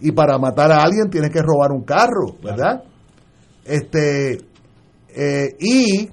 [0.00, 2.82] Y para matar a alguien tienes que robar un carro, ¿verdad?
[3.68, 4.38] Este
[5.14, 6.08] eh, y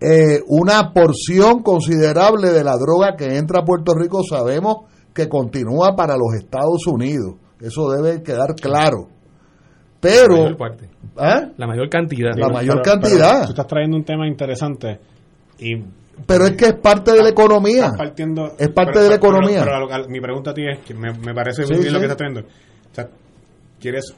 [0.00, 4.84] eh, una porción considerable de la droga que entra a Puerto Rico sabemos
[5.14, 7.36] que continúa para los Estados Unidos.
[7.60, 9.08] Eso debe quedar claro.
[9.08, 10.88] La Pero mayor parte.
[11.56, 12.30] La mayor cantidad.
[12.36, 13.30] La mayor Pero- cantidad.
[13.32, 15.00] pero tú estás trayendo un tema interesante
[15.58, 15.82] y
[16.26, 17.92] pero es que es parte de la economía.
[17.96, 19.64] partiendo Es parte pero- de la economía.
[19.64, 22.04] Pero, mi pregunta a ti es que me, me parece Sí, muy bien lo que
[22.06, 22.40] estás trayendo.
[22.42, 23.08] O sea,
[23.80, 24.14] ¿quieres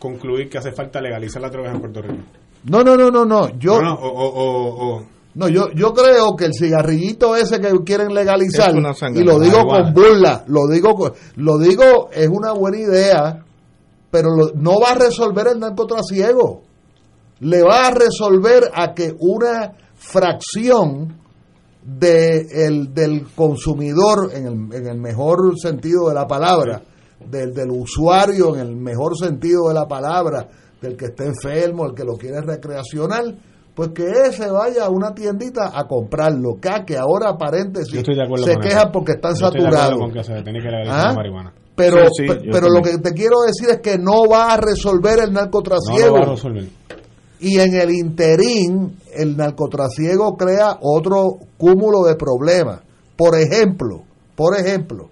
[0.00, 2.24] concluir que hace falta legalizar las drogas en Puerto Rico?
[2.64, 3.56] No, no, no, no, no.
[3.58, 5.04] Yo, No, no, o, o- o- o-
[5.34, 8.72] No, yo, yo creo que el cigarrillito ese que quieren legalizar,
[9.20, 13.44] y lo digo con burla, lo digo, con- lo digo, es una buena idea,
[14.10, 16.62] pero lo- no va a resolver el narcotrasiego.
[17.42, 21.16] le va a resolver a que una fracción
[21.82, 26.82] de el, del consumidor, en el, en el mejor sentido de la palabra,
[27.28, 30.48] del, del usuario en el mejor sentido de la palabra,
[30.80, 33.38] del que esté enfermo, el que lo quiere recreacional,
[33.74, 38.16] pues que ese vaya a una tiendita a comprarlo, que, que ahora paréntesis Yo estoy
[38.16, 38.92] de acuerdo se con quejan eso.
[38.92, 39.98] porque están Yo saturados.
[40.00, 41.14] con que se tiene que legalizar ¿Ah?
[41.14, 41.52] marihuana.
[41.76, 45.18] Pero, Sí, sí, pero lo que te quiero decir es que no va a resolver
[45.20, 46.14] el No lo narcotrasiego.
[46.14, 46.68] va a resolver.
[47.38, 52.80] Y en el interín, el narcotrasiego crea otro cúmulo de problemas.
[53.16, 54.02] Por ejemplo,
[54.36, 55.09] por ejemplo,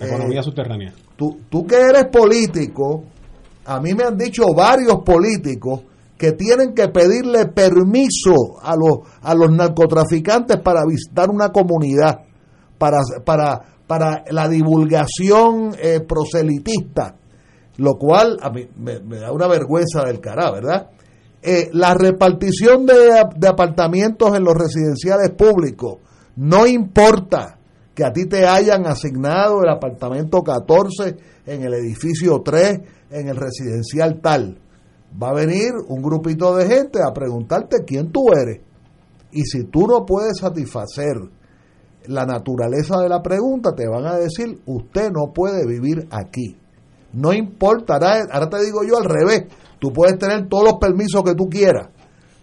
[0.00, 0.92] economía eh, subterránea.
[1.16, 3.04] tú, tú que eres político,
[3.64, 5.82] a mí me han dicho varios políticos
[6.16, 12.20] que tienen que pedirle permiso a los, a los narcotraficantes para visitar una comunidad,
[12.76, 17.16] para, para, para la divulgación eh, proselitista,
[17.78, 20.90] lo cual a mí me, me da una vergüenza del cará, ¿verdad?
[21.42, 22.94] Eh, la repartición de,
[23.36, 26.00] de apartamentos en los residenciales públicos,
[26.36, 27.59] no importa
[28.00, 33.36] que a ti te hayan asignado el apartamento 14 en el edificio 3, en el
[33.36, 34.58] residencial tal.
[35.22, 38.62] Va a venir un grupito de gente a preguntarte quién tú eres.
[39.32, 41.12] Y si tú no puedes satisfacer
[42.06, 46.56] la naturaleza de la pregunta, te van a decir, usted no puede vivir aquí.
[47.12, 49.44] No importa, ahora, ahora te digo yo al revés,
[49.78, 51.90] tú puedes tener todos los permisos que tú quieras,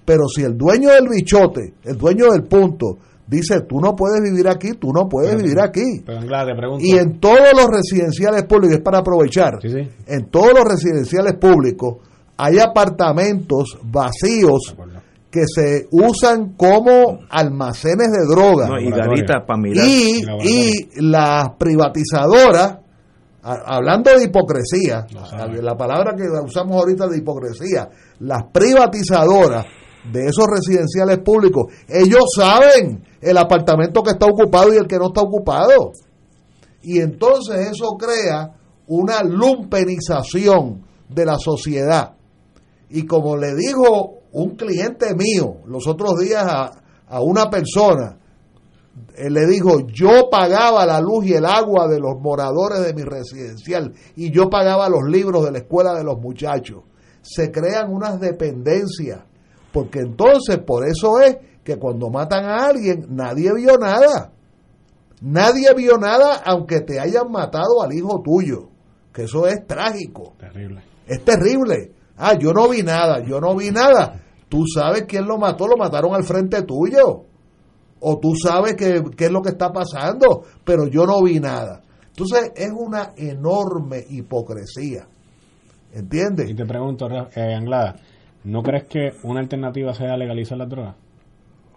[0.06, 4.48] pero si el dueño del bichote, el dueño del punto, dice, tú no puedes vivir
[4.48, 6.02] aquí, tú no puedes Pero- vivir aquí.
[6.06, 6.84] Pero Anglada, te pregunto.
[6.86, 9.90] Y en todos los residenciales públicos, es para aprovechar, Sí, sí.
[10.08, 11.98] en todos los residenciales públicos
[12.38, 14.76] hay apartamentos vacíos
[15.30, 18.68] que se usan como almacenes de droga.
[18.70, 19.86] No, y garitas para mirar.
[19.86, 20.72] Y, y
[21.02, 22.78] las privatizadoras,
[23.44, 25.06] a- hablando de hipocresía,
[25.62, 27.90] la palabra que usamos ahorita de hipocresía,
[28.20, 29.66] las privatizadoras
[30.12, 35.08] de esos residenciales públicos, ellos saben el apartamento que está ocupado y el que no
[35.08, 35.92] está ocupado.
[36.82, 38.54] Y entonces eso crea
[38.88, 42.14] una lumpenización de la sociedad.
[42.90, 46.72] Y como le dijo un cliente mío los otros días a,
[47.08, 48.18] a una persona,
[49.16, 53.04] él le dijo, yo pagaba la luz y el agua de los moradores de mi
[53.04, 56.84] residencial y yo pagaba los libros de la escuela de los muchachos.
[57.22, 59.22] Se crean unas dependencias,
[59.78, 64.32] porque entonces por eso es que cuando matan a alguien nadie vio nada.
[65.22, 68.70] Nadie vio nada aunque te hayan matado al hijo tuyo,
[69.14, 70.34] que eso es trágico.
[70.40, 70.82] Terrible.
[71.06, 71.92] Es terrible.
[72.18, 74.20] Ah, yo no vi nada, yo no vi nada.
[74.50, 77.26] Tú sabes quién lo mató, lo mataron al frente tuyo.
[78.00, 81.84] O tú sabes qué qué es lo que está pasando, pero yo no vi nada.
[82.08, 85.08] Entonces es una enorme hipocresía.
[85.94, 86.50] ¿Entiendes?
[86.50, 87.96] Y te pregunto, eh, Anglada,
[88.48, 90.96] ¿no crees que una alternativa sea legalizar las drogas?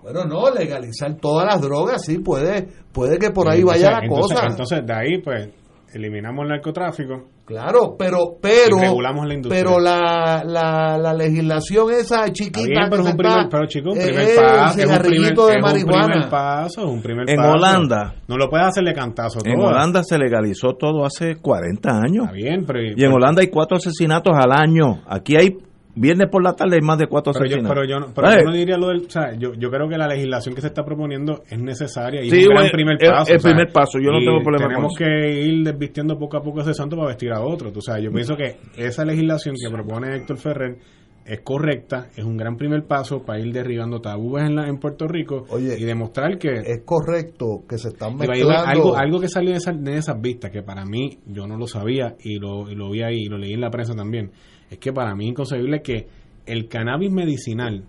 [0.02, 4.04] Bueno, no, legalizar todas las drogas, sí, puede, puede que por ahí Entonces- vaya la
[4.06, 4.46] entonces- cosa.
[4.48, 5.50] Entonces, de ahí, pues,
[5.92, 7.24] eliminamos el narcotráfico.
[7.44, 9.64] Claro, pero pero regulamos la industria.
[9.64, 13.66] pero la, la, la legislación esa chiquita bien, pero que es un primer, está- pero
[13.66, 16.06] chico, un primer eh, paso, es un primer, cigarrillito de es un marihuana.
[16.06, 17.50] primer paso, es un primer En paso.
[17.50, 18.14] Holanda.
[18.28, 19.52] No lo puedes hacerle cantazo todo.
[19.52, 22.26] En Holanda se legalizó todo hace 40 años.
[22.26, 22.78] Está bien, pero...
[22.96, 25.02] Y en Holanda hay cuatro asesinatos al año.
[25.08, 25.56] Aquí hay,
[25.94, 28.44] viernes por la tarde hay más de cuatro Pero yo, pero yo, no, pero yo
[28.44, 29.06] no diría lo del...
[29.06, 32.30] O sea, yo, yo creo que la legislación que se está proponiendo es necesaria y
[32.30, 33.30] Sí, es un gran bueno, primer el- paso.
[33.32, 36.36] el o sea, primer paso, yo no tengo problema Tenemos con que ir desvistiendo poco
[36.36, 37.70] a poco ese santo para vestir a otro.
[37.74, 40.76] O sea, yo pienso que esa legislación que propone Héctor Ferrer
[41.24, 45.06] es correcta, es un gran primer paso para ir derribando tabúes en, la, en Puerto
[45.06, 46.48] Rico y demostrar que...
[46.64, 48.50] Es correcto que se están mezclando.
[48.66, 51.66] algo, algo que salió de, esa- de esas vistas, que para mí, yo no lo
[51.68, 54.30] sabía y lo, y lo vi ahí y lo leí en la prensa también,
[54.70, 56.06] es que para mí es inconcebible que
[56.46, 57.84] el cannabis medicinal,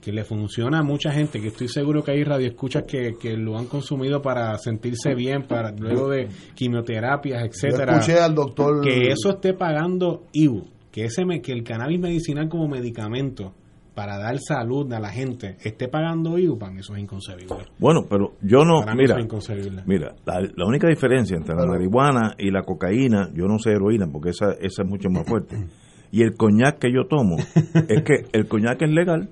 [0.00, 3.58] que le funciona a mucha gente, que estoy seguro que hay radioescuchas que, que lo
[3.58, 7.94] han consumido para sentirse bien, para luego de quimioterapias, etcétera.
[7.98, 12.48] escuché al doctor- Que eso esté pagando IBU, que, ese me- que el cannabis medicinal
[12.48, 13.52] como medicamento
[13.94, 17.56] para dar salud a la gente esté pagando IBU, para mí eso es inconcebible.
[17.78, 19.82] Bueno, pero yo no, Para mí mira, eso es inconcebible.
[19.86, 24.06] mira, la, la única diferencia entre la marihuana y la cocaína, yo no sé heroína
[24.12, 25.56] porque esa, esa es mucho más fuerte,
[26.12, 27.36] y el coñac que yo tomo,
[27.88, 29.28] es que el coñac es legal,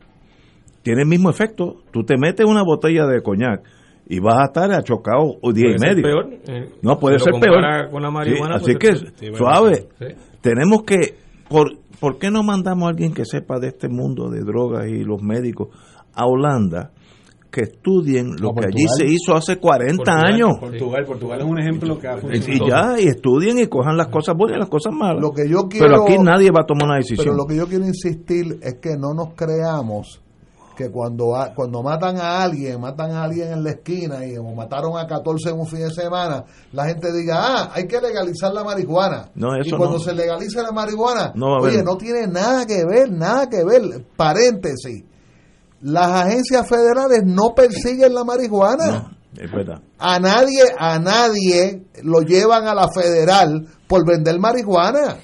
[0.82, 3.62] tiene el mismo efecto, tú te metes una botella de coñac
[4.06, 6.02] y vas a estar achocado o día y medio.
[6.02, 7.54] peor, eh, no, puede ser peor.
[7.54, 10.06] compara con la marihuana, Sí, así que, ser- sí, bueno, suave, sí.
[10.42, 11.14] tenemos que,
[11.48, 15.04] por, ¿por qué no mandamos a alguien que sepa de este mundo de drogas y
[15.04, 15.68] los médicos
[16.14, 16.90] a Holanda?
[17.54, 20.50] Que estudien lo que allí se hizo hace 40 Portugal, años.
[20.60, 22.66] Portugal, Portugal es un ejemplo que ha Y, funcionado.
[22.66, 25.20] y ya, y estudien y cojan las cosas buenas y las cosas malas.
[25.22, 27.24] Lo que yo quiero, Pero aquí nadie va a tomar una decisión.
[27.24, 30.20] Pero lo que yo quiero insistir es que no nos creamos
[30.76, 34.42] que cuando a- cuando matan a alguien, matan a alguien en la esquina y o
[34.42, 38.52] mataron a 14 en un fin de semana, la gente diga, ah, hay que legalizar
[38.52, 39.30] la marihuana.
[39.36, 40.02] No, eso y cuando no.
[40.02, 44.04] se legaliza la marihuana, No oye, no tiene nada que ver, nada que ver.
[44.16, 45.04] Paréntesis.
[45.84, 49.16] Las agencias federales no persiguen la marihuana.
[49.36, 49.82] Es verdad.
[49.98, 55.16] A nadie, a nadie lo llevan a la federal por vender marihuana.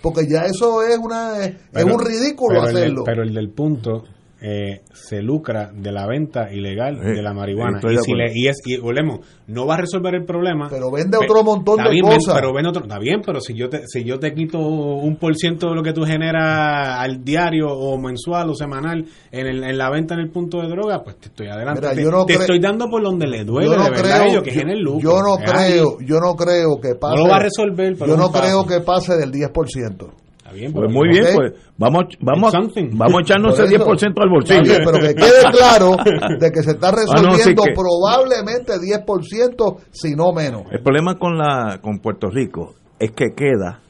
[0.00, 3.02] Porque ya eso es una es Pero- un ridículo pero el del- hacerlo.
[3.04, 4.04] pero el del punto
[4.40, 7.80] eh, se lucra de la venta ilegal de la marihuana.
[7.82, 10.68] Y, si le- y es, y volvemos, no va a resolver el problema.
[10.70, 12.34] pero vende otro montón de bien, ven- cosas.
[12.36, 15.34] Pero vende otro, está bien, pero si yo te, si yo te quito un por
[15.34, 19.76] ciento de lo que tú generas al diario o mensual o semanal en, el- en
[19.78, 21.80] la venta en el punto de droga, pues te estoy adelante.
[21.80, 24.18] Mira, te yo no te estoy dando por donde le duele, yo no de verdad,
[24.20, 25.00] creo, ellos que yo, lucro.
[25.10, 25.72] yo no ahí.
[25.72, 27.16] creo, yo no creo que pase.
[27.16, 30.08] No lo va a resolver, pero yo no creo que pase del 10%.
[30.52, 31.34] Bien, Pues muy bien, Ok.
[31.34, 32.52] pues vamos, vamos,
[32.92, 33.84] vamos a echarnos Por ese eso.
[33.84, 34.62] 10% al bolsillo.
[34.62, 35.96] bien, pero que quede claro
[36.38, 36.96] de que se está Ah, no,
[37.32, 40.62] resolviendo sí que- probablemente 10%, si no menos.
[40.70, 43.80] El problema con la con Puerto Rico es que queda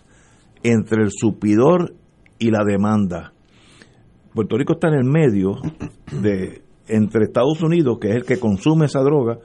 [0.63, 1.95] entre el supidor
[2.39, 3.33] y la demanda.
[4.35, 5.53] Puerto Rico está en el medio
[6.21, 9.39] de entre Estados Unidos, que es el que consume esa droga,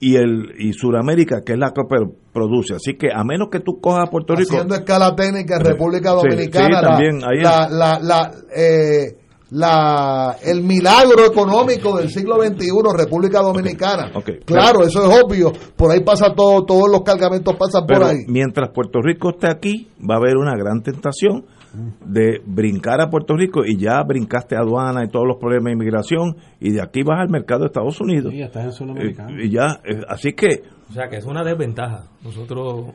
[0.00, 2.74] y el y Sudamérica, que es la que pro- produce.
[2.74, 6.78] Así que a menos que tú cojas a Puerto Rico Haciendo escala técnica República Dominicana,
[6.80, 9.16] sí, también, ahí la, la, la, eh,
[9.50, 14.10] la- el milagro económico del siglo XXI, República Dominicana.
[14.44, 15.52] Claro, eso es obvio.
[15.76, 18.18] Por ahí pasa todo, todos los cargamentos pasan Pero por ahí.
[18.28, 21.44] mientras Puerto Rico esté aquí, va a haber una gran tentación
[22.04, 26.36] de brincar a Puerto Rico y ya brincaste aduana y todos los problemas de inmigración
[26.60, 28.32] y de aquí vas al mercado de Estados Unidos.
[28.32, 29.40] Sí, ya estás en suelo americano.
[29.42, 32.04] Y ya, eh, así que O sea, que es una desventaja.
[32.24, 32.86] Nosotros.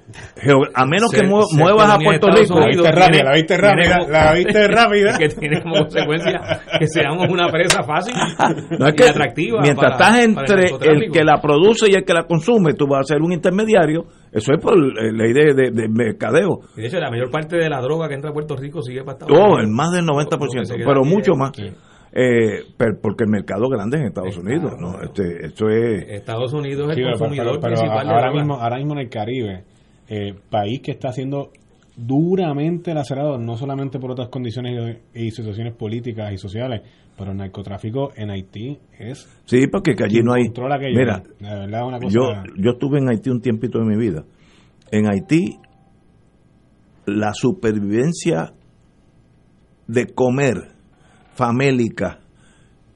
[0.76, 3.58] a menos que mue- muevas a Puerto Estados Rico, Unidos La viste rápida, la viste
[3.58, 5.18] rápida, la viste rápida.
[5.18, 6.42] que tiene como consecuencia
[6.80, 8.14] que seamos una presa fácil
[8.80, 9.62] no es y que atractiva.
[9.62, 13.02] mientras para- estás entre el que la produce y el que la consume, tú vas
[13.02, 14.06] a ser un intermediario.
[14.34, 16.60] Eso es por eh, ley de, de- de mercadeo.
[16.76, 19.04] Y de hecho, la mayor parte de la droga que entra a Puerto Rico sigue
[19.04, 19.64] para Estados Oh, Unidos.
[19.64, 21.52] en más del Lo- lo 90%, que se queda pero aquí mucho más.
[22.16, 25.02] Eh, pero porque el mercado grande es en Estados Unidos, ¿no?
[25.02, 26.06] Este, esto es...
[26.10, 29.00] Estados Unidos es Sí, el pero- consumidor pero- pero principal ahora mismo ahora mismo en
[29.00, 29.64] el Caribe
[30.10, 31.50] eh, país que está siendo
[32.08, 36.82] duramente lacerado no solamente por otras condiciones y, y situaciones políticas y sociales
[37.18, 40.44] pero el narcotráfico en Haití es Sí, porque que allí no hay...
[40.48, 40.98] aquello.
[40.98, 42.22] Mira, La verdad, una cosa yo,
[42.58, 44.24] yo estuve en Haití un tiempito de mi vida.
[44.92, 45.60] En Haití,
[47.06, 48.54] la supervivencia
[49.88, 50.74] de comer
[51.36, 52.20] famélica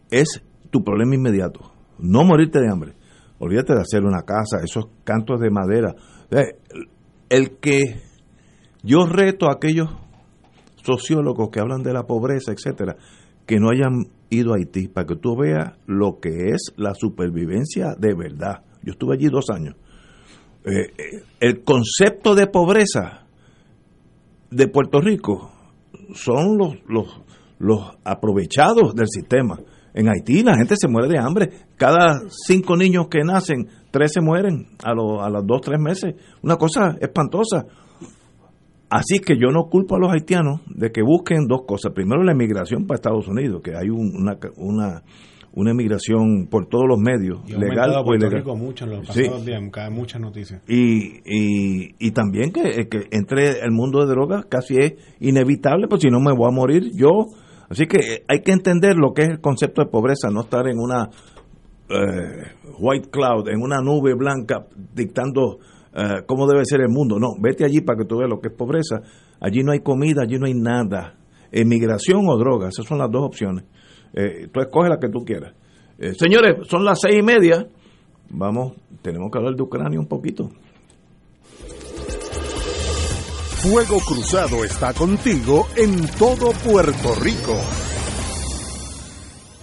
[0.10, 1.72] es tu problema inmediato.
[2.00, 2.94] No morirte de hambre.
[3.40, 5.94] Olvídate de hacer una casa, esos cantos de madera.
[6.32, 6.58] Eh,
[7.30, 8.02] El que
[8.84, 9.90] yo reto a aquellos
[10.84, 12.96] sociólogos que hablan de la pobreza, etcétera,
[13.48, 17.96] que no hayan ido a Haití para que tú veas lo que es la supervivencia
[17.98, 18.64] de verdad.
[18.84, 19.76] Yo estuve allí dos años.
[20.66, 23.26] Eh, eh, el concepto de pobreza
[24.52, 25.52] de Puerto Rico
[26.14, 27.22] son los, los,
[27.58, 29.58] los aprovechados del sistema.
[29.94, 31.50] En Haití la gente se muere de hambre.
[31.78, 36.16] Cada cinco niños que nacen, tres se mueren a, los a los dos, tres meses.
[36.44, 37.66] Una cosa espantosa.
[38.90, 41.92] Así que yo no culpo a los haitianos de que busquen dos cosas.
[41.94, 45.04] Primero, la emigración para Estados Unidos, que hay un- una, una,
[45.54, 48.40] una emigración por todos los medios, y legal o ilegal.
[48.40, 49.24] Rico mucho en los Sí.
[49.24, 49.62] pasados días
[49.92, 54.94] muchas noticias Y, y, y también que, que entre el mundo de drogas casi es
[55.20, 57.26] inevitable, pues si no me voy a morir yo.
[57.70, 60.80] Así que hay que entender lo que es el concepto de pobreza, no estar en
[60.80, 61.10] una
[61.90, 62.44] eh,
[62.80, 65.58] white cloud, en una nube blanca dictando
[65.98, 67.18] eh, cómo debe ser el mundo.
[67.20, 69.02] No, vete allí para que tú veas lo que es pobreza.
[69.40, 71.16] Allí no hay comida, allí no hay nada.
[71.52, 73.66] Emigración o drogas, esas son las dos opciones.
[74.14, 75.54] Eh, tú escoges la que tú quieras.
[75.98, 77.68] Eh, señores, son las seis y media.
[78.30, 80.50] Vamos, tenemos que hablar de Ucrania un poquito.
[83.64, 87.87] Fuego Cruzado está contigo en todo Puerto Rico.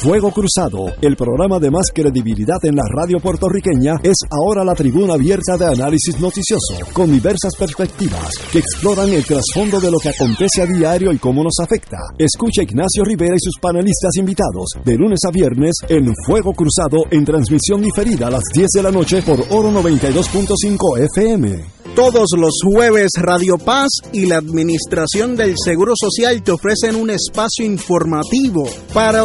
[0.00, 5.14] Fuego Cruzado, el programa de más credibilidad en la radio puertorriqueña, es ahora la tribuna
[5.14, 10.62] abierta de análisis noticioso, con diversas perspectivas que exploran el trasfondo de lo que acontece
[10.62, 11.96] a diario y cómo nos afecta.
[12.18, 17.24] Escucha Ignacio Rivera y sus panelistas invitados de lunes a viernes en Fuego Cruzado en
[17.24, 21.76] transmisión diferida a las 10 de la noche por Oro 92.5 FM.
[21.96, 27.64] Todos los jueves Radio Paz y la Administración del Seguro Social te ofrecen un espacio
[27.64, 29.24] informativo para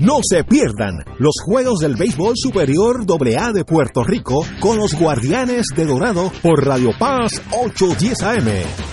[0.00, 5.66] No se pierdan los Juegos del Béisbol Superior AA de Puerto Rico con los Guardianes
[5.76, 8.48] de Dorado por Radio Paz 810 AM,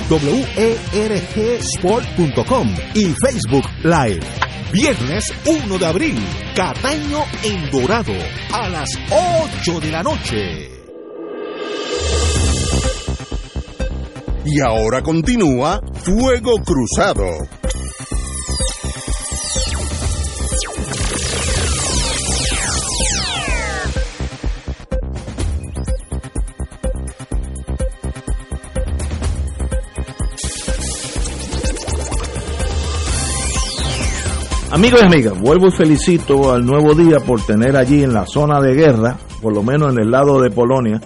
[0.10, 4.20] WERGSport.com y Facebook Live.
[4.72, 6.18] Viernes 1 de abril,
[6.56, 8.14] Cataño en Dorado,
[8.54, 8.92] a las
[9.66, 10.70] 8 de la noche.
[14.46, 17.26] Y ahora continúa Fuego Cruzado.
[34.74, 38.62] Amigos y amigas, vuelvo y felicito al nuevo día por tener allí en la zona
[38.62, 41.02] de guerra, por lo menos en el lado de Polonia,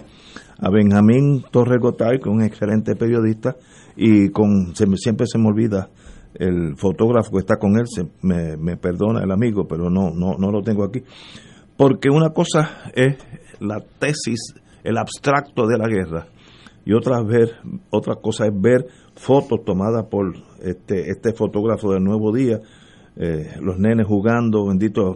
[0.60, 3.56] a Benjamín Torres Gotay, que es un excelente periodista,
[3.96, 5.90] y con siempre se me olvida
[6.36, 10.36] el fotógrafo que está con él, se, me, me perdona el amigo, pero no, no,
[10.38, 11.02] no lo tengo aquí.
[11.76, 13.18] Porque una cosa es
[13.60, 16.28] la tesis, el abstracto de la guerra,
[16.86, 17.56] y otra, ver,
[17.90, 18.86] otra cosa es ver
[19.16, 22.60] fotos tomadas por este, este fotógrafo del Nuevo Día,
[23.18, 25.16] eh, los nenes jugando, bendito,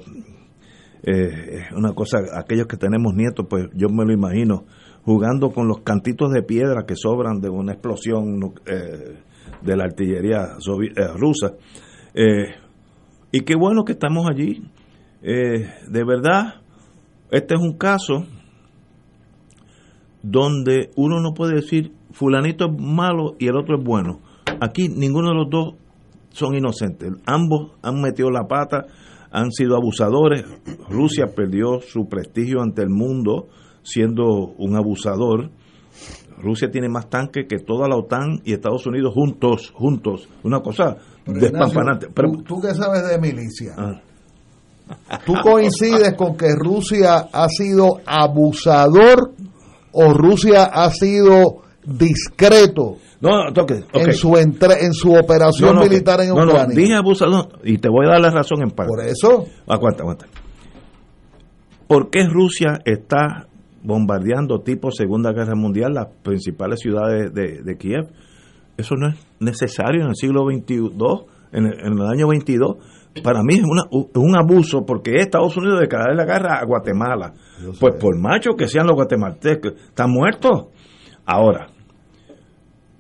[1.04, 4.66] eh, una cosa, aquellos que tenemos nietos, pues yo me lo imagino,
[5.04, 9.18] jugando con los cantitos de piedra que sobran de una explosión eh,
[9.62, 11.54] de la artillería eh, rusa.
[13.32, 14.64] Y qué bueno que estamos allí.
[15.22, 16.62] De verdad,
[17.32, 18.26] este es un caso
[20.24, 24.20] donde uno no puede decir fulanito es malo y el otro es bueno.
[24.60, 25.76] Aquí ninguno de los dos
[26.40, 27.12] son inocentes.
[27.26, 28.86] Ambos han metido la pata,
[29.32, 30.44] han sido abusadores.
[30.90, 33.48] Rusia perdió su prestigio ante el mundo
[33.84, 34.26] siendo
[34.58, 35.52] un abusador.
[36.38, 40.30] Rusia tiene más tanques que toda la OTAN y Estados Unidos juntos, juntos.
[40.44, 40.96] Una cosa
[41.26, 42.08] Pero, despampanante.
[42.08, 43.74] Ignacio, Pero, ¿tú, tú qué sabes de milicia?
[43.78, 44.02] Ah.
[45.26, 49.34] ¿Tú coincides con que Rusia ha sido abusador
[49.92, 51.64] o Rusia ha sido
[51.98, 53.48] discreto no,
[53.94, 56.76] en su entre- en su operación No, militar en Ucrania?
[56.76, 58.90] dije abusador y te voy a dar la razón en parte.
[58.96, 59.46] Por eso.
[59.68, 60.26] Aguanta, aguanta.
[61.88, 63.48] ¿Por qué Rusia está
[63.84, 68.08] bombardeando tipo Segunda Guerra Mundial las principales ciudades de, de Kiev?
[68.78, 70.90] Eso no es necesario en el siglo XXII,
[71.52, 72.78] en el, en el año 22.
[73.24, 77.34] Para mí es una- un abuso porque Estados Unidos declaró la guerra a Guatemala.
[77.80, 80.68] Pues por macho que sean los guatemaltecos, están muertos.
[81.26, 81.68] Ahora,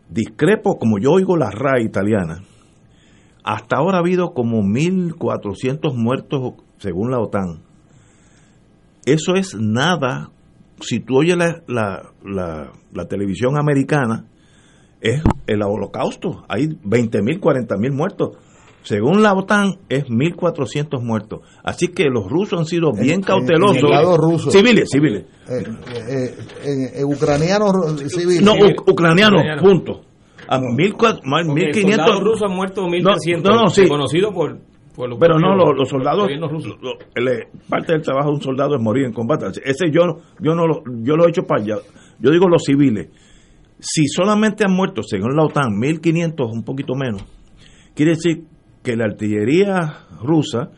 [0.09, 2.43] discrepo, como yo oigo la RAI italiana,
[3.43, 7.61] hasta ahora ha habido como 1.400 muertos según la OTAN.
[9.05, 10.29] Eso es nada.
[10.81, 14.25] Si tú oyes la, la, la- la televisión americana,
[15.01, 16.43] es el holocausto.
[16.49, 18.37] Hay 20.000, 40.000 muertos.
[18.83, 21.41] Según la OTAN, es 1.400 muertos.
[21.63, 23.77] Así que los rusos han sido bien En- cautelosos.
[23.77, 24.49] en el lado ruso.
[24.51, 25.25] Civiles, civiles.
[25.49, 25.63] Eh,
[26.07, 27.71] eh, eh, eh, ucranianos
[28.07, 28.41] civiles.
[28.41, 28.53] No,
[28.87, 30.01] ucranianos, punto.
[30.47, 31.81] A 1.400, más Porque 1.500.
[31.97, 33.87] soldados rusos han muerto 1.300, No, no, no, sí.
[33.87, 34.57] conocido por
[34.95, 36.69] Pueblo Pero no, los, los soldados, gobierno ruso.
[36.81, 39.45] lo- el- parte del trabajo de un soldado es morir en combate.
[39.63, 40.01] Ese yo,
[40.41, 41.75] yo no lo, yo lo he hecho para allá.
[42.19, 43.07] Yo digo los civiles.
[43.79, 47.23] Si solamente han muerto, según la OTAN, 1.500, un poquito menos,
[47.95, 48.43] quiere decir
[48.83, 50.69] que la artillería rusa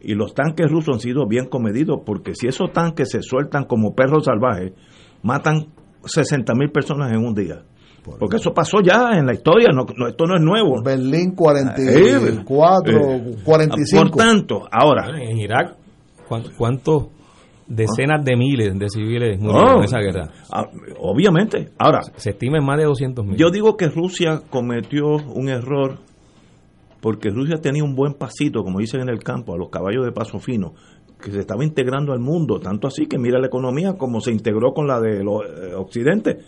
[0.00, 3.94] y los tanques rusos han sido bien comedidos, porque si esos tanques se sueltan como
[3.94, 4.72] perros salvajes,
[5.22, 5.66] matan
[6.02, 7.62] 60.000 personas en un día.
[8.20, 10.80] Porque eso pasó ya en la historia, no, no- esto no es nuevo.
[10.80, 14.02] Berlín Eh, 44, eh, 45.
[14.02, 15.74] Por tanto, ahora, En Irak,
[16.28, 17.06] ¿cuántos, cuántos
[17.66, 19.78] decenas de miles de civiles murieron Oh.
[19.78, 20.28] en esa guerra?
[20.52, 20.66] ah,
[21.00, 23.36] obviamente, ahora, Se estima en más de 200 mil.
[23.36, 25.98] yo digo que Rusia cometió un error
[27.00, 30.12] porque Rusia tenía un buen pasito, como dicen en el campo, a los caballos de
[30.12, 30.74] paso fino,
[31.22, 34.72] que se estaba integrando al mundo, tanto así que mira la economía como se integró
[34.72, 36.38] con la de los eh, Occidente.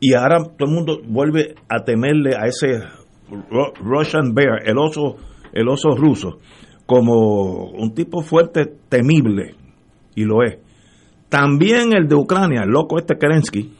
[0.00, 2.80] Y ahora todo el mundo vuelve a temerle a ese
[3.30, 5.16] Ru- Russian Bear, el oso,
[5.52, 6.38] el oso ruso,
[6.86, 9.54] como un tipo fuerte, temible,
[10.14, 10.58] y lo es.
[11.28, 13.72] También el de Ucrania, el loco este Kerensky,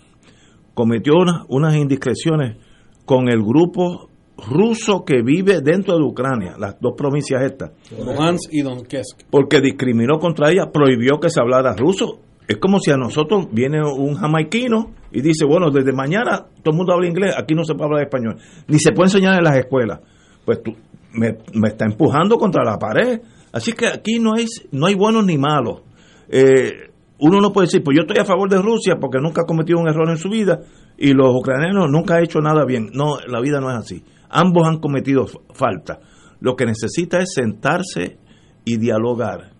[0.74, 1.14] cometió
[1.48, 2.56] unas indiscreciones
[3.04, 4.07] con el grupo
[4.50, 9.24] ruso que vive dentro de Ucrania, las dos provincias estas, Luhansk y Donetsk.
[9.30, 12.20] porque discriminó contra ella, prohibió que se hablara ruso.
[12.46, 16.76] Es como si a nosotros viene un jamaiquino y dice, bueno, desde mañana todo el
[16.76, 18.36] mundo habla inglés, aquí no se puede hablar español,
[18.68, 20.00] ni se puede enseñar en las escuelas.
[20.46, 20.74] Pues tú,
[21.12, 23.20] me, me está empujando contra la pared.
[23.52, 25.82] Así que aquí no hay, no hay buenos ni malos.
[26.30, 29.46] Eh, uno no puede decir, pues yo estoy a favor de Rusia porque nunca ha
[29.46, 30.60] cometido un error en su vida
[30.96, 32.90] y los ucranianos nunca han hecho nada bien.
[32.92, 34.04] No, la vida no es así.
[34.30, 36.00] Ambos han cometido falta.
[36.40, 38.18] Lo que necesita es sentarse
[38.64, 39.52] y dialogar,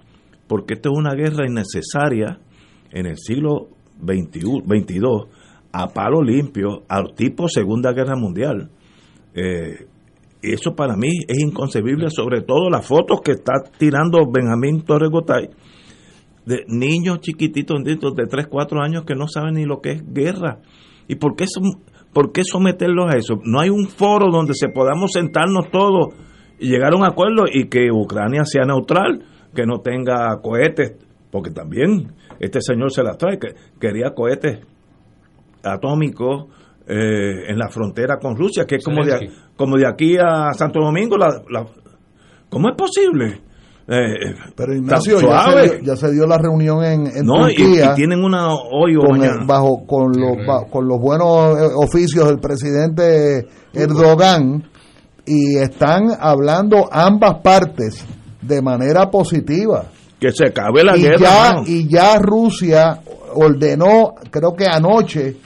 [0.47, 2.39] porque esta es una guerra innecesaria
[2.93, 3.69] en el siglo
[4.05, 5.27] XXI, 22,
[5.73, 8.71] a palo limpio, al tipo Segunda Guerra Mundial.
[9.35, 9.87] Eh,
[10.43, 15.49] eso para mí es inconcebible, sobre todo las fotos que está tirando Benjamín Torres Gotay
[16.47, 20.61] de niños chiquititos de 3, 4 años que no saben ni lo que es guerra.
[21.09, 21.81] ¿Y por qué, som-
[22.13, 23.35] por qué someterlos a eso?
[23.45, 26.15] No hay un foro donde se podamos sentarnos todos
[26.59, 29.25] y llegar a un acuerdo y que Ucrania sea neutral,
[29.55, 30.97] que no tenga cohetes,
[31.31, 33.49] porque también este señor se las trae, que
[33.81, 34.61] quería cohetes
[35.63, 36.47] atómicos
[36.87, 40.81] eh, en la frontera con Rusia, que es como de, como de aquí a Santo
[40.81, 41.17] Domingo.
[41.19, 41.67] La, la-
[42.49, 43.41] ¿Cómo es posible?
[43.91, 47.55] Eh, Pero Ignacio, ya se, dio, ya se dio la reunión en, en No, y,
[47.57, 50.37] Turquía y tienen una hoy o con, el- bajo, con, los,
[50.71, 54.63] con los buenos eh, oficios del presidente Erdogan
[55.25, 58.05] y están hablando ambas partes
[58.43, 59.85] de manera positiva.
[60.21, 61.19] Que se acabe la y guerra.
[61.19, 63.01] ya, y ya Rusia
[63.35, 65.37] ordenó, creo que anoche,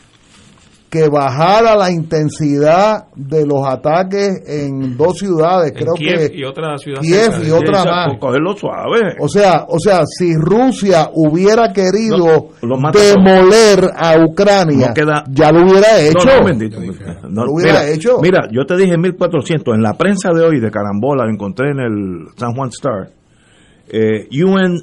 [0.92, 6.44] que bajara la intensidad de los ataques en dos ciudades, En creo Kiev que y
[6.44, 7.48] otra ciudad Kiev cerca.
[7.48, 8.18] y otra más.
[8.20, 9.00] Cogerlo suave.
[9.18, 12.18] O sea, o sea, si Rusia hubiera querido
[12.60, 16.26] No, lo mata demoler a Ucrania, No queda- ya lo hubiera hecho.
[16.26, 16.78] No, no, bendito.
[17.26, 18.18] No, Lo hubiera mira, hecho.
[18.20, 19.74] Mira, yo te dije 1400.
[19.74, 23.08] En la prensa de hoy de Carambola, lo encontré en el San Juan Star.
[23.88, 24.78] Eh, UN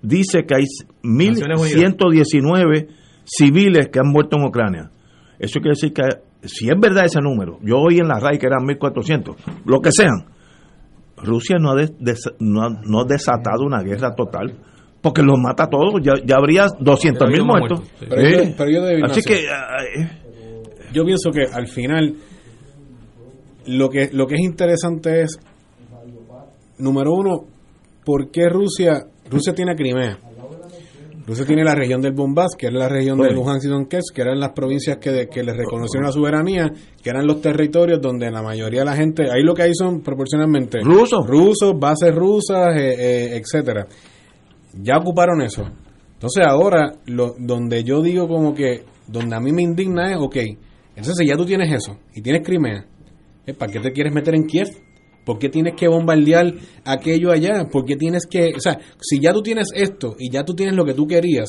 [0.00, 0.64] dice que hay
[1.02, 2.88] Naciones 1119
[3.26, 4.90] civiles que han muerto en Ucrania.
[5.40, 6.02] Eso quiere decir que,
[6.46, 9.90] si es verdad ese número, yo oí en la RAI que eran 1400, lo que
[9.90, 10.26] sean,
[11.16, 14.54] Rusia no ha, des- des- no ha- no ha desatado una guerra total.
[15.02, 17.78] Porque los mata a todos, ya, ya habría 200 mil habido más muertos.
[17.80, 18.06] muertos, sí.
[18.10, 18.54] Pero yo- Sí.
[18.56, 20.10] pero yo de Así que eh,
[20.92, 22.14] Yo pienso que al final
[23.66, 25.38] lo que, lo que es interesante es,
[26.78, 27.44] número uno,
[28.04, 30.18] ¿por qué Rusia, Rusia tiene a Crimea?
[31.26, 33.32] Rusia tiene la región del Donbass, que es la región de.
[33.32, 36.72] Luhansk y Donetsk, que eran las provincias que, que les reconocieron la soberanía,
[37.02, 40.00] que eran los territorios donde la mayoría de la gente, ahí lo que hay son
[40.00, 41.26] proporcionalmente Rusos.
[41.26, 43.86] rusos, bases rusas, eh, eh, etcétera.
[44.82, 45.64] Ya ocuparon eso.
[46.14, 50.36] Entonces ahora, lo, donde yo digo como que, donde a mí me indigna es, ok,
[50.96, 52.84] entonces ya tú tienes eso y tienes Crimea,
[53.46, 53.54] ¿eh?
[53.54, 54.68] ¿para qué te quieres meter en Kiev?
[55.24, 56.52] ¿Por qué tienes que bombardear
[56.84, 57.66] aquello allá?
[57.70, 60.74] ¿Por qué tienes que, o sea, si ya tú tienes esto y ya tú tienes
[60.74, 61.48] lo que tú querías,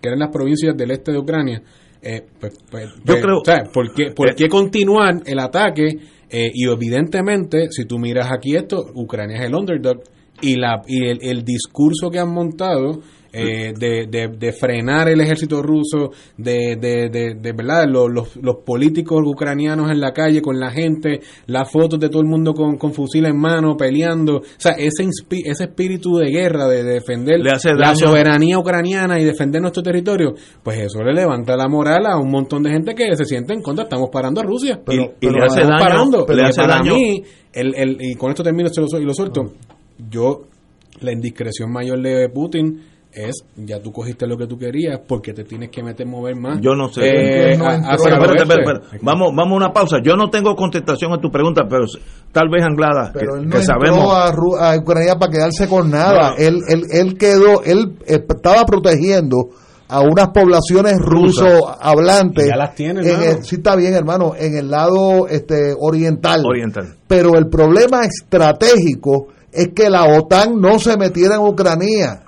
[0.00, 1.62] que eran las provincias del este de Ucrania,
[2.02, 5.38] eh, pues, pues, Yo pues, creo- o sea, ¿por qué, por Eh, qué continuar el
[5.38, 5.86] ataque?
[6.30, 10.00] Eh, y evidentemente, si tú miras aquí esto, Ucrania es el underdog
[10.40, 13.00] y, la, y el, el discurso que han montado
[13.32, 18.36] eh, de, de, de frenar el ejército ruso, de, de, de, de, verdad, los, los,
[18.36, 22.54] los políticos ucranianos en la calle con la gente, las fotos de todo el mundo
[22.54, 25.04] con, con fusil en mano peleando, o sea, ese,
[25.44, 30.78] ese espíritu de guerra, de defender Le la soberanía ucraniana y defender nuestro territorio, pues
[30.78, 33.84] eso le levanta la moral a un montón de gente que se siente en contra,
[33.84, 34.80] estamos parando a Rusia.
[34.88, 37.22] Y- y le Pero hace estamos daño- parando, le pero hace para daño- mí,
[37.52, 39.52] el, el, y con esto termino se lo su- y lo suelto,
[40.10, 40.44] yo,
[41.00, 42.80] la indiscreción mayor de Putin
[43.26, 46.60] es, ya tú cogiste lo que tú querías porque te tienes que meter, mover más.
[46.60, 47.00] Yo no sé.
[47.04, 48.98] Eh, No a- Espérate, espérate.
[49.02, 49.96] Vamos, vamos a una pausa.
[50.04, 51.84] Yo no tengo contestación a tu pregunta, pero
[52.32, 54.14] tal vez Anglada, que, Pero él no que entró sabemos.
[54.14, 56.30] a, Ru- a Ucrania para quedarse con nada.
[56.30, 56.36] No.
[56.36, 59.36] Él, él, él quedó, él eh, estaba protegiendo
[59.90, 61.46] a unas poblaciones ruso
[61.80, 62.46] hablantes.
[62.46, 66.42] Ya las tiene, el- sí está bien, hermano, en el lado este oriental.
[66.44, 66.94] Oriental.
[67.06, 72.20] Pero el problema estratégico es que la OTAN no se metiera en Ucrania.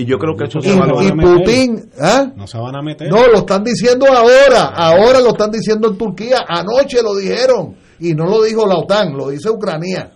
[0.00, 1.10] Y yo creo que eso se va a y.
[1.38, 2.32] Putin, ¿ah?
[2.36, 3.08] No se van a meter.
[3.10, 8.14] No, lo están diciendo ahora, ahora lo están diciendo en Turquía, anoche lo dijeron, y
[8.14, 10.12] no lo dijo la OTAN, lo dice Ucrania.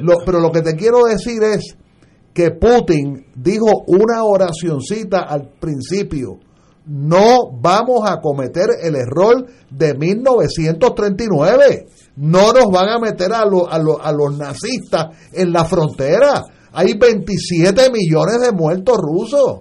[0.00, 1.76] Lo- pero lo que te quiero decir es
[2.32, 6.38] que Putin dijo una oracioncita al principio,
[6.86, 11.86] no vamos a cometer el error de 1939,
[12.16, 16.42] no nos van a meter a, lo- a, lo- a los nazistas en la frontera,
[16.76, 19.60] hay 27 millones de muertos rusos.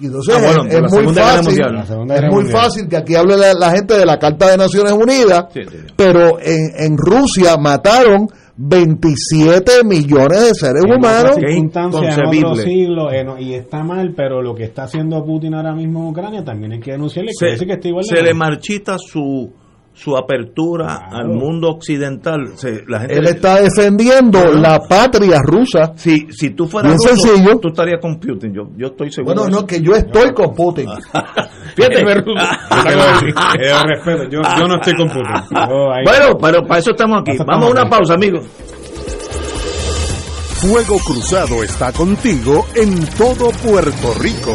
[0.00, 3.70] Y entonces Ah, bueno, es, muy fácil, es muy fácil que aquí hable la, la
[3.72, 5.76] gente de la Carta de Naciones Unidas, Sí, sí.
[5.96, 11.36] pero en, en Rusia mataron 27 millones de seres En humanos.
[11.36, 12.44] Inconcebible.
[12.46, 16.00] otro siglo, eh, no, y está mal, pero lo que está haciendo Putin ahora mismo
[16.00, 17.32] en Ucrania también hay que denunciarle.
[17.32, 19.50] se, que decir que está igual de se le marchita su
[19.98, 22.52] su apertura al mundo occidental.
[22.56, 25.92] Se- la gente Él está defendiendo la patria rusa.
[25.96, 27.58] si, si tú fueras ruso, sencillo.
[27.58, 28.54] tú estarías con Putin.
[28.54, 29.34] Yo, yo estoy seguro.
[29.34, 30.88] Bueno, no, que yo estoy con Putin.
[31.76, 31.98] Fíjate.
[33.58, 35.32] Eh, respeto, yo, yo no estoy con Putin.
[35.50, 37.32] Yo Bueno, pero para eso estamos aquí.
[37.32, 38.44] Eso Vamos a una pausa, amigos.
[40.60, 44.54] Fuego Cruzado está contigo en todo Puerto Rico.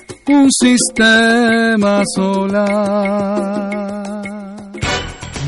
[0.27, 3.71] un sistema solar.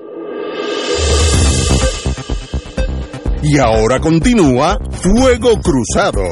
[3.44, 6.24] Y ahora continúa Fuego Cruzado.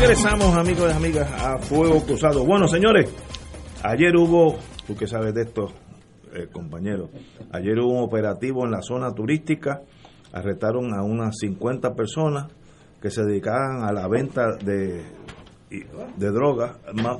[0.00, 2.44] Regresamos, amigos y amigas, a Fuego Cruzado.
[2.44, 3.12] Bueno, señores,
[3.82, 4.56] ayer hubo,
[4.86, 5.72] tú que sabes de esto,
[6.32, 7.10] eh, compañero,
[7.50, 9.82] ayer hubo un operativo en la zona turística,
[10.32, 12.46] arrestaron a unas 50 personas,
[13.02, 15.02] que se dedicaban a la venta de,
[15.68, 16.76] de drogas,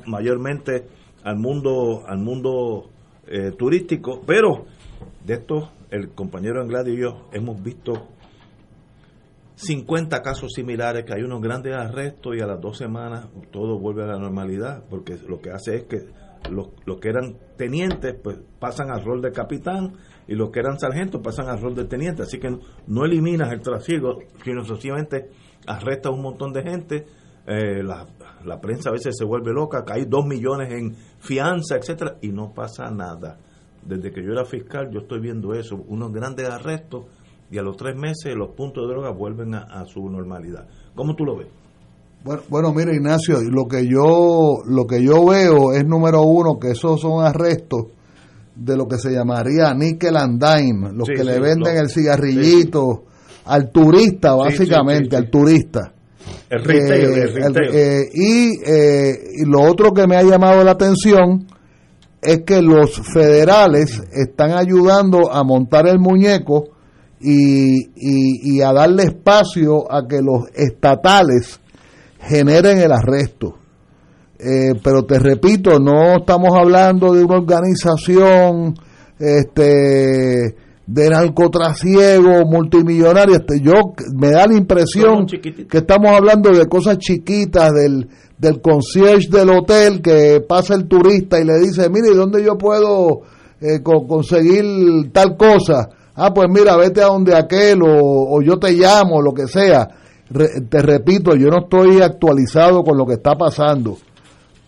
[0.06, 0.86] mayormente
[1.24, 2.90] al mundo, al mundo
[3.26, 4.66] eh, turístico, pero
[5.24, 8.06] de esto el compañero Anglade y yo hemos visto
[9.58, 14.04] 50 casos similares, que hay unos grandes arrestos y a las dos semanas todo vuelve
[14.04, 15.98] a la normalidad, porque lo que hace es que
[16.48, 19.94] los, los que eran tenientes pues pasan al rol de capitán
[20.28, 22.56] y los que eran sargentos pasan al rol de teniente, así que
[22.86, 25.28] no, eliminas el trasiego, sino sencillamente
[25.66, 27.06] arrestas un montón de gente,
[27.44, 28.06] eh, la,
[28.44, 32.28] la, prensa a veces se vuelve loca, que hay dos millones en fianza, etcétera, y
[32.28, 33.38] no pasa nada.
[33.82, 37.06] Desde que yo era fiscal yo estoy viendo eso, unos grandes arrestos
[37.50, 40.66] y a los tres meses los puntos de droga vuelven a, su normalidad.
[40.94, 41.48] ¿Cómo tú lo ves?
[42.24, 46.72] Bueno, bueno, mira Ignacio, lo que yo lo que yo veo es número uno que
[46.72, 47.86] esos son arrestos
[48.56, 53.04] de lo que se llamaría nickel and dime, los que le venden el cigarrillito
[53.46, 55.92] al turista básicamente, al turista.
[56.50, 61.46] El retail, eh, eh, eh, y lo otro que me ha llamado la atención
[62.20, 66.70] es que los federales están ayudando a montar el muñeco
[67.20, 71.60] y, y, a darle espacio a que los estatales
[72.20, 73.56] generen el arresto.
[74.38, 78.74] Eh, pero te repito, no estamos hablando de una organización
[79.18, 80.54] este
[80.86, 83.36] de narcotrasiego multimillonario.
[83.36, 83.74] Este, yo
[84.16, 88.08] me da la impresión que estamos hablando de cosas chiquitas del,
[88.38, 93.20] del concierge del hotel que pasa el turista y le dice, mire, ¿dónde yo puedo
[93.60, 95.90] eh, conseguir tal cosa?
[96.18, 99.88] Ah, pues mira, vete a donde aquel o, yo te llamo, lo que sea.
[100.68, 103.96] te repito, yo no estoy actualizado con lo que está pasando,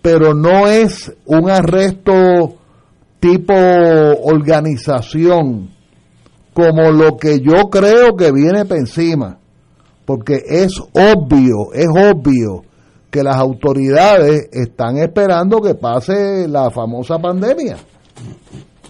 [0.01, 2.55] pero no es un arresto
[3.19, 5.69] tipo organización
[6.55, 9.39] como lo que yo creo que viene por encima,
[10.05, 12.65] porque es obvio, es obvio
[13.11, 17.77] que las autoridades están esperando que pase la famosa pandemia.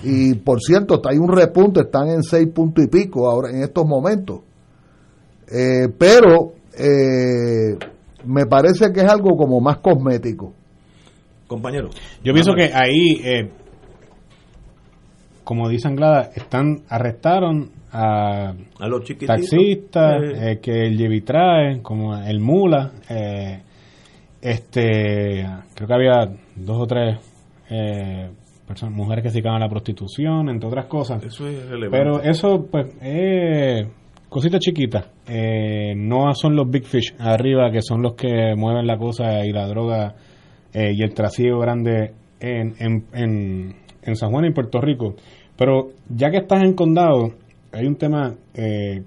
[0.02, 3.86] Y por cierto, hay un repunte, están en seis puntos y pico ahora en estos
[3.86, 4.40] momentos.
[5.50, 7.76] Eh, pero eh,
[8.24, 10.54] me parece que es algo como más cosmético.
[11.46, 11.90] Compañero.
[12.22, 13.50] Yo pienso que ahí, eh,
[15.42, 20.22] como dice Anglada, están, arrestaron a, a los taxistas
[20.62, 22.92] que el Yevi trae, como el Mula.
[24.40, 25.44] este
[25.74, 27.18] Creo que había dos o tres
[28.90, 31.22] mujeres que se dedican a la prostitución, entre otras cosas.
[31.24, 31.98] Eso es relevante.
[31.98, 33.86] Pero eso, pues, es
[34.30, 35.06] cositas chiquitas.
[35.26, 39.52] Eh, no son los big fish arriba que son los que mueven la cosa y
[39.52, 40.14] la droga
[40.72, 45.16] eh, y el trasiego grande en, en, en, San Juan y en Puerto Rico.
[45.56, 47.34] Pero ya que estás en condado,
[47.72, 49.02] hay un tema eh,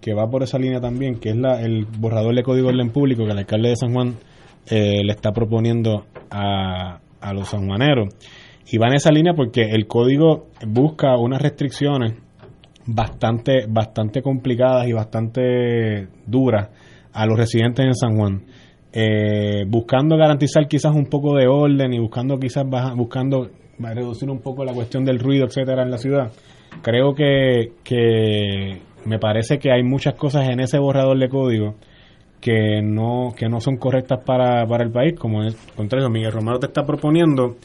[0.00, 3.24] que va por esa línea también, que es la, el borrador de código orden público
[3.24, 4.14] que el alcalde de San Juan
[4.70, 8.14] le está proponiendo a, a los sanjuaneros.
[8.70, 12.14] Y va en esa línea porque el código busca unas restricciones
[12.86, 16.68] bastante, bastante complicadas y bastante duras
[17.12, 18.42] a los residentes en San Juan.
[18.92, 22.64] Eh, buscando garantizar quizás un poco de orden y buscando quizás
[22.94, 23.48] buscando
[23.78, 26.30] reducir un poco la cuestión del ruido, etcétera, en la ciudad.
[26.82, 31.74] Creo que, que me parece que hay muchas cosas en ese borrador de código
[32.40, 36.58] que no, que no son correctas para, para el país, como es contrario, Miguel Romero
[36.58, 37.56] te está proponiendo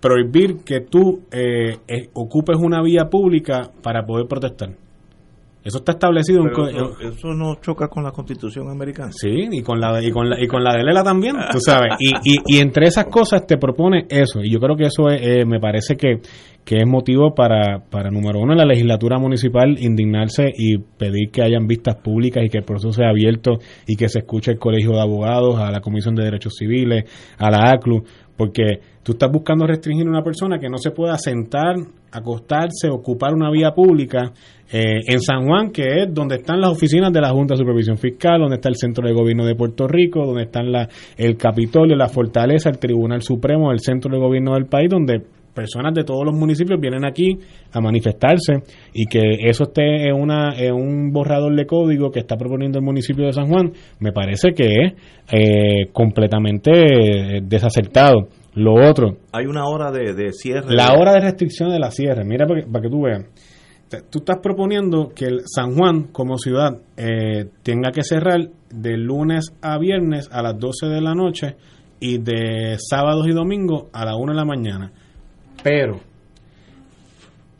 [0.00, 4.70] prohibir que tú eh, eh, ocupes una vía pública para poder protestar.
[5.62, 9.12] Eso está establecido eso, eso, no choca con la Constitución americana.
[9.12, 11.96] Sí, y con la y con la y con la de Lela también, tú sabes.
[11.98, 12.14] Y,
[12.46, 15.96] y, entre esas cosas te propone eso y yo creo que eso eh, me parece
[15.96, 16.20] que,
[16.64, 21.66] que es motivo para para número uno la legislatura municipal indignarse y pedir que hayan
[21.66, 25.02] vistas públicas y que el proceso sea abierto y que se escuche el colegio de
[25.02, 27.04] abogados, a la Comisión de Derechos Civiles,
[27.36, 28.02] a la ACLU,
[28.34, 31.76] porque tú estás buscando restringir a una persona que no se pueda sentar,
[32.12, 34.32] acostarse, ocupar una vía pública
[34.72, 37.96] eh, en San Juan, que es donde están las oficinas de la Junta de Supervisión
[37.98, 40.66] Fiscal, donde está el Centro de Gobierno de Puerto Rico, donde están
[41.16, 45.22] el Capitolio, la Fortaleza, el Tribunal Supremo, el Centro de Gobierno del país, donde
[45.54, 47.36] personas de todos los municipios vienen aquí
[47.72, 48.62] a manifestarse
[48.94, 53.26] y que eso esté en, una, un borrador de código que está proponiendo el municipio
[53.26, 54.92] de San Juan, me parece que es
[55.32, 58.28] eh, completamente desacertado.
[58.54, 59.18] Lo otro.
[59.32, 60.74] Hay una hora de, cierre.
[60.74, 62.24] La hora de restricción de la cierre.
[62.24, 63.26] Mira para que, tú veas.
[64.10, 68.38] Tú estás proponiendo que el San Juan como ciudad eh, tenga que cerrar
[68.70, 71.56] de lunes a viernes a las 12 de la noche
[71.98, 74.92] y de sábados y domingos a la 1 de la mañana.
[75.62, 76.00] Pero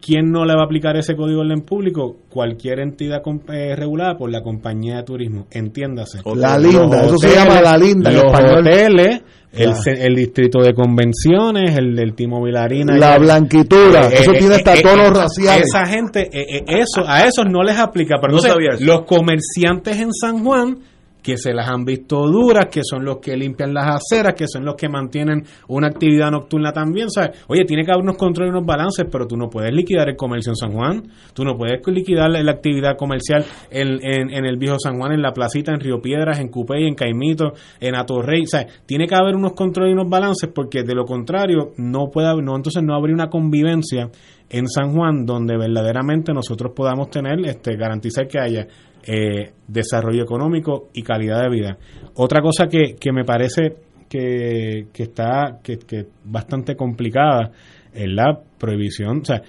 [0.01, 2.17] ¿Quién no le va a aplicar ese código de orden público?
[2.31, 3.21] Cualquier entidad
[3.53, 6.21] eh, regulada por la compañía de turismo, entiéndase.
[6.37, 9.23] La linda, eso se hoteles, llama la linda Los hoteles,
[9.53, 12.97] el, ce- el distrito de convenciones, el del T-Mobile Arena.
[12.97, 15.67] La blanquitura, Eh, eso eh, tiene hasta eh, tonos eh, raciales.
[15.67, 18.17] Esa gente, eh, eh, eso, a esos no les aplica.
[18.21, 18.85] Pero No entonces, sabía eso.
[18.85, 20.79] los comerciantes en San Juan,
[21.23, 24.65] que se las han visto duras, que son los que limpian las aceras, que son
[24.65, 27.45] los que mantienen una actividad nocturna también, ¿sabes?
[27.49, 30.17] Oye, tiene que haber unos controles y unos balances, pero tú no puedes liquidar el
[30.17, 31.03] comercio en San Juan,
[31.35, 35.33] tú no puedes liquidar la, actividad comercial en, en- el viejo San Juan, en la
[35.33, 39.53] placita, en Río Piedras, en Cupey, en Caimito, en Atorrey, sea, tiene que haber unos
[39.53, 43.15] controles y unos balances, porque de lo contrario, no puede haber, no, entonces no habría
[43.15, 44.09] una convivencia
[44.49, 48.67] en San Juan donde verdaderamente nosotros podamos tener, este, garantizar que haya
[49.03, 51.79] eh, desarrollo económico y calidad de vida.
[52.15, 53.77] Otra cosa que, que me parece
[54.09, 57.53] que, que está que, que bastante complicada
[57.93, 59.21] es la prohibición.
[59.21, 59.43] O sea,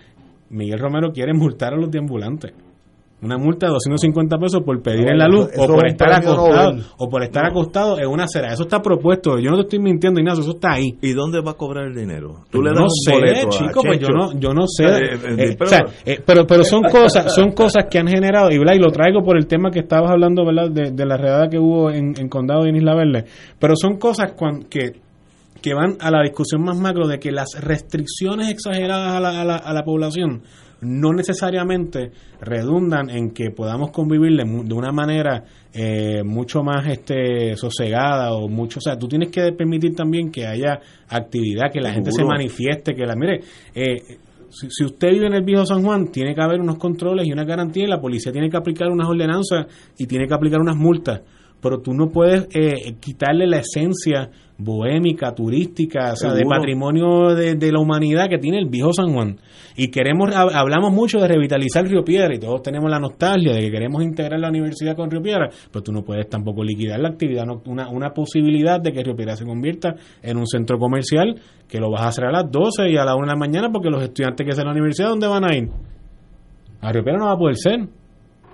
[0.49, 2.53] Miguel Romero quiere multar a los deambulantes.
[3.23, 5.93] Una multa de 250 pesos por pedir No, en la luz eso o por es
[5.93, 8.52] estar acostado o por estar acostado en una acera.
[8.52, 9.38] Eso está propuesto.
[9.38, 10.98] Yo no te estoy mintiendo, Ignacio, eso está ahí.
[11.03, 12.38] ¿Y dónde va a cobrar el dinero?
[12.52, 14.85] Yo das no un sé, boleto a chico, pues yo no, yo no sé.
[14.85, 18.07] Eh, eh, Eh, pero- o sea, eh, pero, pero son cosas, son cosas que han
[18.07, 20.72] generado, y, y lo traigo por el tema que estabas hablando, ¿verdad?
[20.72, 23.26] De, de la redada que hubo en, en Condado de Isla Verde.
[23.60, 24.93] Pero son cosas cuan- que,
[25.61, 29.45] que van a la discusión más macro de que las restricciones exageradas a la, a
[29.45, 30.41] la, a la población
[30.81, 35.43] no necesariamente redundan en que podamos convivir de, de una manera
[35.73, 40.45] eh, mucho más este sosegada o mucho, o sea, tú tienes que permitir también que
[40.45, 43.41] haya actividad, que la gente se manifieste, que la mire,
[43.75, 44.17] eh,
[44.49, 47.31] si, si usted vive en el viejo San Juan, tiene que haber unos controles y
[47.31, 49.67] una garantía y la policía tiene que aplicar unas ordenanzas
[49.97, 51.21] y tiene que aplicar unas multas.
[51.61, 57.55] Pero tú no puedes eh, quitarle la esencia bohémica, turística, o sea, de patrimonio de,
[57.55, 59.38] de la humanidad que tiene el viejo San Juan.
[59.75, 63.61] Y queremos, hab- hablamos mucho de revitalizar Río Piedra y todos tenemos la nostalgia de
[63.61, 67.09] que queremos integrar la universidad con Río Piedra, pero tú no puedes tampoco liquidar la
[67.09, 71.35] actividad, no- una, una posibilidad de que Río Piedra se convierta en un centro comercial
[71.67, 73.69] que lo vas a hacer a las 12 y a la 1 de la mañana
[73.71, 75.69] porque los estudiantes que están en la universidad, ¿dónde van a ir?
[76.81, 77.79] A Río Piedra no va a poder ser.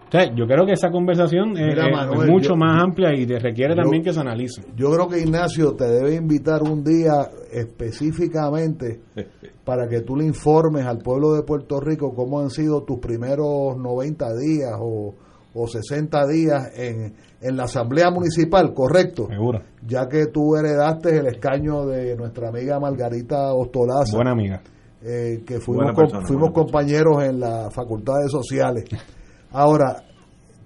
[0.07, 2.81] O sea, yo creo que esa conversación eh, Mira, eh, Manuel, es mucho yo- más
[2.81, 4.63] amplia y de- requiere yo- también que se analice.
[4.75, 9.01] Yo creo que Ignacio te debe invitar un día específicamente
[9.65, 13.77] para que tú le informes al pueblo de Puerto Rico cómo han sido tus primeros
[13.77, 15.13] 90 días o,
[15.53, 19.27] o 60 días en, en la Asamblea Municipal, ¿correcto?
[19.27, 19.61] Seguro.
[19.85, 24.15] Ya que tú heredaste el escaño de nuestra amiga Margarita Ostolaza.
[24.15, 24.61] Buena amiga.
[25.03, 25.91] eh, que fuimos,
[26.25, 28.85] fuimos compañeros en la Facultad de Sociales.
[29.52, 30.03] Ahora,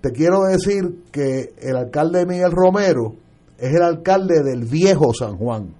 [0.01, 3.15] te quiero decir que el alcalde Miguel Romero
[3.57, 5.75] es el alcalde del viejo San Juan.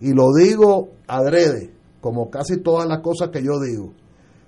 [0.00, 3.92] Y lo digo adrede, como casi todas las cosas que yo digo.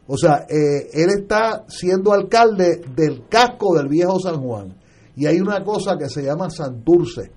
[0.06, 4.76] O sea, eh, él está siendo alcalde del casco del viejo San Juan.
[5.16, 7.32] Y hay una cosa que se llama Santurce.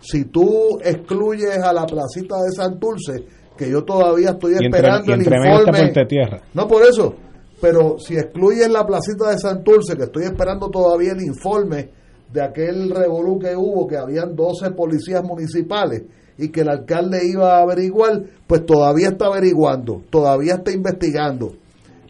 [0.00, 3.24] Si tú excluyes a la placita de Santurce,
[3.56, 6.06] que yo todavía estoy Y entre, esperando y el entre está informe.
[6.06, 6.42] Tierra.
[6.54, 7.14] No por eso,
[7.62, 11.90] pero si excluyes la placita de Santurce, que estoy esperando todavía el informe
[12.32, 16.02] de aquel revolú que hubo, que habían 12 policías municipales
[16.36, 21.52] y que el alcalde iba a averiguar, pues todavía está averiguando, todavía está investigando.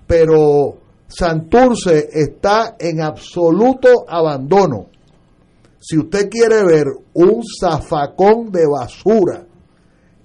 [0.06, 4.86] Pero Santurce está en absoluto abandono.
[5.78, 9.44] Si usted quiere ver un zafacón de basura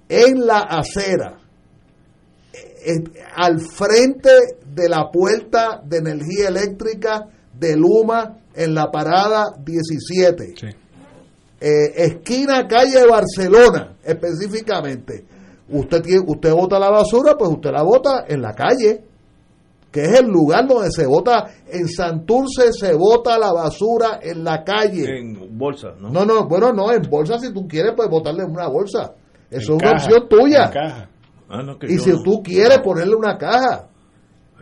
[0.08, 1.37] en la acera,
[2.52, 3.02] eh,
[3.36, 4.30] al frente
[4.74, 7.26] de la puerta de energía eléctrica
[7.58, 10.54] de Luma en la parada 17.
[11.60, 15.24] Eh, esquina calle Barcelona, específicamente.
[15.70, 19.02] Usted tiene, usted bota la basura, pues usted la bota en la calle,
[19.90, 21.50] que es el lugar donde se bota.
[21.66, 25.18] En Santurce se bota la basura en la calle.
[25.18, 26.10] En bolsa, ¿no?
[26.10, 29.12] No, no, bueno, no, en bolsa si tú quieres, pues botarle en una bolsa.
[29.50, 30.64] Eso En es una opción tuya.
[30.66, 31.08] en caja.
[31.48, 32.22] Ah, no, que Y yo si no.
[32.22, 33.88] tú quieres ponerle una caja,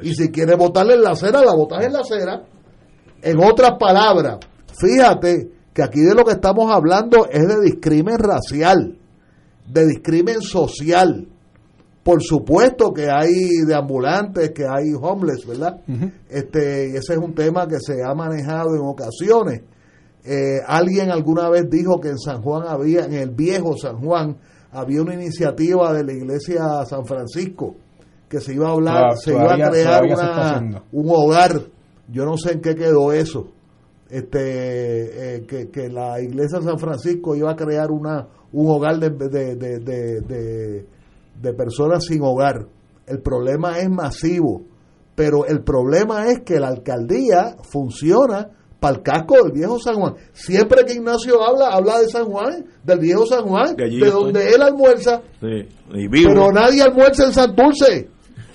[0.02, 2.42] y si quieres botarle en la acera, la botas en la acera.
[3.22, 4.38] En otras palabras,
[4.78, 8.98] fíjate que aquí de lo que estamos hablando es de discrimen racial,
[9.66, 11.28] de discrimen social.
[12.02, 13.32] Por supuesto que hay
[13.66, 15.80] deambulantes, que hay homeless, ¿verdad?
[16.28, 19.62] este, ese es un tema que se ha manejado en ocasiones.
[20.24, 24.36] Eh, alguien alguna vez dijo que en San Juan había, en el viejo San Juan,
[24.72, 27.74] había una iniciativa de la iglesia San Francisco
[28.28, 31.60] que se iba a hablar, Toda- se iba a crear una- un hogar.
[32.08, 33.48] Yo no sé en qué quedó eso.
[34.08, 39.10] Este, eh, que, que la iglesia San Francisco iba a crear una un hogar de,
[39.10, 40.86] de, de-
[41.42, 42.66] de personas sin hogar.
[43.06, 44.62] El problema es masivo
[45.14, 50.14] pero el problema es que la alcaldía funciona para el casco del viejo San Juan.
[50.32, 54.62] Siempre que Ignacio habla, habla de San Juan, del viejo San Juan, de, donde él
[54.62, 56.30] almuerza, Sí, y vivo.
[56.32, 58.10] pero nadie almuerza en Santurce.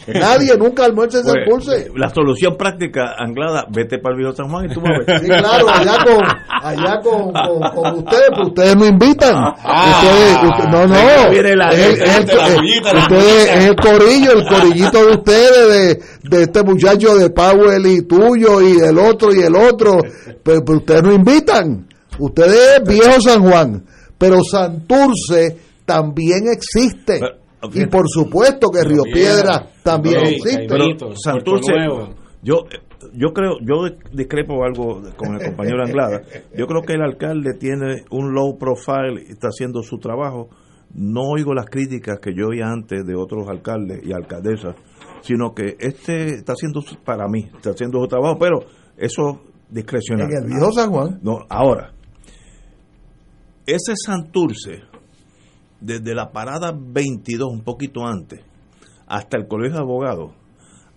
[0.07, 1.91] Nadie nunca almuerza en Pues, Santurce.
[1.95, 5.19] la solución práctica, Anglada, vete para el viejo San Juan y tú vas a ver.
[5.21, 6.25] Sí, claro, allá con,
[6.63, 9.35] allá con, con, con ustedes, pero ustedes no invitan.
[9.63, 10.01] Ah.
[10.01, 10.95] ustedes, usted- no, no.
[10.95, 11.61] Es el,
[12.01, 18.61] es el- corillo, el corillito de ustedes, de, de este muchacho de Powell y tuyo
[18.61, 19.99] y el otro y el otro.
[20.43, 21.87] Pero, pero ustedes no invitan.
[22.19, 23.83] Ustedes es viejo San Juan.
[24.17, 27.19] Pero Santurce también existe.
[27.73, 30.65] Y por supuesto que Río Piedra también existe.
[30.67, 30.85] Pero
[31.15, 31.71] Santurce,
[32.43, 32.55] yo,
[33.13, 36.21] yo creo, yo discrepo algo con el compañero Anglada.
[36.57, 40.49] Yo creo que el alcalde tiene un low profile y está haciendo su trabajo.
[40.93, 44.75] No oigo las críticas que yo oía antes de otros alcaldes y alcaldesas,
[45.21, 48.59] sino que este está haciendo, su- para mí, está haciendo su trabajo, pero
[48.97, 50.27] eso discrecional.
[50.31, 51.19] En el viejo San Juan.
[51.21, 51.93] No, ahora,
[53.65, 54.81] ese Santurce,
[55.81, 58.39] desde la parada 22, un poquito antes,
[59.07, 60.31] hasta el colegio de abogados,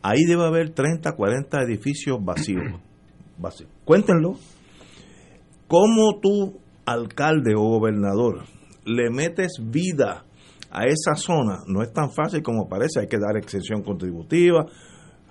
[0.02, 2.62] ahí debe haber 30, 40 edificios vacíos.
[3.38, 3.70] vacíos.
[3.84, 4.34] Cuéntenlo.
[5.66, 8.44] ¿Cómo tú, alcalde o gobernador,
[8.84, 10.24] le metes vida
[10.70, 11.60] a esa zona?
[11.66, 13.00] No es tan fácil como parece.
[13.00, 14.66] Hay que dar exención contributiva,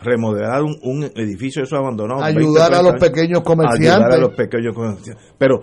[0.01, 2.23] remodelar un, un edificio de esos abandonados.
[2.23, 4.19] Ayudar 20, a los 30 pequeños Ayudar a comerciantes.
[4.19, 5.33] los pequeños comerciantes.
[5.37, 5.59] Pero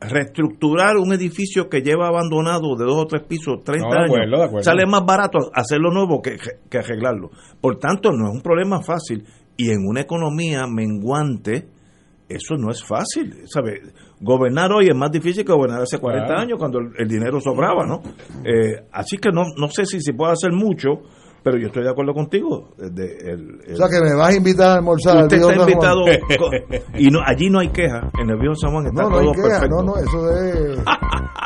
[0.00, 4.22] reestructurar un edificio que lleva abandonado de dos o tres pisos 30 No, de acuerdo,
[4.24, 4.64] años de acuerdo.
[4.64, 6.36] sale más barato hacerlo nuevo que,
[6.70, 9.24] que arreglarlo por tanto no es un problema fácil
[9.56, 11.68] y en una economía menguante
[12.28, 13.80] eso no es fácil ¿sabe?
[14.20, 16.40] gobernar hoy es más difícil que gobernar hace 40 Claro.
[16.42, 18.02] años cuando el, el dinero sobraba ¿no?
[18.44, 21.02] Eh, así que no, no sé si se puede hacer mucho
[21.46, 24.30] pero yo estoy de acuerdo contigo eh, de- el- el- O sea que me vas
[24.30, 26.00] a invitar a almorzar al Usted está invitado
[26.98, 28.10] y no, allí no hay queja.
[28.20, 29.76] En el viejo San Juan está No, no hay queja, perfecto.
[29.76, 30.78] no, no, eso es...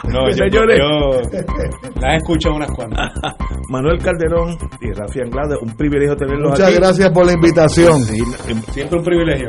[0.08, 0.78] No, yo, Señores.
[0.80, 1.20] yo
[2.00, 3.12] las he escuchado unas cuantas.
[3.68, 6.76] Manuel Calderón y Rafi Anglada, un privilegio tenerlos Muchas aquí.
[6.76, 8.00] gracias por la invitación.
[8.04, 8.18] Sí,
[8.72, 9.48] Siempre un privilegio.